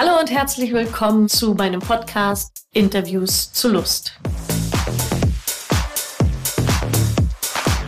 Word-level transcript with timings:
Hallo 0.00 0.20
und 0.20 0.30
herzlich 0.30 0.72
willkommen 0.72 1.28
zu 1.28 1.54
meinem 1.54 1.80
Podcast 1.80 2.68
Interviews 2.72 3.52
zu 3.52 3.68
Lust. 3.68 4.12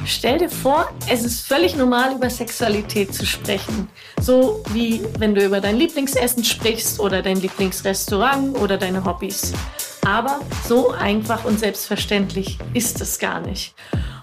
Stell 0.04 0.38
dir 0.38 0.50
vor, 0.50 0.90
es 1.08 1.22
ist 1.22 1.46
völlig 1.46 1.76
normal, 1.76 2.16
über 2.16 2.28
Sexualität 2.28 3.14
zu 3.14 3.24
sprechen. 3.24 3.88
So 4.20 4.60
wie 4.72 5.02
wenn 5.20 5.36
du 5.36 5.44
über 5.44 5.60
dein 5.60 5.76
Lieblingsessen 5.76 6.42
sprichst 6.42 6.98
oder 6.98 7.22
dein 7.22 7.36
Lieblingsrestaurant 7.36 8.58
oder 8.58 8.76
deine 8.76 9.04
Hobbys. 9.04 9.52
Aber 10.04 10.40
so 10.66 10.90
einfach 10.90 11.44
und 11.44 11.60
selbstverständlich 11.60 12.58
ist 12.74 13.00
es 13.00 13.20
gar 13.20 13.38
nicht. 13.38 13.72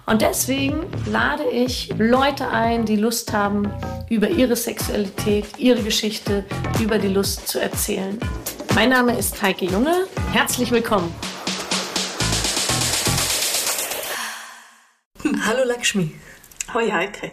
Und 0.08 0.22
deswegen 0.22 0.86
lade 1.04 1.44
ich 1.50 1.90
Leute 1.98 2.48
ein, 2.48 2.86
die 2.86 2.96
Lust 2.96 3.34
haben, 3.34 3.70
über 4.08 4.30
ihre 4.30 4.56
Sexualität, 4.56 5.44
ihre 5.58 5.82
Geschichte, 5.82 6.46
über 6.80 6.98
die 6.98 7.08
Lust 7.08 7.46
zu 7.46 7.60
erzählen. 7.60 8.18
Mein 8.74 8.88
Name 8.88 9.18
ist 9.18 9.42
Heike 9.42 9.66
Junge. 9.66 10.06
Herzlich 10.32 10.70
willkommen. 10.70 11.14
Hallo 15.44 15.64
Lakshmi. 15.66 16.14
Hoi 16.72 16.90
Heike. 16.90 17.30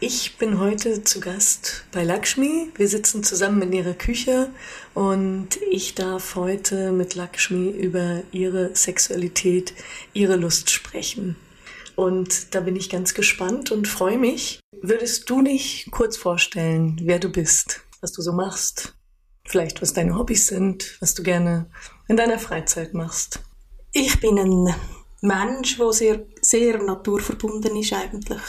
Ich 0.00 0.38
bin 0.38 0.58
heute 0.58 1.04
zu 1.04 1.20
Gast 1.20 1.84
bei 1.92 2.02
Lakshmi. 2.02 2.70
Wir 2.74 2.88
sitzen 2.88 3.22
zusammen 3.22 3.62
in 3.62 3.72
ihrer 3.74 3.94
Küche 3.94 4.50
und 4.94 5.50
ich 5.70 5.94
darf 5.94 6.34
heute 6.34 6.90
mit 6.90 7.14
Lakshmi 7.14 7.70
über 7.70 8.24
ihre 8.32 8.74
Sexualität, 8.74 9.72
ihre 10.12 10.34
Lust 10.34 10.68
sprechen. 10.70 11.36
Und 11.96 12.54
da 12.54 12.60
bin 12.60 12.76
ich 12.76 12.90
ganz 12.90 13.14
gespannt 13.14 13.70
und 13.70 13.88
freue 13.88 14.18
mich. 14.18 14.60
Würdest 14.80 15.28
du 15.30 15.42
dich 15.42 15.88
kurz 15.90 16.16
vorstellen, 16.16 17.00
wer 17.02 17.18
du 17.18 17.28
bist, 17.28 17.80
was 18.00 18.12
du 18.12 18.22
so 18.22 18.32
machst? 18.32 18.94
Vielleicht, 19.44 19.82
was 19.82 19.92
deine 19.92 20.16
Hobbys 20.16 20.46
sind, 20.46 20.96
was 21.00 21.14
du 21.14 21.22
gerne 21.22 21.66
in 22.08 22.16
deiner 22.16 22.38
Freizeit 22.38 22.94
machst? 22.94 23.40
Ich 23.92 24.20
bin 24.20 24.38
ein 24.38 24.74
Mensch, 25.20 25.76
der 25.76 25.92
sehr, 25.92 26.26
sehr 26.40 26.82
naturverbunden 26.82 27.76
ist 27.76 27.92
eigentlich. 27.92 28.42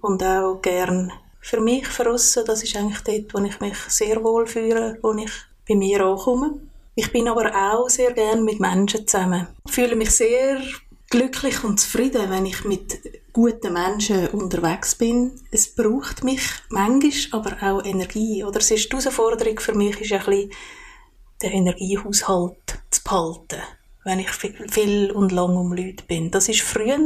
Und 0.00 0.22
auch 0.22 0.60
gern 0.62 1.12
für 1.40 1.60
mich 1.60 1.86
verrissen. 1.86 2.44
Das 2.46 2.62
ist 2.62 2.76
eigentlich 2.76 3.00
dort, 3.00 3.34
wo 3.34 3.44
ich 3.44 3.60
mich 3.60 3.76
sehr 3.88 4.22
wohl 4.22 4.46
fühle, 4.46 4.98
wo 5.02 5.12
ich 5.14 5.30
bei 5.68 5.74
mir 5.74 6.04
ankomme. 6.04 6.60
Ich 6.94 7.10
bin 7.12 7.28
aber 7.28 7.50
auch 7.54 7.88
sehr 7.88 8.12
gern 8.12 8.44
mit 8.44 8.60
Menschen 8.60 9.06
zusammen. 9.06 9.46
Ich 9.66 9.72
fühle 9.72 9.96
mich 9.96 10.10
sehr 10.10 10.60
glücklich 11.10 11.64
und 11.64 11.78
zufrieden, 11.80 12.30
wenn 12.30 12.46
ich 12.46 12.64
mit 12.64 13.00
guten 13.32 13.72
Menschen 13.72 14.28
unterwegs 14.28 14.94
bin. 14.94 15.32
Es 15.50 15.74
braucht 15.74 16.24
mich 16.24 16.42
manchmal 16.68 17.40
aber 17.40 17.56
auch 17.62 17.84
Energie. 17.84 18.44
Oder 18.44 18.60
es 18.60 18.70
ist 18.70 18.90
die 18.90 18.96
Herausforderung 18.96 19.58
für 19.58 19.74
mich, 19.74 20.00
ist 20.00 20.12
ein 20.12 20.24
bisschen 20.24 20.50
den 21.42 21.52
Energiehaushalt 21.52 22.78
zu 22.90 23.02
behalten, 23.02 23.60
wenn 24.04 24.20
ich 24.20 24.30
viel 24.30 25.10
und 25.10 25.32
lang 25.32 25.56
um 25.56 25.72
Leute 25.72 26.04
bin. 26.06 26.30
Das 26.30 26.48
ist 26.48 26.62
früher 26.62 26.98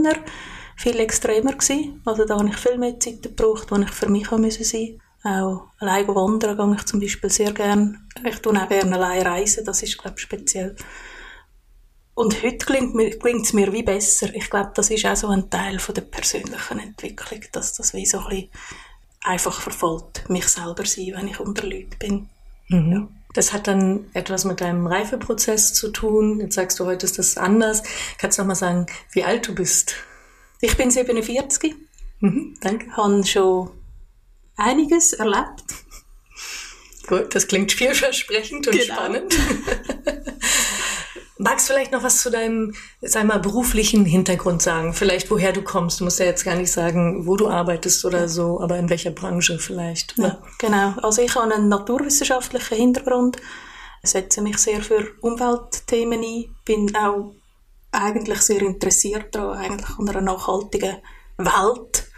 viel 0.76 1.00
extremer 1.00 1.52
gewesen. 1.52 2.02
Also 2.04 2.24
da 2.24 2.38
habe 2.38 2.48
ich 2.48 2.56
viel 2.56 2.78
mehr 2.78 3.00
Zeit 3.00 3.22
gebraucht, 3.22 3.70
wo 3.70 3.76
ich 3.76 3.90
für 3.90 4.08
mich 4.08 4.28
sein 4.28 4.42
musste. 4.42 4.98
Auch 5.22 5.68
allein 5.78 6.06
wandern 6.08 6.56
gehe 6.56 6.76
ich 6.76 6.84
zum 6.84 7.00
Beispiel 7.00 7.30
sehr 7.30 7.52
gerne. 7.52 7.98
Ich 8.28 8.40
tue 8.40 8.60
auch 8.60 8.68
gerne 8.68 8.96
allein 8.96 9.26
reisen, 9.26 9.64
das 9.64 9.82
ist, 9.82 9.96
glaube 9.96 10.16
ich, 10.18 10.22
speziell. 10.22 10.76
Und 12.14 12.42
heute 12.42 12.58
klingt 12.58 13.44
es 13.44 13.52
mir 13.52 13.72
wie 13.72 13.82
besser. 13.82 14.32
Ich 14.34 14.48
glaube, 14.48 14.70
das 14.74 14.90
ist 14.90 15.04
auch 15.04 15.16
so 15.16 15.28
ein 15.28 15.50
Teil 15.50 15.78
von 15.78 15.94
der 15.94 16.02
persönlichen 16.02 16.78
Entwicklung, 16.78 17.40
dass 17.52 17.72
das 17.74 17.92
wie 17.92 18.06
so 18.06 18.18
ein 18.18 18.28
bisschen 18.28 18.48
einfach 19.22 19.60
verfolgt, 19.60 20.28
mich 20.30 20.46
selber 20.46 20.84
sein, 20.84 21.12
wenn 21.16 21.28
ich 21.28 21.40
unter 21.40 21.66
Leuten 21.66 21.96
bin. 21.98 22.28
Mhm. 22.68 22.92
Ja. 22.92 23.08
Das 23.32 23.52
hat 23.52 23.66
dann 23.66 24.06
etwas 24.14 24.44
mit 24.44 24.60
deinem 24.60 24.86
Reifeprozess 24.86 25.74
zu 25.74 25.90
tun. 25.90 26.38
Jetzt 26.40 26.54
sagst 26.54 26.78
du, 26.78 26.86
heute 26.86 27.04
ist 27.04 27.18
das 27.18 27.36
anders. 27.36 27.82
Kannst 28.18 28.38
du 28.38 28.42
noch 28.42 28.48
mal 28.48 28.54
sagen, 28.54 28.86
wie 29.10 29.24
alt 29.24 29.48
du 29.48 29.54
bist? 29.54 29.96
Ich 30.60 30.76
bin 30.76 30.90
47. 30.92 31.74
Mhm, 32.20 32.56
danke. 32.60 32.96
Habe 32.96 33.26
schon 33.26 33.70
einiges 34.56 35.14
erlebt. 35.14 35.64
Gut, 37.08 37.34
das 37.34 37.48
klingt 37.48 37.72
vielversprechend 37.72 38.68
und 38.68 38.78
genau. 38.78 38.94
spannend. 38.94 39.34
Magst 41.36 41.68
du 41.68 41.72
vielleicht 41.72 41.90
noch 41.90 42.04
was 42.04 42.22
zu 42.22 42.30
deinem, 42.30 42.74
sag 43.00 43.24
mal, 43.24 43.40
beruflichen 43.40 44.04
Hintergrund 44.04 44.62
sagen? 44.62 44.94
Vielleicht 44.94 45.30
woher 45.30 45.52
du 45.52 45.62
kommst. 45.62 45.98
Du 45.98 46.04
musst 46.04 46.20
ja 46.20 46.26
jetzt 46.26 46.44
gar 46.44 46.54
nicht 46.54 46.70
sagen, 46.70 47.26
wo 47.26 47.36
du 47.36 47.48
arbeitest 47.48 48.04
oder 48.04 48.28
so, 48.28 48.60
aber 48.60 48.78
in 48.78 48.88
welcher 48.88 49.10
Branche 49.10 49.58
vielleicht. 49.58 50.16
Ja, 50.16 50.38
genau. 50.58 50.94
Also 51.02 51.22
ich 51.22 51.34
habe 51.34 51.52
einen 51.52 51.68
naturwissenschaftlichen 51.68 52.78
Hintergrund, 52.78 53.38
setze 54.02 54.42
mich 54.42 54.58
sehr 54.58 54.80
für 54.80 55.08
Umweltthemen 55.22 56.22
ein, 56.22 56.50
bin 56.64 56.94
auch 56.94 57.34
eigentlich 57.90 58.40
sehr 58.40 58.62
interessiert 58.62 59.34
daran, 59.34 59.58
eigentlich 59.58 59.98
an 59.98 60.08
einer 60.08 60.20
nachhaltigen 60.20 60.98
Welt 61.38 62.08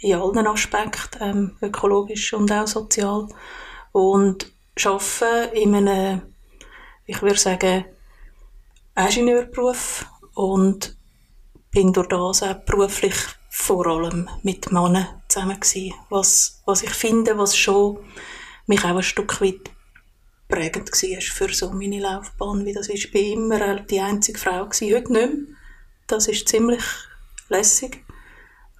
in 0.00 0.14
allen 0.14 0.46
Aspekten, 0.46 1.18
ähm, 1.20 1.56
ökologisch 1.60 2.32
und 2.32 2.50
auch 2.50 2.66
sozial. 2.66 3.28
Und 3.92 4.50
arbeite 4.76 5.50
in 5.52 5.74
einem, 5.74 6.22
ich 7.06 7.20
würde 7.22 7.38
sagen, 7.38 7.84
Ingenieurberuf 8.96 10.06
und 10.34 10.96
bin 11.70 11.92
durch 11.92 12.08
das 12.08 12.42
auch 12.42 12.54
beruflich 12.64 13.14
vor 13.48 13.86
allem 13.86 14.28
mit 14.42 14.70
Männern 14.72 15.08
zusammen 15.28 15.60
gewesen. 15.60 15.94
Was, 16.10 16.62
was 16.66 16.82
ich 16.82 16.90
finde, 16.90 17.38
was 17.38 17.56
schon 17.56 17.98
mich 18.66 18.84
auch 18.84 18.96
ein 18.96 19.02
Stück 19.02 19.40
weit 19.40 19.70
prägend 20.48 20.90
war 20.90 21.20
für 21.20 21.52
so 21.54 21.70
meine 21.70 22.00
Laufbahn, 22.00 22.64
wie 22.66 22.74
das 22.74 22.88
ist. 22.88 23.06
Ich 23.06 23.12
bin 23.12 23.32
immer 23.32 23.80
die 23.80 24.00
einzige 24.00 24.38
Frau 24.38 24.66
gewesen, 24.66 24.94
heute 24.94 25.12
nicht 25.12 25.32
mehr. 25.32 25.56
Das 26.06 26.28
ist 26.28 26.48
ziemlich 26.48 26.82
lässig. 27.48 28.04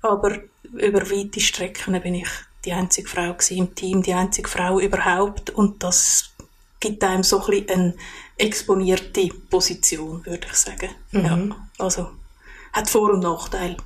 Aber 0.02 0.38
über 0.74 1.10
weite 1.10 1.40
Strecken 1.40 2.00
bin 2.02 2.16
ich 2.16 2.28
die 2.64 2.72
einzige 2.72 3.08
Frau 3.08 3.34
im 3.50 3.74
Team, 3.74 4.02
die 4.02 4.12
einzige 4.12 4.48
Frau 4.48 4.80
überhaupt. 4.80 5.50
Und 5.50 5.82
das 5.82 6.31
gibt 6.82 7.02
einem 7.04 7.22
so 7.22 7.40
ein 7.40 7.46
bisschen 7.46 7.80
eine 7.80 7.94
exponierte 8.36 9.28
Position, 9.48 10.26
würde 10.26 10.46
ich 10.50 10.56
sagen. 10.58 10.90
Mhm. 11.12 11.24
Ja, 11.24 11.56
also 11.78 12.10
hat 12.72 12.90
Vor- 12.90 13.12
und 13.12 13.20
Nachteile. 13.20 13.76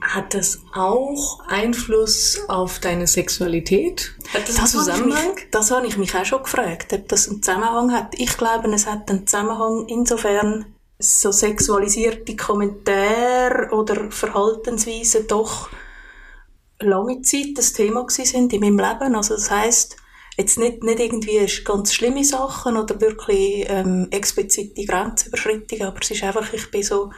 Hat 0.00 0.34
das 0.34 0.60
auch 0.74 1.46
Einfluss 1.46 2.40
auf 2.48 2.80
deine 2.80 3.06
Sexualität? 3.06 4.12
Hat 4.34 4.48
das, 4.48 4.56
das 4.56 4.58
einen 4.58 4.84
Zusammenhang? 4.84 5.34
Mich, 5.34 5.46
das 5.50 5.70
habe 5.70 5.86
ich 5.86 5.96
mich 5.96 6.14
auch 6.14 6.24
schon 6.24 6.42
gefragt, 6.42 6.92
ob 6.92 7.08
das 7.08 7.28
einen 7.28 7.42
Zusammenhang 7.42 7.92
hat. 7.92 8.18
Ich 8.18 8.36
glaube, 8.36 8.68
es 8.74 8.86
hat 8.86 9.08
einen 9.10 9.26
Zusammenhang 9.26 9.86
insofern, 9.88 10.66
so 10.98 11.32
sexualisierte 11.32 12.36
Kommentare 12.36 13.70
oder 13.72 14.10
Verhaltensweisen 14.10 15.26
doch 15.26 15.68
lange 16.78 17.22
Zeit 17.22 17.56
das 17.56 17.72
Thema 17.72 18.06
sind 18.08 18.52
in 18.52 18.60
meinem 18.60 18.78
Leben. 18.78 19.14
Also 19.14 19.34
das 19.34 19.50
heißt, 19.50 19.96
Jetzt 20.36 20.58
nicht, 20.58 20.82
nicht 20.82 20.98
irgendwie 20.98 21.46
ganz 21.64 21.92
schlimme 21.92 22.24
Sachen 22.24 22.76
oder 22.76 23.00
wirklich 23.00 23.66
ähm, 23.68 24.08
explizite 24.10 24.84
Grenzüberschreitungen, 24.84 25.86
aber 25.86 25.98
es 26.00 26.10
ist 26.10 26.22
einfach, 26.22 26.52
ich 26.52 26.70
bin 26.70 26.82
so 26.82 27.10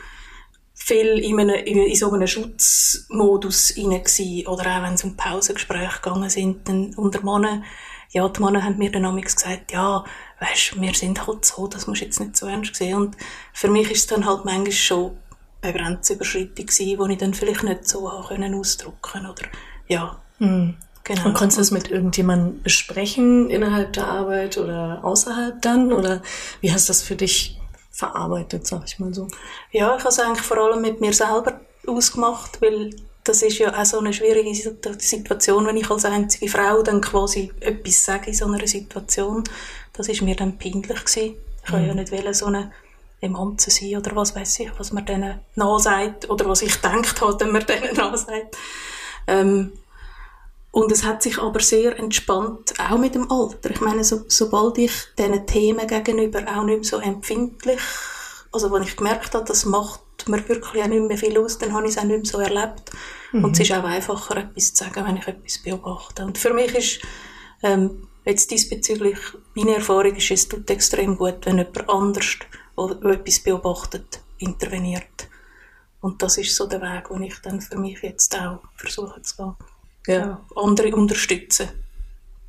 viel 0.75 1.19
in, 1.21 1.39
einem, 1.39 1.55
in 1.65 1.95
so 1.95 2.11
einem 2.11 2.27
Schutzmodus 2.27 3.75
rein 3.77 4.03
gewesen. 4.03 4.47
Oder 4.49 4.77
auch 4.77 4.83
wenn 4.83 4.95
es 4.95 5.05
um 5.05 5.17
Pausengespräche 5.17 6.01
gegangen 6.03 6.29
sind, 6.29 6.69
dann 6.69 6.95
unter 6.95 7.23
Männern, 7.23 7.65
ja, 8.11 8.29
die 8.29 8.43
Männer 8.43 8.63
haben 8.63 8.79
mir 8.79 8.93
dann 8.93 9.05
amigs 9.05 9.37
gesagt, 9.37 9.73
ja, 9.73 10.05
weisst, 10.39 10.81
wir 10.81 10.95
sind 10.95 11.27
halt 11.27 11.45
so, 11.45 11.67
das 11.67 11.87
musst 11.87 12.03
du 12.03 12.05
jetzt 12.05 12.21
nicht 12.21 12.37
so 12.37 12.47
ernst 12.47 12.75
sehen. 12.75 12.97
Und 12.97 13.17
für 13.53 13.69
mich 13.69 13.91
ist 13.91 13.99
es 14.01 14.07
dann 14.09 14.27
halt 14.27 14.45
manchmal 14.45 14.73
schon 14.73 15.17
eine 15.63 15.73
Grenzüberschreitung 15.73 16.67
gewesen, 16.67 17.07
die 17.09 17.13
ich 17.13 17.19
dann 17.19 17.35
vielleicht 17.35 17.63
nicht 17.63 17.89
so 17.89 18.09
ausdrücken 18.09 19.27
oder, 19.27 19.47
ja. 19.89 20.21
Hm. 20.39 20.77
Genau. 21.05 21.27
Und 21.27 21.35
konntest 21.35 21.59
du 21.59 21.61
das 21.61 21.71
mit 21.71 21.91
irgendjemandem 21.91 22.63
besprechen 22.63 23.51
innerhalb 23.51 23.93
der 23.93 24.09
Arbeit 24.09 24.57
oder 24.57 25.01
außerhalb 25.05 25.61
dann? 25.61 25.93
Oder 25.93 26.23
wie 26.63 26.73
hast 26.73 26.89
du 26.89 26.91
das 26.91 27.03
für 27.03 27.15
dich 27.15 27.61
verarbeitet, 27.91 28.67
sag 28.67 28.85
ich 28.87 28.99
mal 28.99 29.13
so? 29.13 29.29
Ja, 29.71 29.95
ich 29.97 30.01
habe 30.01 30.09
es 30.09 30.19
eigentlich 30.19 30.45
vor 30.45 30.57
allem 30.59 30.81
mit 30.81 31.03
mir 31.03 31.13
selber 31.13 31.61
ausgemacht, 31.87 32.61
weil 32.63 32.91
das 33.23 33.43
ist 33.43 33.59
ja 33.59 33.79
auch 33.79 33.85
so 33.85 33.99
eine 33.99 34.13
schwierige 34.13 34.55
Situation, 34.55 35.67
wenn 35.67 35.77
ich 35.77 35.91
als 35.91 36.05
einzige 36.07 36.49
Frau 36.49 36.83
dann 36.83 37.01
quasi 37.03 37.53
etwas 37.61 38.05
sage 38.05 38.29
in 38.29 38.35
so 38.35 38.47
einer 38.47 38.67
Situation. 38.67 39.45
Das 39.93 40.09
ist 40.09 40.23
mir 40.23 40.37
dann 40.37 40.59
peinlich 40.59 41.05
gewesen. 41.05 41.37
Ich 41.65 41.71
mhm. 41.71 41.87
ja 41.87 41.95
nicht 41.95 42.13
wollen, 42.13 42.35
so 42.35 42.47
eine 42.47 42.73
Emanze 43.21 43.71
sein 43.71 43.97
oder 43.97 44.15
was 44.17 44.35
weiß 44.35 44.61
ich, 44.61 44.71
was 44.79 44.93
man 44.93 45.07
denen 45.07 45.41
nachsagt 45.55 46.29
oder 46.29 46.47
was 46.47 46.63
ich 46.63 46.77
denkt 46.77 47.21
habe, 47.21 47.41
wenn 47.41 47.53
man 47.53 47.65
denen 47.65 47.95
nachsagt. 47.97 48.57
Ähm, 49.27 49.73
und 50.75 50.93
es 50.93 51.05
hat 51.05 51.23
sich 51.23 51.39
aber 51.39 51.61
sehr 51.61 51.99
entspannt, 51.99 52.75
auch 52.79 52.99
mit 52.99 53.15
dem 53.15 53.31
Alter. 53.31 53.71
Ich 53.71 53.81
meine, 53.81 54.05
so, 54.05 54.25
sobald 54.29 54.79
ich 54.79 54.93
diesen 55.17 55.47
Themen 55.47 55.87
gegenüber 55.87 56.41
auch 56.41 56.65
nicht 56.65 56.77
mehr 56.77 56.85
so 56.85 56.99
empfindlich, 56.99 57.81
also 58.53 58.71
wenn 58.73 58.83
ich 58.83 58.97
gemerkt 58.97 59.35
habe, 59.35 59.45
das 59.45 59.65
macht 59.65 60.01
mir 60.27 60.49
wirklich 60.49 60.83
auch 60.83 60.89
nicht 60.89 61.09
mehr 61.09 61.19
viel 61.19 61.39
aus, 61.39 61.59
dann 61.59 61.73
habe 61.73 61.87
ich 61.87 61.93
es 61.93 61.99
auch 61.99 62.05
nicht 62.05 62.17
mehr 62.17 62.25
so 62.25 62.39
erlebt. 62.39 62.91
Mhm. 63.33 63.45
Und 63.45 63.53
es 63.53 63.61
ist 63.61 63.73
auch 63.73 63.85
einfacher, 63.85 64.37
etwas 64.37 64.75
zu 64.75 64.85
sagen, 64.85 65.07
wenn 65.07 65.17
ich 65.17 65.27
etwas 65.27 65.59
beobachte. 65.59 66.25
Und 66.25 66.39
für 66.39 66.53
mich 66.53 66.75
ist 66.75 67.01
ähm, 67.63 68.09
Jetzt 68.25 68.51
diesbezüglich, 68.51 69.19
meine 69.55 69.75
Erfahrung 69.75 70.15
ist, 70.17 70.31
es 70.31 70.49
tut 70.49 70.71
extrem 70.71 71.19
gut, 71.19 71.45
wenn 71.45 71.59
jemand 71.59 71.91
anders, 71.91 72.39
der 72.77 73.11
etwas 73.11 73.41
beobachtet, 73.41 74.23
interveniert. 74.39 75.29
Und 76.01 76.23
das 76.23 76.39
ist 76.39 76.57
so 76.57 76.67
der 76.67 76.81
Weg, 76.81 77.09
den 77.09 77.23
ich 77.23 77.39
dann 77.41 77.61
für 77.61 77.79
mich 77.79 78.01
jetzt 78.03 78.35
auch 78.39 78.61
versuche 78.77 79.21
zu 79.21 79.37
gehen. 79.37 79.57
Ja. 80.07 80.45
Andere 80.55 80.95
unterstützen 80.95 81.69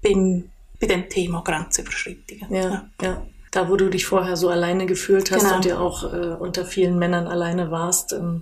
beim, 0.03 0.49
bei 0.79 0.87
dem 0.87 1.09
Thema 1.09 1.41
Grenzüberschreitungen. 1.41 2.53
Ja, 2.53 2.89
ja. 3.01 3.25
Da, 3.51 3.69
wo 3.69 3.77
du 3.77 3.89
dich 3.89 4.05
vorher 4.05 4.35
so 4.35 4.49
alleine 4.49 4.85
gefühlt 4.85 5.31
hast 5.31 5.43
genau. 5.43 5.55
und 5.55 5.65
ja 5.65 5.79
auch 5.79 6.03
äh, 6.03 6.35
unter 6.37 6.65
vielen 6.65 6.99
Männern 6.99 7.27
alleine 7.27 7.71
warst, 7.71 8.11
ähm, 8.11 8.41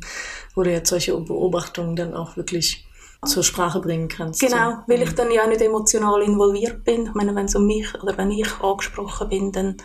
wo 0.56 0.64
du 0.64 0.72
jetzt 0.72 0.90
solche 0.90 1.16
Beobachtungen 1.16 1.96
dann 1.96 2.16
auch 2.16 2.36
wirklich 2.36 2.88
zur 3.24 3.44
Sprache 3.44 3.80
bringen 3.80 4.08
kannst. 4.08 4.42
Genau, 4.42 4.80
weil 4.88 5.04
ich 5.04 5.14
dann 5.14 5.32
ja 5.32 5.44
auch 5.44 5.48
nicht 5.48 5.62
emotional 5.62 6.22
involviert 6.24 6.84
bin. 6.84 7.06
Ich 7.06 7.14
meine, 7.14 7.36
wenn 7.36 7.46
es 7.46 7.56
um 7.56 7.68
mich 7.68 7.94
oder 8.02 8.18
wenn 8.18 8.32
ich 8.32 8.52
angesprochen 8.60 9.30
bin, 9.30 9.52
dann 9.52 9.78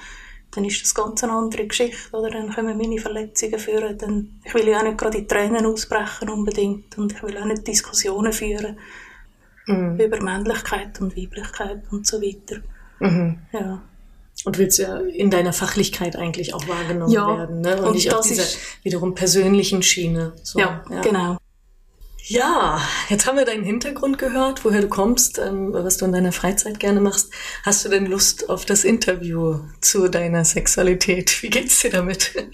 dann 0.51 0.65
ist 0.65 0.83
das 0.83 0.95
ganz 0.95 1.23
eine 1.23 1.35
andere 1.35 1.67
Geschichte, 1.67 2.17
oder? 2.17 2.31
Dann 2.31 2.51
können 2.51 2.79
meine 2.79 2.99
Verletzungen 2.99 3.59
führen, 3.59 3.99
dann, 3.99 4.41
ich 4.45 4.55
will 4.55 4.67
ja 4.67 4.79
auch 4.79 4.83
nicht 4.83 4.97
gerade 4.97 5.19
in 5.19 5.29
Tränen 5.29 5.67
ausbrechen 5.67 6.31
unbedingt 6.31 6.97
und 6.97 7.13
ich 7.13 7.23
will 7.23 7.37
auch 7.37 7.45
nicht 7.45 7.67
Diskussionen 7.67 8.33
führen 8.33 8.79
mhm. 9.69 10.01
über 10.01 10.21
Männlichkeit 10.23 11.01
und 11.01 11.17
Weiblichkeit 11.17 11.83
und 11.91 12.07
so 12.07 12.21
weiter. 12.21 12.61
Mhm. 13.01 13.39
Ja. 13.53 13.83
Und 14.45 14.59
willst 14.59 14.79
ja 14.79 14.99
in 14.99 15.31
deiner 15.31 15.53
Fachlichkeit 15.53 16.17
eigentlich 16.17 16.55
auch 16.55 16.67
wahrgenommen 16.69 17.13
ja. 17.13 17.39
werden, 17.39 17.61
ne? 17.61 17.77
Und, 17.79 17.89
und 17.89 17.95
nicht 17.95 18.15
auf 18.15 18.27
dieser 18.27 18.45
wiederum 18.83 19.15
persönlichen 19.15 19.83
Schiene. 19.83 20.33
So, 20.43 20.61
ja, 20.61 20.85
ja, 20.91 21.01
genau. 21.01 21.39
Ja, 22.31 22.79
jetzt 23.09 23.27
haben 23.27 23.39
wir 23.39 23.47
deinen 23.47 23.65
Hintergrund 23.65 24.19
gehört, 24.19 24.63
woher 24.63 24.83
du 24.83 24.89
kommst, 24.89 25.39
ähm, 25.39 25.73
was 25.73 25.97
du 25.97 26.05
in 26.05 26.13
deiner 26.13 26.31
Freizeit 26.33 26.79
gerne 26.79 27.01
machst. 27.01 27.33
Hast 27.63 27.87
du 27.87 27.89
denn 27.89 28.05
Lust 28.05 28.51
auf 28.51 28.67
das 28.67 28.85
Interview 28.85 29.61
zu 29.81 30.09
deiner 30.09 30.45
Sexualität? 30.45 31.43
Wie 31.43 31.49
geht's 31.49 31.81
dir 31.81 31.91
damit? 31.91 32.33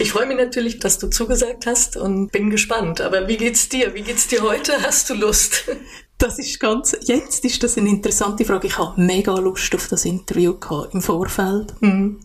Ich 0.00 0.12
freue 0.12 0.26
mich 0.26 0.36
natürlich, 0.36 0.78
dass 0.78 0.98
du 0.98 1.08
zugesagt 1.08 1.66
hast 1.66 1.96
und 1.96 2.30
bin 2.30 2.50
gespannt. 2.50 3.00
Aber 3.00 3.26
wie 3.26 3.36
geht's 3.36 3.68
dir? 3.68 3.94
Wie 3.94 4.02
geht's 4.02 4.28
dir 4.28 4.42
heute? 4.42 4.80
Hast 4.82 5.10
du 5.10 5.14
Lust? 5.14 5.64
Das 6.18 6.38
ist 6.40 6.58
ganz, 6.58 6.96
jetzt 7.02 7.44
ist 7.44 7.62
das 7.62 7.78
eine 7.78 7.88
interessante 7.88 8.44
Frage. 8.44 8.66
Ich 8.66 8.76
habe 8.76 9.00
mega 9.00 9.34
Lust 9.38 9.72
auf 9.76 9.86
das 9.86 10.04
Interview 10.04 10.58
gehabt, 10.58 10.92
im 10.92 11.00
Vorfeld. 11.00 11.80
Mhm. 11.80 12.20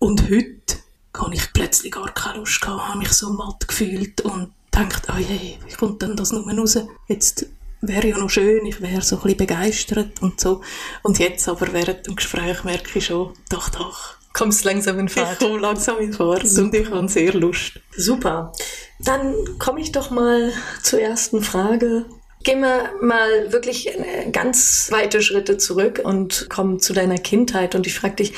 Und 0.00 0.28
heute 0.28 0.78
kann 1.12 1.32
ich 1.32 1.52
plötzlich 1.52 1.92
gar 1.92 2.12
keine 2.12 2.38
Lust 2.38 2.60
gehabt, 2.60 2.88
habe 2.88 2.98
mich 2.98 3.12
so 3.12 3.30
matt 3.30 3.66
gefühlt 3.66 4.20
und 4.22 4.52
denkt, 4.74 5.02
oh 5.08 5.18
je, 5.18 5.56
wie 5.66 5.74
kommt 5.74 6.02
denn 6.02 6.16
das 6.16 6.32
nur 6.32 6.50
raus? 6.50 6.78
Jetzt 7.06 7.46
wäre 7.80 8.08
ja 8.08 8.18
noch 8.18 8.28
schön, 8.28 8.66
ich 8.66 8.80
wäre 8.80 9.02
so 9.02 9.16
ein 9.16 9.22
bisschen 9.22 9.38
begeistert 9.38 10.20
und 10.20 10.40
so. 10.40 10.62
Und 11.02 11.20
jetzt 11.20 11.48
aber 11.48 11.72
während 11.72 12.06
dem 12.06 12.16
Gespräch 12.16 12.64
merke 12.64 12.98
ich 12.98 13.06
schon, 13.06 13.34
doch, 13.50 13.68
doch. 13.68 14.16
Kommst 14.32 14.64
langsam 14.64 14.98
in 14.98 15.08
Fahrt. 15.08 15.32
Ich 15.32 15.38
komme 15.38 15.60
langsam 15.60 15.98
in 15.98 16.12
Fahrt 16.12 16.46
Super. 16.46 16.62
und 16.64 16.74
ich 16.74 16.90
habe 16.90 17.08
sehr 17.08 17.34
Lust. 17.34 17.80
Super. 17.96 18.52
Dann 19.00 19.34
komme 19.58 19.80
ich 19.80 19.92
doch 19.92 20.10
mal 20.10 20.52
zur 20.82 21.00
ersten 21.00 21.42
Frage. 21.42 22.04
Gehen 22.44 22.60
wir 22.60 22.92
mal 23.02 23.52
wirklich 23.52 23.90
ganz 24.32 24.88
weite 24.90 25.22
Schritte 25.22 25.58
zurück 25.58 26.00
und 26.02 26.48
kommen 26.48 26.80
zu 26.80 26.92
deiner 26.92 27.18
Kindheit. 27.18 27.74
Und 27.74 27.86
ich 27.86 27.94
frage 27.94 28.16
dich, 28.16 28.32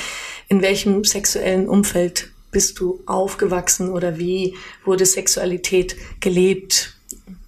in 0.49 0.63
welchem 0.63 1.05
sexuellen 1.05 1.69
Umfeld 1.69 2.31
bist 2.51 2.81
du 2.81 3.03
aufgewachsen 3.07 3.91
oder 3.91 4.19
wie 4.19 4.57
wurde 4.85 5.07
Sexualität 5.07 5.97
gelebt, 6.21 6.97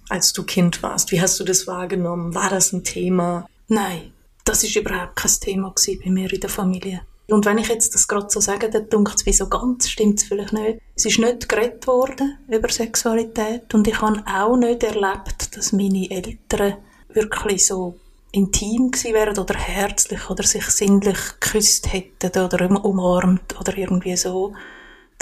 als 0.09 0.31
du 0.33 0.43
Kind 0.43 0.81
warst? 0.83 1.11
Wie 1.11 1.21
hast 1.21 1.39
du 1.39 1.43
das 1.43 1.67
wahrgenommen? 1.67 2.33
War 2.35 2.49
das 2.49 2.71
ein 2.71 2.83
Thema? 2.83 3.49
Nein, 3.67 4.13
das 4.45 4.63
ist 4.63 4.75
überhaupt 4.75 5.15
kein 5.15 5.31
Thema 5.41 5.73
bei 6.03 6.09
mir 6.09 6.31
in 6.31 6.39
der 6.39 6.49
Familie. 6.49 7.01
Und 7.29 7.45
wenn 7.45 7.57
ich 7.57 7.69
jetzt 7.69 7.95
das 7.95 8.07
gerade 8.07 8.29
so 8.29 8.39
sage, 8.39 8.69
dann 8.69 8.89
denkt 8.89 9.15
es, 9.15 9.25
wieso 9.25 9.47
ganz 9.47 9.89
stimmt 9.89 10.19
es 10.19 10.25
vielleicht 10.25 10.53
nicht. 10.53 10.79
Es 10.95 11.05
ist 11.05 11.19
nicht 11.19 11.47
geredet 11.47 11.87
worden 11.87 12.37
über 12.49 12.69
Sexualität 12.69 13.73
und 13.73 13.87
ich 13.87 14.01
habe 14.01 14.23
auch 14.27 14.57
nicht 14.57 14.83
erlebt, 14.83 15.55
dass 15.55 15.71
meine 15.71 16.09
Eltern 16.11 16.77
wirklich 17.09 17.65
so 17.65 17.95
intim 18.31 18.91
gewesen 18.91 19.13
wären 19.13 19.37
oder 19.37 19.55
herzlich 19.55 20.29
oder 20.29 20.43
sich 20.43 20.65
sinnlich 20.65 21.17
geküsst 21.39 21.93
hätten 21.93 22.39
oder 22.41 22.83
umarmt 22.83 23.59
oder 23.59 23.77
irgendwie 23.77 24.17
so 24.17 24.53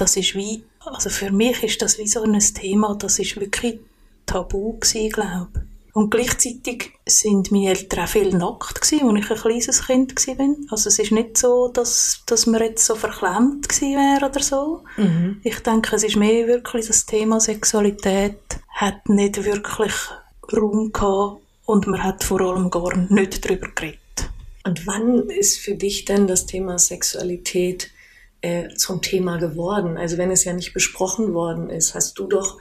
das 0.01 0.17
ist 0.17 0.33
wie, 0.33 0.63
also 0.79 1.09
für 1.09 1.31
mich 1.31 1.61
ist 1.61 1.81
das 1.81 1.99
wie 1.99 2.07
so 2.07 2.23
ein 2.23 2.39
Thema, 2.39 2.95
das 2.95 3.19
ist 3.19 3.39
wirklich 3.39 3.79
tabu 4.25 4.79
gewesen, 4.79 5.09
glaube 5.11 5.67
und 5.93 6.09
gleichzeitig 6.09 6.93
sind 7.05 7.51
meine 7.51 7.69
Eltern 7.69 8.05
auch 8.05 8.09
viel 8.09 8.29
nackt 8.29 8.81
gewesen, 8.81 9.09
als 9.09 9.25
ich 9.25 9.31
ein 9.31 9.37
kleines 9.37 9.85
Kind 9.85 10.27
war. 10.27 10.55
Also 10.71 10.87
es 10.89 10.99
ist 10.99 11.11
nicht 11.11 11.37
so, 11.37 11.67
dass, 11.67 12.23
dass 12.25 12.45
man 12.45 12.61
jetzt 12.61 12.85
so 12.85 12.95
verklemmt 12.95 13.67
gewesen 13.67 13.97
wäre 13.97 14.29
oder 14.29 14.41
so. 14.41 14.83
Mhm. 14.97 15.41
Ich 15.43 15.59
denke, 15.59 15.95
es 15.95 16.03
ist 16.03 16.15
mehr 16.15 16.47
wirklich 16.47 16.87
das 16.87 17.05
Thema 17.05 17.39
Sexualität 17.39 18.39
hat 18.69 19.09
nicht 19.09 19.43
wirklich 19.43 19.93
Raum 20.53 20.91
gehabt 20.91 21.41
und 21.65 21.87
man 21.87 22.03
hat 22.03 22.23
vor 22.23 22.41
allem 22.41 22.69
gar 22.69 22.95
nicht 22.97 23.43
darüber 23.45 23.67
geredet. 23.69 23.99
Und 24.63 24.85
wann 24.87 25.29
ist 25.29 25.59
für 25.59 25.75
dich 25.75 26.05
denn 26.05 26.27
das 26.27 26.45
Thema 26.45 26.77
Sexualität 26.77 27.91
äh, 28.41 28.69
zum 28.75 29.01
Thema 29.01 29.37
geworden? 29.37 29.97
Also 29.97 30.17
wenn 30.17 30.31
es 30.31 30.43
ja 30.43 30.53
nicht 30.53 30.73
besprochen 30.73 31.33
worden 31.33 31.69
ist, 31.69 31.95
hast 31.95 32.17
du 32.19 32.27
doch 32.27 32.59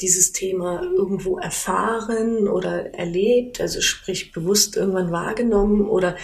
dieses 0.00 0.32
Thema 0.32 0.82
irgendwo 0.82 1.38
erfahren 1.38 2.48
oder 2.48 2.94
erlebt, 2.94 3.60
also 3.60 3.80
sprich 3.80 4.32
bewusst 4.32 4.76
irgendwann 4.76 5.12
wahrgenommen 5.12 5.88
oder 5.88 6.16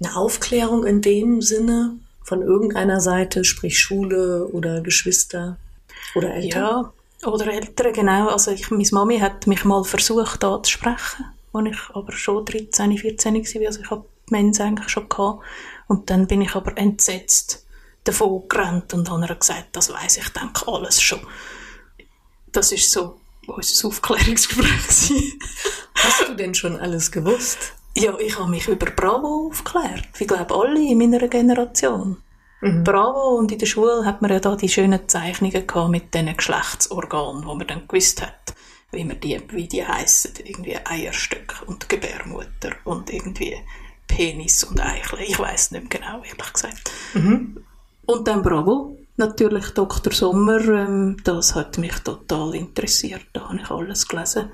eine 0.00 0.16
Aufklärung 0.16 0.86
in 0.86 1.02
dem 1.02 1.42
Sinne 1.42 1.96
von 2.22 2.42
irgendeiner 2.42 3.00
Seite, 3.00 3.44
sprich 3.44 3.78
Schule 3.78 4.46
oder 4.48 4.80
Geschwister 4.80 5.56
oder 6.14 6.34
Eltern? 6.34 6.62
Ja, 7.22 7.28
oder 7.28 7.52
Eltern, 7.52 7.92
genau. 7.92 8.28
Also 8.28 8.50
ich, 8.50 8.70
meine 8.70 8.84
Mami 8.92 9.18
hat 9.18 9.46
mich 9.46 9.64
mal 9.64 9.82
versucht 9.84 10.44
anzusprechen, 10.44 11.24
als 11.52 11.68
ich 11.68 11.94
aber 11.94 12.12
schon 12.12 12.44
13, 12.44 12.96
14 12.96 13.34
war, 13.34 13.66
also 13.66 13.80
ich 13.80 13.90
habe 13.90 14.04
Mens 14.30 14.60
eigentlich 14.60 14.88
schon 14.88 15.08
gehabt. 15.08 15.42
Und 15.86 16.10
dann 16.10 16.26
bin 16.26 16.42
ich 16.42 16.54
aber 16.54 16.76
entsetzt 16.76 17.64
davon 18.04 18.48
gerannt 18.48 18.94
und 18.94 19.10
habe 19.10 19.36
gesagt, 19.36 19.68
das 19.72 19.92
weiß 19.92 20.18
ich, 20.18 20.28
denke 20.30 20.66
alles 20.66 21.00
schon. 21.00 21.20
Das 22.58 22.72
ist 22.72 22.90
so 22.90 23.20
unser 23.46 23.86
Aufklärungsgespräch. 23.86 25.12
Hast 25.94 26.28
du 26.28 26.34
denn 26.34 26.56
schon 26.56 26.76
alles 26.80 27.12
gewusst? 27.12 27.72
Ja, 27.94 28.18
ich 28.18 28.36
habe 28.36 28.50
mich 28.50 28.66
über 28.66 28.86
Bravo 28.86 29.46
aufgeklärt. 29.48 30.08
Ich 30.18 30.26
glaube, 30.26 30.52
alle 30.52 30.80
in 30.80 30.98
meiner 30.98 31.28
Generation. 31.28 32.16
Mhm. 32.60 32.82
Bravo 32.82 33.38
und 33.38 33.52
in 33.52 33.60
der 33.60 33.66
Schule 33.66 34.04
hat 34.04 34.22
man 34.22 34.32
ja 34.32 34.40
da 34.40 34.56
die 34.56 34.68
schönen 34.68 35.08
Zeichnungen 35.08 35.68
gehabt 35.68 35.88
mit 35.88 36.12
diesen 36.12 36.36
Geschlechtsorganen, 36.36 37.46
wo 37.46 37.54
man 37.54 37.68
dann 37.68 37.86
gewusst 37.86 38.22
hat, 38.22 38.56
wie 38.90 39.04
man 39.04 39.20
die, 39.20 39.40
wie 39.50 39.68
die 39.68 39.86
heissen, 39.86 40.32
irgendwie 40.42 40.78
Eierstöcke 40.84 41.64
und 41.66 41.88
Gebärmutter 41.88 42.72
und 42.82 43.08
irgendwie 43.12 43.54
Penis 44.08 44.64
und 44.64 44.80
Eichel. 44.80 45.20
Ich 45.20 45.38
weiß 45.38 45.70
nicht 45.70 45.94
mehr 45.94 46.00
genau, 46.00 46.24
ehrlich 46.24 46.52
gesagt. 46.52 46.90
Mhm. 47.14 47.64
Und 48.04 48.26
dann 48.26 48.42
Bravo, 48.42 48.97
natürlich 49.18 49.70
Dr. 49.70 50.12
Sommer, 50.12 50.60
ähm, 50.68 51.16
das 51.24 51.54
hat 51.54 51.78
mich 51.78 51.98
total 52.00 52.54
interessiert, 52.54 53.26
da 53.32 53.48
habe 53.48 53.60
ich 53.60 53.70
alles 53.70 54.06
gelesen. 54.06 54.50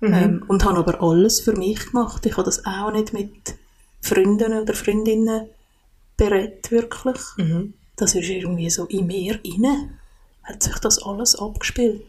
Mhm. 0.00 0.14
Ähm, 0.14 0.44
und 0.46 0.64
habe 0.64 0.78
aber 0.78 1.02
alles 1.02 1.40
für 1.40 1.54
mich 1.54 1.90
gemacht. 1.90 2.24
Ich 2.24 2.32
habe 2.32 2.44
das 2.44 2.64
auch 2.64 2.92
nicht 2.92 3.12
mit 3.12 3.56
Freunden 4.00 4.52
oder 4.52 4.74
Freundinnen 4.74 5.48
berät, 6.16 6.70
wirklich. 6.70 7.20
Mhm. 7.36 7.74
Das 7.96 8.14
ist 8.14 8.28
irgendwie 8.28 8.70
so 8.70 8.84
in 8.86 9.06
mir 9.06 9.40
inne, 9.44 9.98
hat 10.44 10.62
sich 10.62 10.78
das 10.78 11.02
alles 11.02 11.36
abgespielt. 11.36 12.04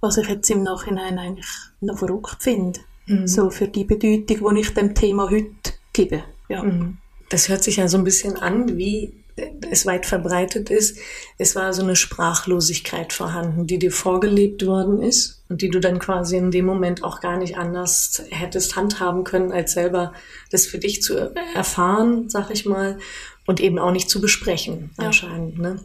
Was 0.00 0.16
ich 0.16 0.28
jetzt 0.28 0.50
im 0.50 0.62
Nachhinein 0.62 1.18
eigentlich 1.18 1.46
noch 1.80 1.98
verrückt 1.98 2.42
finde. 2.42 2.80
Mhm. 3.06 3.26
So 3.26 3.50
für 3.50 3.68
die 3.68 3.84
Bedeutung, 3.84 4.54
die 4.54 4.60
ich 4.60 4.74
dem 4.74 4.94
Thema 4.94 5.30
heute 5.30 5.72
gebe. 5.92 6.24
Ja. 6.48 6.62
Mhm. 6.62 6.98
Das 7.28 7.48
hört 7.48 7.62
sich 7.62 7.76
ja 7.76 7.88
so 7.88 7.98
ein 7.98 8.04
bisschen 8.04 8.36
an 8.36 8.76
wie 8.76 9.24
es 9.70 9.86
weit 9.86 10.06
verbreitet 10.06 10.70
ist, 10.70 10.98
es 11.38 11.56
war 11.56 11.72
so 11.72 11.82
eine 11.82 11.96
Sprachlosigkeit 11.96 13.12
vorhanden, 13.12 13.66
die 13.66 13.78
dir 13.78 13.92
vorgelebt 13.92 14.66
worden 14.66 15.02
ist 15.02 15.42
und 15.48 15.62
die 15.62 15.70
du 15.70 15.80
dann 15.80 15.98
quasi 15.98 16.36
in 16.36 16.50
dem 16.50 16.66
Moment 16.66 17.04
auch 17.04 17.20
gar 17.20 17.36
nicht 17.36 17.56
anders 17.56 18.22
hättest 18.30 18.76
handhaben 18.76 19.24
können, 19.24 19.52
als 19.52 19.72
selber 19.72 20.12
das 20.50 20.66
für 20.66 20.78
dich 20.78 21.02
zu 21.02 21.34
erfahren, 21.54 22.28
sag 22.28 22.50
ich 22.50 22.66
mal, 22.66 22.98
und 23.46 23.60
eben 23.60 23.78
auch 23.78 23.92
nicht 23.92 24.10
zu 24.10 24.20
besprechen, 24.20 24.90
ja. 24.98 25.06
anscheinend. 25.06 25.58
Ne? 25.58 25.80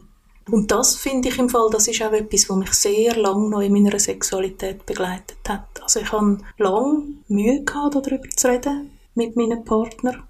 Und 0.50 0.70
das 0.70 0.96
finde 0.96 1.28
ich 1.28 1.38
im 1.38 1.48
Fall, 1.48 1.70
das 1.70 1.88
ist 1.88 2.02
auch 2.02 2.12
etwas, 2.12 2.50
was 2.50 2.56
mich 2.56 2.72
sehr 2.72 3.16
lange 3.16 3.48
noch 3.48 3.60
in 3.60 3.72
meiner 3.72 3.98
Sexualität 3.98 4.84
begleitet 4.84 5.38
hat. 5.48 5.64
Also 5.82 6.00
ich 6.00 6.12
habe 6.12 6.38
lange 6.58 7.02
Mühe 7.28 7.64
gehabt, 7.64 7.94
darüber 7.94 8.28
zu 8.36 8.48
reden 8.48 8.90
mit 9.14 9.36
meinem 9.36 9.64
Partner 9.64 10.26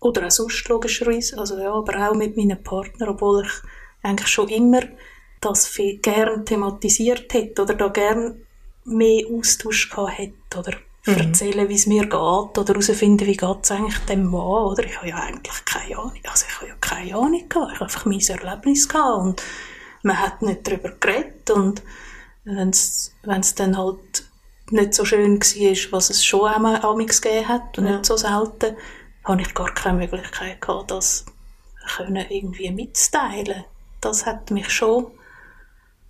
oder 0.00 0.26
auch 0.26 0.30
sonst 0.30 0.68
logischerweise, 0.68 1.38
also 1.38 1.58
ja, 1.58 1.72
aber 1.72 2.08
auch 2.08 2.14
mit 2.14 2.36
meinem 2.36 2.62
Partner, 2.62 3.08
obwohl 3.08 3.44
ich 3.44 3.52
eigentlich 4.02 4.28
schon 4.28 4.48
immer 4.48 4.80
das 5.40 5.66
viel 5.66 5.98
gern 5.98 6.44
thematisiert 6.44 7.32
hätte 7.32 7.62
oder 7.62 7.74
da 7.74 7.88
gern 7.88 8.42
mehr 8.84 9.24
Austausch 9.30 9.90
gehabt 9.90 10.18
hätte 10.18 10.58
oder 10.58 10.72
mhm. 11.06 11.14
erzählen, 11.14 11.68
wie 11.68 11.74
es 11.74 11.86
mir 11.86 12.02
geht 12.02 12.12
oder 12.12 12.64
herausfinden, 12.66 13.26
wie 13.26 13.36
geht 13.36 13.58
es 13.62 13.70
eigentlich 13.70 13.98
dem 14.00 14.24
Mann, 14.24 14.40
oder? 14.40 14.84
Ich 14.84 14.96
habe 14.96 15.08
ja 15.08 15.16
eigentlich 15.16 15.64
keine 15.64 15.98
Ahnung, 15.98 16.20
also 16.24 16.46
ich 16.48 16.56
habe 16.56 16.68
ja 16.68 16.74
keine 16.80 17.14
Ahnung 17.14 17.48
gehabt, 17.48 17.72
ich 17.72 17.80
habe 17.80 17.84
einfach 17.84 18.04
mein 18.06 18.20
Erlebnis 18.20 18.88
gehabt 18.88 19.22
und 19.22 19.42
man 20.02 20.18
hat 20.18 20.42
nicht 20.42 20.66
darüber 20.66 20.90
geredet 20.98 21.50
und 21.50 21.82
wenn 22.44 22.70
es 22.70 23.54
dann 23.56 23.76
halt 23.76 24.24
nicht 24.70 24.94
so 24.94 25.04
schön 25.04 25.40
war, 25.40 25.92
was 25.92 26.10
es 26.10 26.24
schon 26.24 26.46
einmal 26.46 26.80
gegeben 26.80 27.48
hat 27.48 27.76
und 27.78 27.86
ja. 27.86 27.92
nicht 27.92 28.06
so 28.06 28.16
selten, 28.16 28.76
habe 29.24 29.42
ich 29.42 29.54
gar 29.54 29.72
keine 29.74 29.98
Möglichkeit 29.98 30.60
gehabt, 30.60 30.90
das 30.90 31.24
können 31.96 32.26
irgendwie 32.28 32.70
mitzuteilen. 32.70 33.64
Das 34.00 34.26
hat 34.26 34.50
mich 34.50 34.70
schon 34.70 35.06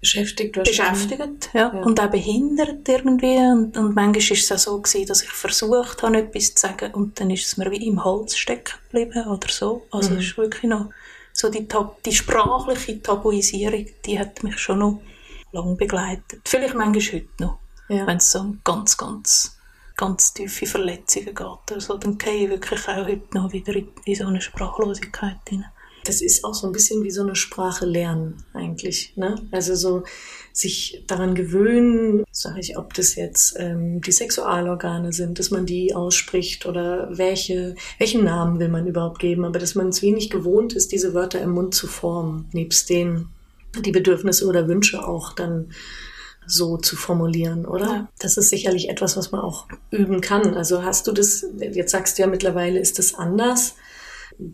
beschäftigt, 0.01 0.53
beschäftigt 0.53 1.51
ja. 1.53 1.73
ja. 1.75 1.81
und 1.83 2.01
auch 2.01 2.11
behindert 2.11 2.89
irgendwie 2.89 3.37
und, 3.37 3.77
und 3.77 3.95
manchmal 3.95 4.15
war 4.15 4.37
es 4.37 4.53
auch 4.53 4.59
so 4.59 4.81
gewesen, 4.81 5.07
dass 5.07 5.23
ich 5.23 5.31
versucht 5.31 6.03
habe, 6.03 6.19
etwas 6.19 6.55
zu 6.55 6.69
sagen 6.69 6.95
und 6.95 7.21
dann 7.21 7.31
ist 7.31 7.47
es 7.47 7.57
mir 7.57 7.71
wie 7.71 7.87
im 7.87 8.03
Hals 8.05 8.37
stecken 8.37 8.79
geblieben 8.91 9.27
oder 9.29 9.49
so. 9.49 9.87
Also 9.91 10.11
mhm. 10.11 10.19
es 10.19 10.27
ist 10.27 10.39
wirklich 10.39 10.71
noch 10.71 10.91
so 11.33 11.51
die, 11.51 11.67
die 12.05 12.15
sprachliche 12.15 13.03
Tabuisierung, 13.03 13.87
die 14.05 14.19
hat 14.19 14.43
mich 14.43 14.59
schon 14.59 14.79
noch 14.79 15.01
lange 15.53 15.77
begleitet. 15.77 16.41
Vielleicht 16.45 16.75
manchmal 16.75 17.21
heute 17.21 17.29
noch, 17.39 17.59
ja. 17.89 18.07
wenn 18.07 18.17
es 18.17 18.31
so 18.31 18.57
ganz, 18.65 18.97
ganz 18.97 19.60
ganz 20.01 20.33
tiefe 20.33 20.67
Verletzungen 20.67 21.35
geht. 21.35 21.73
Also 21.73 21.97
dann 21.99 22.19
gehe 22.19 22.45
ich 22.45 22.51
wirklich 22.51 22.89
auch 22.89 23.07
heute 23.07 23.35
noch 23.35 23.53
wieder 23.53 23.75
in, 23.77 24.15
so 24.15 24.27
eine 24.27 24.41
Sprachlosigkeit 24.41 25.37
hinein 25.49 25.71
das 26.05 26.23
ist 26.23 26.45
auch 26.45 26.55
so 26.55 26.67
ein 26.67 26.73
bisschen 26.73 27.05
wie 27.05 27.11
so 27.11 27.23
eine 27.23 27.37
Sprache 27.37 27.87
lernen 27.87 28.43
eigentlich. 28.55 29.17
Ne? 29.17 29.37
Also 29.51 29.75
so 29.75 30.05
sich 30.53 31.05
daran 31.07 31.35
gewöhnen, 31.35 32.25
sage 32.31 32.61
ich, 32.61 32.79
ob 32.79 32.95
das 32.95 33.15
jetzt 33.15 33.55
ähm, 33.59 34.01
die 34.01 34.13
Sexualorgane 34.13 35.13
sind, 35.13 35.39
dass 35.39 35.51
man 35.51 35.67
die 35.67 35.95
ausspricht 35.95 36.67
oder 36.67 37.09
welche, 37.17 37.75
welchen 37.99 38.25
Namen 38.25 38.59
will 38.59 38.69
man 38.69 38.87
überhaupt 38.87 39.19
geben, 39.19 39.45
aber 39.45 39.59
dass 39.59 39.75
man 39.75 39.89
es 39.89 40.03
wenig 40.03 40.31
gewohnt 40.31 40.73
ist, 40.73 40.93
diese 40.93 41.15
Wörter 41.15 41.41
im 41.41 41.51
Mund 41.51 41.75
zu 41.75 41.87
formen, 41.87 42.49
nebst 42.53 42.91
denen 42.91 43.29
die 43.85 43.93
Bedürfnisse 43.93 44.47
oder 44.47 44.67
Wünsche 44.67 45.07
auch 45.07 45.33
dann 45.33 45.73
so 46.51 46.77
zu 46.77 46.97
formulieren, 46.97 47.65
oder? 47.65 47.87
Ja. 47.87 48.09
Das 48.19 48.37
ist 48.37 48.51
sicherlich 48.51 48.89
etwas, 48.89 49.17
was 49.17 49.31
man 49.31 49.41
auch 49.41 49.69
üben 49.91 50.21
kann. 50.21 50.55
Also 50.55 50.83
hast 50.83 51.07
du 51.07 51.13
das, 51.13 51.47
jetzt 51.59 51.93
sagst 51.93 52.19
du 52.19 52.23
ja 52.23 52.29
mittlerweile, 52.29 52.79
ist 52.81 52.99
das 52.99 53.15
anders. 53.15 53.77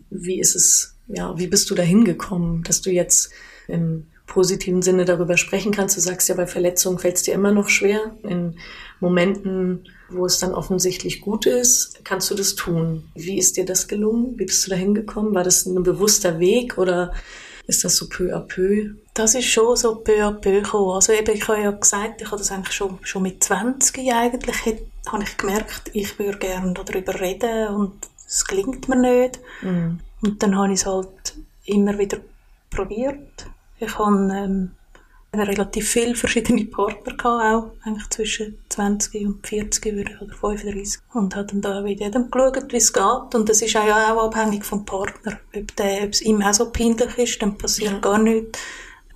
Wie 0.09 0.39
ist 0.39 0.55
es 0.55 0.97
ja, 1.07 1.37
wie 1.37 1.47
bist 1.47 1.69
du 1.69 1.75
da 1.75 1.83
hingekommen, 1.83 2.63
dass 2.63 2.81
du 2.81 2.91
jetzt 2.91 3.31
im 3.67 4.07
positiven 4.25 4.81
Sinne 4.81 5.05
darüber 5.05 5.37
sprechen 5.37 5.71
kannst? 5.71 5.95
Du 5.95 6.01
sagst 6.01 6.27
ja, 6.27 6.35
bei 6.35 6.47
Verletzungen 6.47 6.99
fällt 6.99 7.15
es 7.15 7.23
dir 7.23 7.33
immer 7.33 7.51
noch 7.51 7.69
schwer. 7.69 8.15
In 8.23 8.57
Momenten, 8.99 9.87
wo 10.09 10.25
es 10.25 10.39
dann 10.39 10.53
offensichtlich 10.53 11.21
gut 11.21 11.45
ist, 11.45 12.03
kannst 12.03 12.29
du 12.29 12.35
das 12.35 12.55
tun. 12.55 13.05
Wie 13.15 13.37
ist 13.37 13.57
dir 13.57 13.65
das 13.65 13.87
gelungen? 13.87 14.37
Wie 14.37 14.45
bist 14.45 14.65
du 14.65 14.69
da 14.69 14.75
hingekommen? 14.75 15.33
War 15.33 15.43
das 15.43 15.65
ein 15.65 15.81
bewusster 15.83 16.39
Weg 16.39 16.77
oder 16.77 17.13
ist 17.67 17.83
das 17.83 17.95
so 17.95 18.09
peu 18.09 18.35
à 18.35 18.39
peu? 18.39 18.95
Das 19.17 19.33
ist 19.33 19.47
schon 19.47 19.75
so 19.75 19.95
peu 19.95 20.23
à 20.23 20.31
peu 20.31 20.61
gekommen. 20.61 20.91
Also 20.91 21.11
eben, 21.11 21.35
ich 21.35 21.47
habe 21.47 21.59
ja 21.59 21.71
gesagt, 21.71 22.21
ich 22.21 22.27
habe 22.27 22.37
das 22.37 22.51
eigentlich 22.51 22.75
schon, 22.75 22.99
schon 23.01 23.23
mit 23.23 23.43
20 23.43 24.13
eigentlich, 24.13 24.57
habe 25.07 25.23
ich 25.23 25.37
gemerkt, 25.37 25.89
ich 25.93 26.19
würde 26.19 26.37
gerne 26.37 26.73
darüber 26.73 27.19
reden 27.19 27.69
und 27.69 27.93
es 28.27 28.45
gelingt 28.45 28.87
mir 28.87 28.95
nicht. 28.95 29.39
Mhm. 29.63 30.01
Und 30.21 30.43
dann 30.43 30.55
habe 30.55 30.71
ich 30.71 30.81
es 30.81 30.85
halt 30.85 31.33
immer 31.65 31.97
wieder 31.97 32.19
probiert. 32.69 33.47
Ich 33.79 33.97
habe 33.97 34.15
ähm, 34.31 34.71
relativ 35.33 35.89
viele 35.89 36.13
verschiedene 36.13 36.65
Partner 36.65 37.17
gehabt, 37.17 37.25
auch 37.25 37.71
eigentlich 37.87 38.09
zwischen 38.11 38.59
20 38.69 39.25
und 39.25 39.47
40 39.47 40.21
oder 40.21 40.35
35. 40.35 41.01
Und 41.15 41.35
habe 41.35 41.47
dann 41.47 41.61
da 41.61 41.81
mit 41.81 41.99
jedem 41.99 42.29
geschaut, 42.29 42.71
wie 42.71 42.77
es 42.77 42.93
geht. 42.93 43.33
Und 43.33 43.49
das 43.49 43.63
ist 43.63 43.75
auch, 43.77 43.87
auch 43.87 44.25
abhängig 44.25 44.63
vom 44.63 44.85
Partner. 44.85 45.39
Ob, 45.55 45.75
der, 45.75 46.03
ob 46.03 46.09
es 46.11 46.21
ihm 46.21 46.43
auch 46.43 46.53
so 46.53 46.71
peinlich 46.71 47.17
ist, 47.17 47.41
dann 47.41 47.57
passiert 47.57 47.93
ja. 47.93 47.99
gar 47.99 48.19
nichts. 48.19 48.59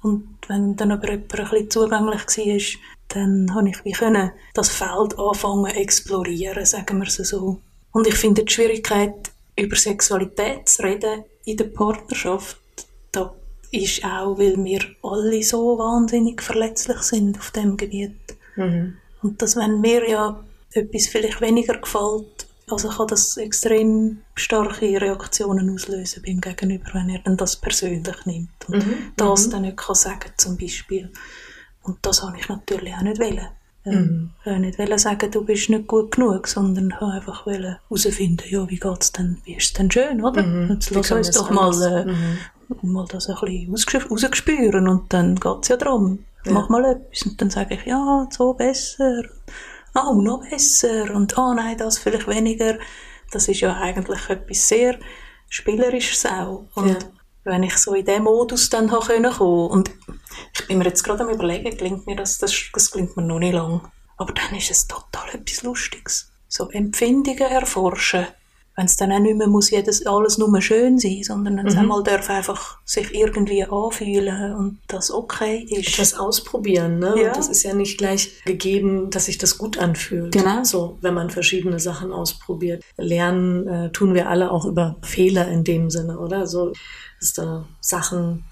Und 0.02 0.38
wenn 0.48 0.76
dann 0.76 0.92
aber 0.92 1.12
jemand 1.12 1.34
ein 1.34 1.50
bisschen 1.50 1.70
zugänglich 1.70 2.28
war, 2.28 2.82
dann 3.10 3.54
habe 3.54 3.70
ich 3.70 3.86
wie 3.86 3.92
können 3.92 4.32
das 4.54 4.70
Feld 4.70 5.18
anfangen 5.20 5.66
explorieren, 5.76 6.66
sagen 6.66 7.00
wir 7.00 7.08
es 7.08 7.16
so. 7.16 7.60
Und 7.92 8.08
ich 8.08 8.16
finde 8.16 8.44
die 8.44 8.54
Schwierigkeit 8.54 9.32
über 9.56 9.76
Sexualität 9.76 10.68
zu 10.68 10.84
reden 10.84 11.24
in 11.46 11.58
der 11.58 11.66
Partnerschaft, 11.66 12.58
da 13.12 13.34
ist 13.72 14.04
auch, 14.04 14.38
weil 14.38 14.64
wir 14.64 14.82
alle 15.04 15.44
so 15.44 15.78
wahnsinnig 15.78 16.42
verletzlich 16.42 16.98
sind 17.00 17.38
auf 17.38 17.52
dem 17.52 17.78
Gebiet. 17.78 18.18
Mhm. 18.56 18.98
Und 19.22 19.42
dass 19.42 19.56
wenn 19.56 19.82
mir 19.82 20.10
ja 20.10 20.44
etwas 20.74 21.08
vielleicht 21.08 21.42
weniger 21.42 21.78
gefällt, 21.78 22.48
also 22.72 22.90
kann 22.90 23.08
das 23.08 23.38
extrem 23.38 24.20
starke 24.36 25.02
Reaktionen 25.02 25.70
auslösen 25.70 26.24
beim 26.26 26.42
Gegenüber, 26.42 26.90
wenn 26.94 27.10
er 27.10 27.20
dann 27.20 27.38
das 27.38 27.56
persönlich 27.56 28.26
nimmt 28.26 28.50
und 28.68 28.86
mhm. 28.86 29.12
das 29.18 29.48
mhm. 29.48 29.52
dann 29.52 29.62
nicht 29.64 29.78
kann 29.78 29.96
sagen 29.96 30.32
zum 30.38 30.58
Beispiel. 30.58 31.12
Und 31.84 31.98
das 32.02 32.22
habe 32.24 32.38
ich 32.38 32.48
natürlich 32.48 32.94
auch 32.94 33.02
nicht 33.02 33.20
wollen. 33.20 33.48
Ähm, 33.84 34.32
mhm. 34.46 34.62
nicht 34.62 34.78
wollen 34.78 34.98
sagen, 35.00 35.32
du 35.32 35.44
bist 35.44 35.70
nicht 35.70 35.88
gut 35.88 36.12
genug, 36.12 36.48
sondern 36.48 36.92
einfach 36.94 37.48
herausfinden, 37.48 38.46
ja, 38.48 38.70
wie 38.70 38.78
geht's 38.78 39.12
denn, 39.12 39.38
wie 39.44 39.56
ist 39.56 39.66
es 39.66 39.74
denn 39.74 39.90
schön, 39.90 40.24
oder? 40.24 40.44
Mhm. 40.44 40.74
Jetzt 40.74 40.92
lass 40.92 41.12
uns 41.12 41.32
doch 41.32 41.50
mal, 41.50 41.74
äh, 41.82 42.06
mhm. 42.06 42.94
mal 42.94 43.08
das 43.10 43.28
ein 43.28 43.36
bisschen 43.72 44.02
rausgespüren 44.04 44.88
und 44.88 45.12
dann 45.12 45.36
geht's 45.36 45.70
ja 45.70 45.78
darum, 45.78 46.20
ja. 46.46 46.52
mach 46.52 46.70
mal 46.70 46.86
etwas 46.86 47.24
und 47.24 47.42
dann 47.42 47.50
sage 47.50 47.74
ich, 47.74 47.86
ja, 47.86 48.28
so 48.30 48.54
besser, 48.54 49.24
oh, 49.96 50.22
noch 50.22 50.48
besser 50.50 51.14
und 51.14 51.38
oh 51.38 51.54
nein, 51.54 51.78
das 51.78 51.98
vielleicht 51.98 52.28
weniger. 52.28 52.78
Das 53.32 53.48
ist 53.48 53.62
ja 53.62 53.78
eigentlich 53.78 54.30
etwas 54.30 54.68
sehr 54.68 55.00
Spielerisches 55.50 56.26
auch. 56.26 56.66
Und 56.76 56.88
ja. 56.88 57.00
wenn 57.44 57.64
ich 57.64 57.78
so 57.78 57.94
in 57.94 58.06
diesen 58.06 58.24
Modus 58.24 58.70
dann 58.70 58.90
kommen 58.90 59.26
und 59.26 59.92
ich 60.54 60.68
bin 60.68 60.78
mir 60.78 60.86
jetzt 60.86 61.04
gerade 61.04 61.24
am 61.24 61.30
überlegen, 61.30 61.76
klingt 61.76 62.08
mir 62.08 62.16
das, 62.16 62.38
das, 62.38 62.54
das 62.74 62.92
klingt 62.92 63.18
mir 63.18 63.24
noch 63.24 63.40
nicht 63.40 63.54
lang. 63.54 63.82
Aber 64.18 64.34
dann 64.34 64.56
ist 64.56 64.72
es 64.72 64.88
total 64.88 65.30
etwas 65.34 65.64
Lustiges. 65.64 66.32
So 66.48 66.70
Empfindungen 66.70 67.40
erforschen. 67.40 68.28
Wenn 68.76 68.86
es 68.86 68.96
dann 68.96 69.12
auch 69.12 69.20
nicht 69.20 69.36
mehr 69.36 69.48
muss 69.48 69.70
jedes, 69.70 70.06
alles 70.06 70.38
nur 70.38 70.62
schön 70.62 70.98
sein, 70.98 71.24
sondern 71.24 71.58
wenn 71.58 71.68
es 71.68 71.74
mhm. 71.74 71.82
einmal 71.82 72.04
darf 72.04 72.30
einfach 72.30 72.78
sich 72.86 73.14
irgendwie 73.14 73.64
anfühlen 73.64 74.56
und 74.56 74.80
das 74.88 75.12
okay 75.12 75.68
ist. 75.70 75.90
Etwas 75.90 76.14
ausprobieren, 76.14 77.00
ne? 77.00 77.14
Ja. 77.18 77.28
Und 77.28 77.38
das 77.38 77.50
ist 77.50 77.64
ja 77.64 77.74
nicht 77.74 77.98
gleich 77.98 78.42
gegeben, 78.46 79.10
dass 79.10 79.26
sich 79.26 79.38
das 79.38 79.58
gut 79.58 79.78
anfühlt. 79.78 80.32
Genau. 80.32 80.64
So, 80.64 80.98
wenn 81.02 81.14
man 81.14 81.30
verschiedene 81.30 81.80
Sachen 81.80 82.14
ausprobiert. 82.14 82.84
Lernen 82.98 83.68
äh, 83.68 83.92
tun 83.92 84.14
wir 84.14 84.30
alle 84.30 84.52
auch 84.52 84.66
über 84.66 84.96
Fehler 85.02 85.48
in 85.50 85.64
dem 85.64 85.90
Sinne, 85.90 86.18
oder? 86.18 86.48
So, 86.48 86.72
dass 87.20 87.34
da 87.34 87.66
Sachen 87.82 88.46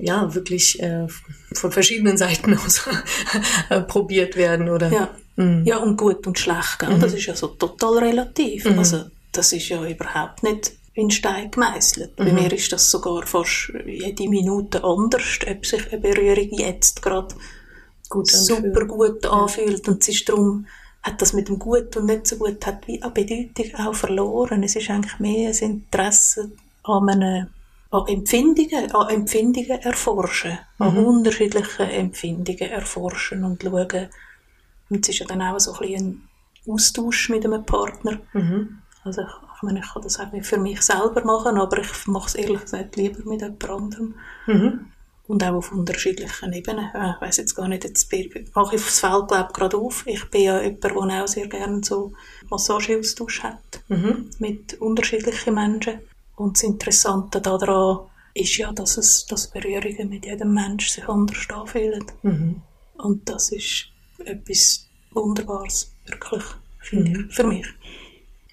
ja 0.00 0.34
wirklich 0.34 0.80
äh, 0.82 1.06
von 1.52 1.72
verschiedenen 1.72 2.16
Seiten 2.16 2.56
aus 2.64 2.88
äh, 3.68 3.80
probiert 3.82 4.36
werden 4.36 4.68
oder 4.68 4.90
ja. 4.90 5.10
Mhm. 5.36 5.64
ja 5.64 5.76
und 5.78 5.96
gut 5.96 6.26
und 6.26 6.38
schlecht 6.38 6.78
gell? 6.78 6.96
Mhm. 6.96 7.00
das 7.00 7.12
ist 7.12 7.26
ja 7.26 7.34
so 7.34 7.48
total 7.48 7.98
relativ 7.98 8.64
mhm. 8.64 8.78
also 8.78 9.04
das 9.32 9.52
ist 9.52 9.68
ja 9.68 9.84
überhaupt 9.84 10.42
nicht 10.42 10.72
in 10.94 11.10
Stein 11.10 11.50
gemeißelt. 11.50 12.16
Bei 12.16 12.24
mhm. 12.24 12.34
mir 12.34 12.52
ist 12.52 12.72
das 12.72 12.90
sogar 12.90 13.26
fast 13.26 13.72
jede 13.86 14.28
Minute 14.28 14.82
anders, 14.84 15.38
ob 15.48 15.64
sich 15.64 15.92
eine 15.92 16.00
Berührung 16.00 16.50
jetzt 16.50 17.02
gerade 17.02 17.34
gut 18.08 18.28
super 18.28 18.86
gut 18.86 19.24
anfühlt 19.24 19.86
und 19.88 20.02
es 20.02 20.08
ist 20.08 20.28
darum 20.28 20.66
hat 21.02 21.22
das 21.22 21.32
mit 21.32 21.48
dem 21.48 21.58
Gut 21.58 21.96
und 21.96 22.06
nicht 22.06 22.26
so 22.26 22.36
gut 22.36 22.66
hat 22.66 22.86
wie 22.86 23.00
an 23.02 23.14
Bedeutung 23.14 23.74
auch 23.76 23.94
verloren. 23.94 24.62
Es 24.62 24.76
ist 24.76 24.90
eigentlich 24.90 25.18
mehr 25.18 25.50
ein 25.50 25.56
Interesse 25.56 26.50
an 26.82 27.08
einem 27.08 27.46
an 27.90 28.06
Empfindungen, 28.06 28.92
an 28.92 29.08
Empfindungen 29.08 29.80
erforschen, 29.80 30.58
mhm. 30.78 30.86
an 30.86 30.98
unterschiedlichen 30.98 31.88
Empfindungen 31.88 32.70
erforschen 32.70 33.44
und 33.44 33.62
schauen. 33.62 34.08
Und 34.90 35.04
es 35.04 35.08
ist 35.08 35.18
ja 35.18 35.26
dann 35.26 35.42
auch 35.42 35.58
so 35.58 35.72
ein, 35.72 35.78
bisschen 35.80 36.28
ein 36.66 36.72
Austausch 36.72 37.30
mit 37.30 37.44
einem 37.44 37.64
Partner. 37.64 38.20
Mhm. 38.32 38.78
Also 39.04 39.22
ich, 39.22 39.28
ich, 39.28 39.62
meine, 39.62 39.80
ich 39.80 39.92
kann 39.92 40.02
das 40.02 40.20
auch 40.20 40.30
nicht 40.32 40.46
für 40.46 40.58
mich 40.58 40.82
selber 40.82 41.24
machen, 41.24 41.58
aber 41.58 41.78
ich 41.78 42.06
mache 42.06 42.28
es 42.28 42.34
ehrlich 42.34 42.62
gesagt 42.62 42.96
lieber 42.96 43.28
mit 43.28 43.40
jemand 43.40 43.64
anderem. 43.68 44.14
Mhm. 44.46 44.86
Und 45.26 45.44
auch 45.44 45.54
auf 45.54 45.70
unterschiedlichen 45.70 46.52
Ebenen. 46.52 46.86
Ich 46.86 47.20
weiß 47.20 47.36
jetzt 47.36 47.54
gar 47.54 47.68
nicht, 47.68 47.84
jetzt 47.84 48.12
mache 48.54 48.74
ich 48.74 48.82
das 48.82 48.98
Feld 48.98 49.28
glaube 49.28 49.52
gerade 49.52 49.76
auf. 49.76 50.04
Ich 50.06 50.28
bin 50.28 50.42
ja 50.42 50.60
jemand, 50.60 50.82
der 50.84 51.22
auch 51.22 51.28
sehr 51.28 51.46
gerne 51.46 51.82
so 51.84 52.12
Massageaustausch 52.48 53.44
hat 53.44 53.80
mhm. 53.88 54.30
mit 54.40 54.80
unterschiedlichen 54.80 55.54
Menschen. 55.54 56.00
Und 56.34 56.56
das 56.56 56.64
Interessante 56.64 57.40
daran 57.40 58.10
ist 58.34 58.56
ja, 58.56 58.72
dass, 58.72 58.96
es, 58.96 59.26
dass 59.26 59.50
Berührungen 59.50 60.08
mit 60.08 60.24
jedem 60.24 60.52
Menschen 60.52 60.92
sich 60.92 61.08
anders 61.08 61.48
anfühlen. 61.48 62.04
Mhm. 62.22 62.62
Und 62.96 63.28
das 63.28 63.52
ist 63.52 63.86
etwas 64.24 64.88
Wunderbares, 65.12 65.94
wirklich, 66.06 66.44
finde 66.80 67.10
mhm. 67.10 67.28
ich, 67.28 67.34
für 67.34 67.44
mich. 67.44 67.66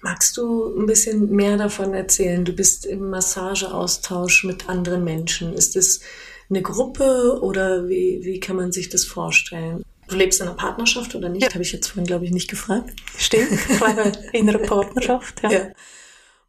Magst 0.00 0.36
du 0.36 0.78
ein 0.78 0.86
bisschen 0.86 1.30
mehr 1.30 1.56
davon 1.56 1.92
erzählen? 1.92 2.44
Du 2.44 2.52
bist 2.52 2.86
im 2.86 3.10
Massageaustausch 3.10 4.44
mit 4.44 4.68
anderen 4.68 5.02
Menschen. 5.02 5.54
Ist 5.54 5.76
es 5.76 6.00
eine 6.48 6.62
Gruppe 6.62 7.40
oder 7.42 7.88
wie, 7.88 8.20
wie 8.22 8.40
kann 8.40 8.56
man 8.56 8.70
sich 8.70 8.88
das 8.88 9.04
vorstellen? 9.04 9.84
Du 10.08 10.16
lebst 10.16 10.40
in 10.40 10.46
einer 10.46 10.56
Partnerschaft 10.56 11.14
oder 11.14 11.28
nicht? 11.28 11.42
Ja. 11.42 11.52
Habe 11.52 11.62
ich 11.62 11.72
jetzt 11.72 11.88
vorhin, 11.88 12.06
glaube 12.06 12.24
ich, 12.24 12.30
nicht 12.30 12.48
gefragt. 12.48 12.94
Stimmt, 13.16 13.58
in 14.32 14.48
einer 14.48 14.58
Partnerschaft, 14.58 15.42
ja. 15.42 15.50
ja. 15.50 15.68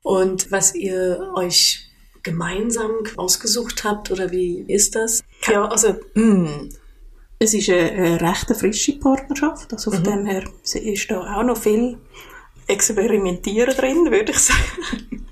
Und 0.02 0.52
was 0.52 0.76
ihr 0.76 1.34
euch 1.36 1.90
gemeinsam 2.24 2.92
ausgesucht 3.18 3.84
habt 3.84 4.12
oder 4.12 4.32
wie 4.32 4.64
ist 4.68 4.96
das? 4.96 5.24
Ja, 5.48 5.66
also 5.66 5.96
mh, 6.14 6.50
hm, 6.50 6.70
es 7.40 7.54
ist 7.54 7.70
eine, 7.70 7.92
eine 7.92 8.22
recht 8.22 8.48
frische 8.56 9.00
Partnerschaft, 9.00 9.74
also 9.74 9.92
von 9.92 10.02
mhm. 10.02 10.06
dem 10.06 10.26
her 10.26 10.44
ist 10.64 11.12
da 11.12 11.36
auch 11.36 11.44
noch 11.44 11.58
viel 11.58 11.98
Experimentieren 12.70 13.76
drin, 13.76 14.12
würde 14.12 14.32
ich 14.32 14.40
sagen. 14.40 15.26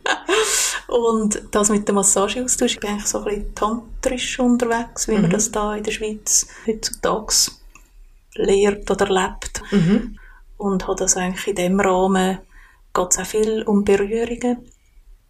Und 0.87 1.41
das 1.51 1.69
mit 1.69 1.87
dem 1.87 1.95
Massageaustausch, 1.95 2.73
ich 2.73 2.79
bin 2.79 2.91
eigentlich 2.91 3.07
so 3.07 3.19
ein 3.19 3.25
bisschen 3.25 3.55
tantrisch 3.55 4.39
unterwegs, 4.39 5.07
wie 5.07 5.15
mhm. 5.15 5.23
man 5.23 5.31
das 5.31 5.51
da 5.51 5.75
in 5.75 5.83
der 5.83 5.91
Schweiz 5.91 6.47
heutzutage 6.65 7.33
lehrt 8.35 8.89
oder 8.89 9.07
lebt. 9.07 9.61
Mhm. 9.71 10.17
Und 10.57 10.87
habe 10.87 10.97
das 10.97 11.17
eigentlich 11.17 11.47
in 11.47 11.55
dem 11.55 11.79
Rahmen, 11.79 12.39
geht 12.93 13.07
es 13.11 13.19
auch 13.19 13.25
viel 13.25 13.63
um 13.63 13.83
Berührungen, 13.83 14.69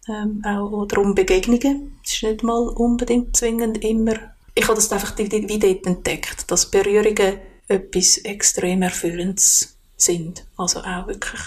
ähm, 0.08 0.42
auch 0.46 0.70
oder 0.70 1.00
um 1.00 1.14
Begegnungen. 1.14 1.98
Es 2.04 2.14
ist 2.14 2.22
nicht 2.22 2.42
mal 2.42 2.68
unbedingt 2.68 3.36
zwingend 3.36 3.84
immer. 3.84 4.14
Ich 4.54 4.64
habe 4.64 4.76
das 4.76 4.90
einfach 4.92 5.16
wie 5.18 5.58
dort 5.58 5.86
entdeckt, 5.86 6.50
dass 6.50 6.70
Berührungen 6.70 7.38
etwas 7.68 8.18
extrem 8.18 8.82
Erfüllendes 8.82 9.76
sind. 9.96 10.46
Also 10.56 10.80
auch 10.80 11.06
wirklich. 11.06 11.40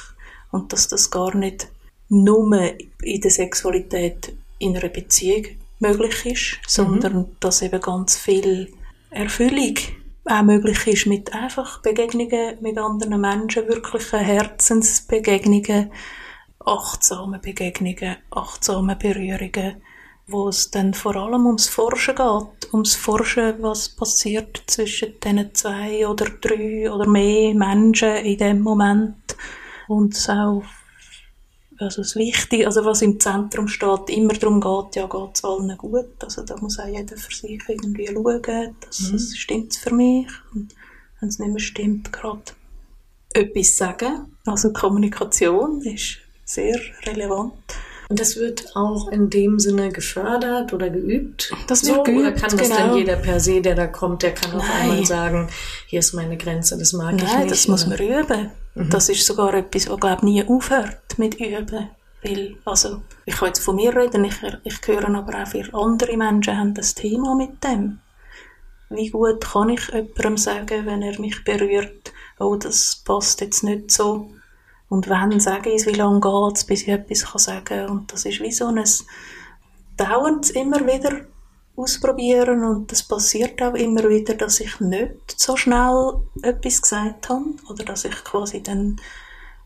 Und 0.52 0.74
dass 0.74 0.88
das 0.88 1.10
gar 1.10 1.36
nicht 1.36 1.68
nur 2.10 2.62
in 3.02 3.22
der 3.22 3.32
Sexualität 3.32 4.34
in 4.60 4.78
einer 4.78 4.90
Beziehung 4.90 5.46
möglich 5.80 6.26
ist, 6.26 6.60
sondern 6.68 7.14
mhm. 7.14 7.36
dass 7.40 7.62
eben 7.62 7.82
ganz 7.82 8.18
viel 8.18 8.72
Erfüllung 9.10 9.78
auch 10.26 10.44
möglich 10.44 10.88
ist 10.88 11.08
mit 11.08 11.34
einfach 11.34 11.82
Begegnungen 11.82 12.58
mit 12.62 12.78
anderen 12.78 13.20
Menschen, 13.20 13.68
wirklichen 13.68 14.20
Herzensbegegnungen, 14.20 15.92
achtsame 16.60 17.40
Begegnungen, 17.40 18.18
achtsame 18.30 18.96
Berührungen, 18.96 19.82
wo 20.28 20.48
es 20.50 20.70
dann 20.70 20.94
vor 20.94 21.16
allem 21.16 21.46
ums 21.48 21.68
Forschen 21.68 22.16
geht, 22.16 22.74
ums 22.74 22.96
Forschen, 22.96 23.56
was 23.62 23.90
passiert 23.90 24.62
zwischen 24.68 25.20
diesen 25.20 25.54
zwei 25.56 26.08
oder 26.08 26.26
drei 26.26 26.90
oder 26.92 27.08
mehr 27.08 27.56
Menschen 27.56 28.18
in 28.18 28.38
dem 28.38 28.62
Moment 28.62 29.16
und 29.88 30.16
es 30.16 30.30
auch 30.30 30.64
also 31.82 32.04
das 32.04 32.16
Wichtige, 32.16 32.68
also 32.68 32.86
was 32.86 33.02
im 33.02 33.20
Zentrum 33.20 33.68
steht, 33.68 34.10
immer 34.10 34.34
darum 34.34 34.62
geht, 34.62 34.96
ja, 34.96 35.08
geht 35.08 35.36
es 35.36 35.44
allen 35.44 35.76
gut. 35.78 36.24
Also 36.24 36.44
da 36.44 36.56
muss 36.58 36.80
auch 36.80 36.88
jeder 36.88 37.18
für 37.18 37.34
sich 37.34 37.60
irgendwie 37.68 38.08
schauen, 38.08 38.76
dass 38.82 39.00
mhm. 39.00 39.16
es 39.16 39.36
stimmt 39.36 39.76
für 39.76 39.94
mich. 39.94 40.28
Und 40.54 40.76
wenn 41.20 41.30
es 41.30 41.40
nicht 41.40 41.50
mehr 41.50 41.60
stimmt, 41.60 42.14
gerade 42.14 42.44
etwas 43.34 43.78
sagen. 43.78 44.38
Also 44.46 44.72
Kommunikation 44.72 45.82
ist 45.82 46.18
sehr 46.46 46.80
relevant. 47.06 47.54
Und 48.12 48.20
das 48.20 48.36
wird 48.36 48.76
auch 48.76 49.08
in 49.08 49.30
dem 49.30 49.58
Sinne 49.58 49.90
gefördert 49.90 50.74
oder 50.74 50.90
geübt? 50.90 51.50
Das 51.68 51.86
wird 51.86 51.96
so, 51.96 52.04
geübt, 52.04 52.20
Oder 52.20 52.32
kann 52.34 52.58
das 52.58 52.68
genau. 52.68 52.76
dann 52.76 52.98
jeder 52.98 53.16
per 53.16 53.40
se, 53.40 53.62
der 53.62 53.74
da 53.74 53.88
kommt, 53.88 54.22
der 54.22 54.34
kann 54.34 54.52
auf 54.52 54.70
einmal 54.70 55.06
sagen, 55.06 55.48
hier 55.88 56.00
ist 56.00 56.12
meine 56.12 56.36
Grenze, 56.36 56.78
das 56.78 56.92
mag 56.92 57.06
Nein, 57.06 57.16
ich 57.16 57.24
nicht? 57.24 57.34
Nein, 57.36 57.48
das 57.48 57.68
muss 57.70 57.88
man 57.88 57.98
üben. 57.98 58.52
Mhm. 58.76 58.90
Das 58.90 59.08
ist 59.08 59.26
sogar 59.26 59.54
etwas, 59.54 59.90
was, 59.90 59.98
glaube 59.98 60.26
nie 60.26 60.46
aufhört 60.46 61.18
mit 61.18 61.40
Üben. 61.40 61.90
Weil, 62.22 62.58
also, 62.66 63.02
ich 63.26 63.38
kann 63.38 63.48
jetzt 63.48 63.64
von 63.64 63.78
mir 63.78 63.96
reden, 63.96 64.26
ich, 64.26 64.36
ich 64.66 64.76
höre 64.86 65.08
aber 65.08 65.44
auch 65.44 65.48
viele 65.48 65.74
andere 65.74 66.18
Menschen 66.18 66.58
haben 66.58 66.74
das 66.74 66.94
Thema 66.94 67.34
mit 67.34 67.64
dem. 67.64 68.00
Wie 68.90 69.10
gut 69.10 69.40
kann 69.40 69.70
ich 69.70 69.88
jemandem 69.88 70.36
sagen, 70.36 70.86
wenn 70.86 71.02
er 71.02 71.18
mich 71.22 71.46
berührt, 71.46 72.12
oh, 72.40 72.58
das 72.58 73.02
passt 73.06 73.40
jetzt 73.40 73.64
nicht 73.64 73.90
so 73.90 74.32
und 74.92 75.08
wenn, 75.08 75.40
sage 75.40 75.70
ich 75.70 75.78
es, 75.78 75.88
wie 75.88 75.94
lange 75.94 76.20
geht 76.20 76.58
es, 76.58 76.66
bis 76.66 76.82
ich 76.82 76.90
etwas 76.90 77.24
kann 77.24 77.40
sagen 77.40 77.64
kann. 77.64 77.90
Und 77.90 78.12
das 78.12 78.26
ist 78.26 78.42
wie 78.42 78.52
so 78.52 78.68
ein 78.68 78.84
dauernd 79.96 80.50
immer 80.50 80.86
wieder 80.86 81.22
ausprobieren 81.78 82.66
und 82.66 82.92
das 82.92 83.02
passiert 83.02 83.62
auch 83.62 83.76
immer 83.76 84.10
wieder, 84.10 84.34
dass 84.34 84.60
ich 84.60 84.82
nicht 84.82 85.40
so 85.40 85.56
schnell 85.56 86.16
etwas 86.42 86.82
gesagt 86.82 87.30
habe 87.30 87.46
oder 87.70 87.86
dass 87.86 88.04
ich 88.04 88.22
quasi 88.26 88.62
dann 88.62 89.00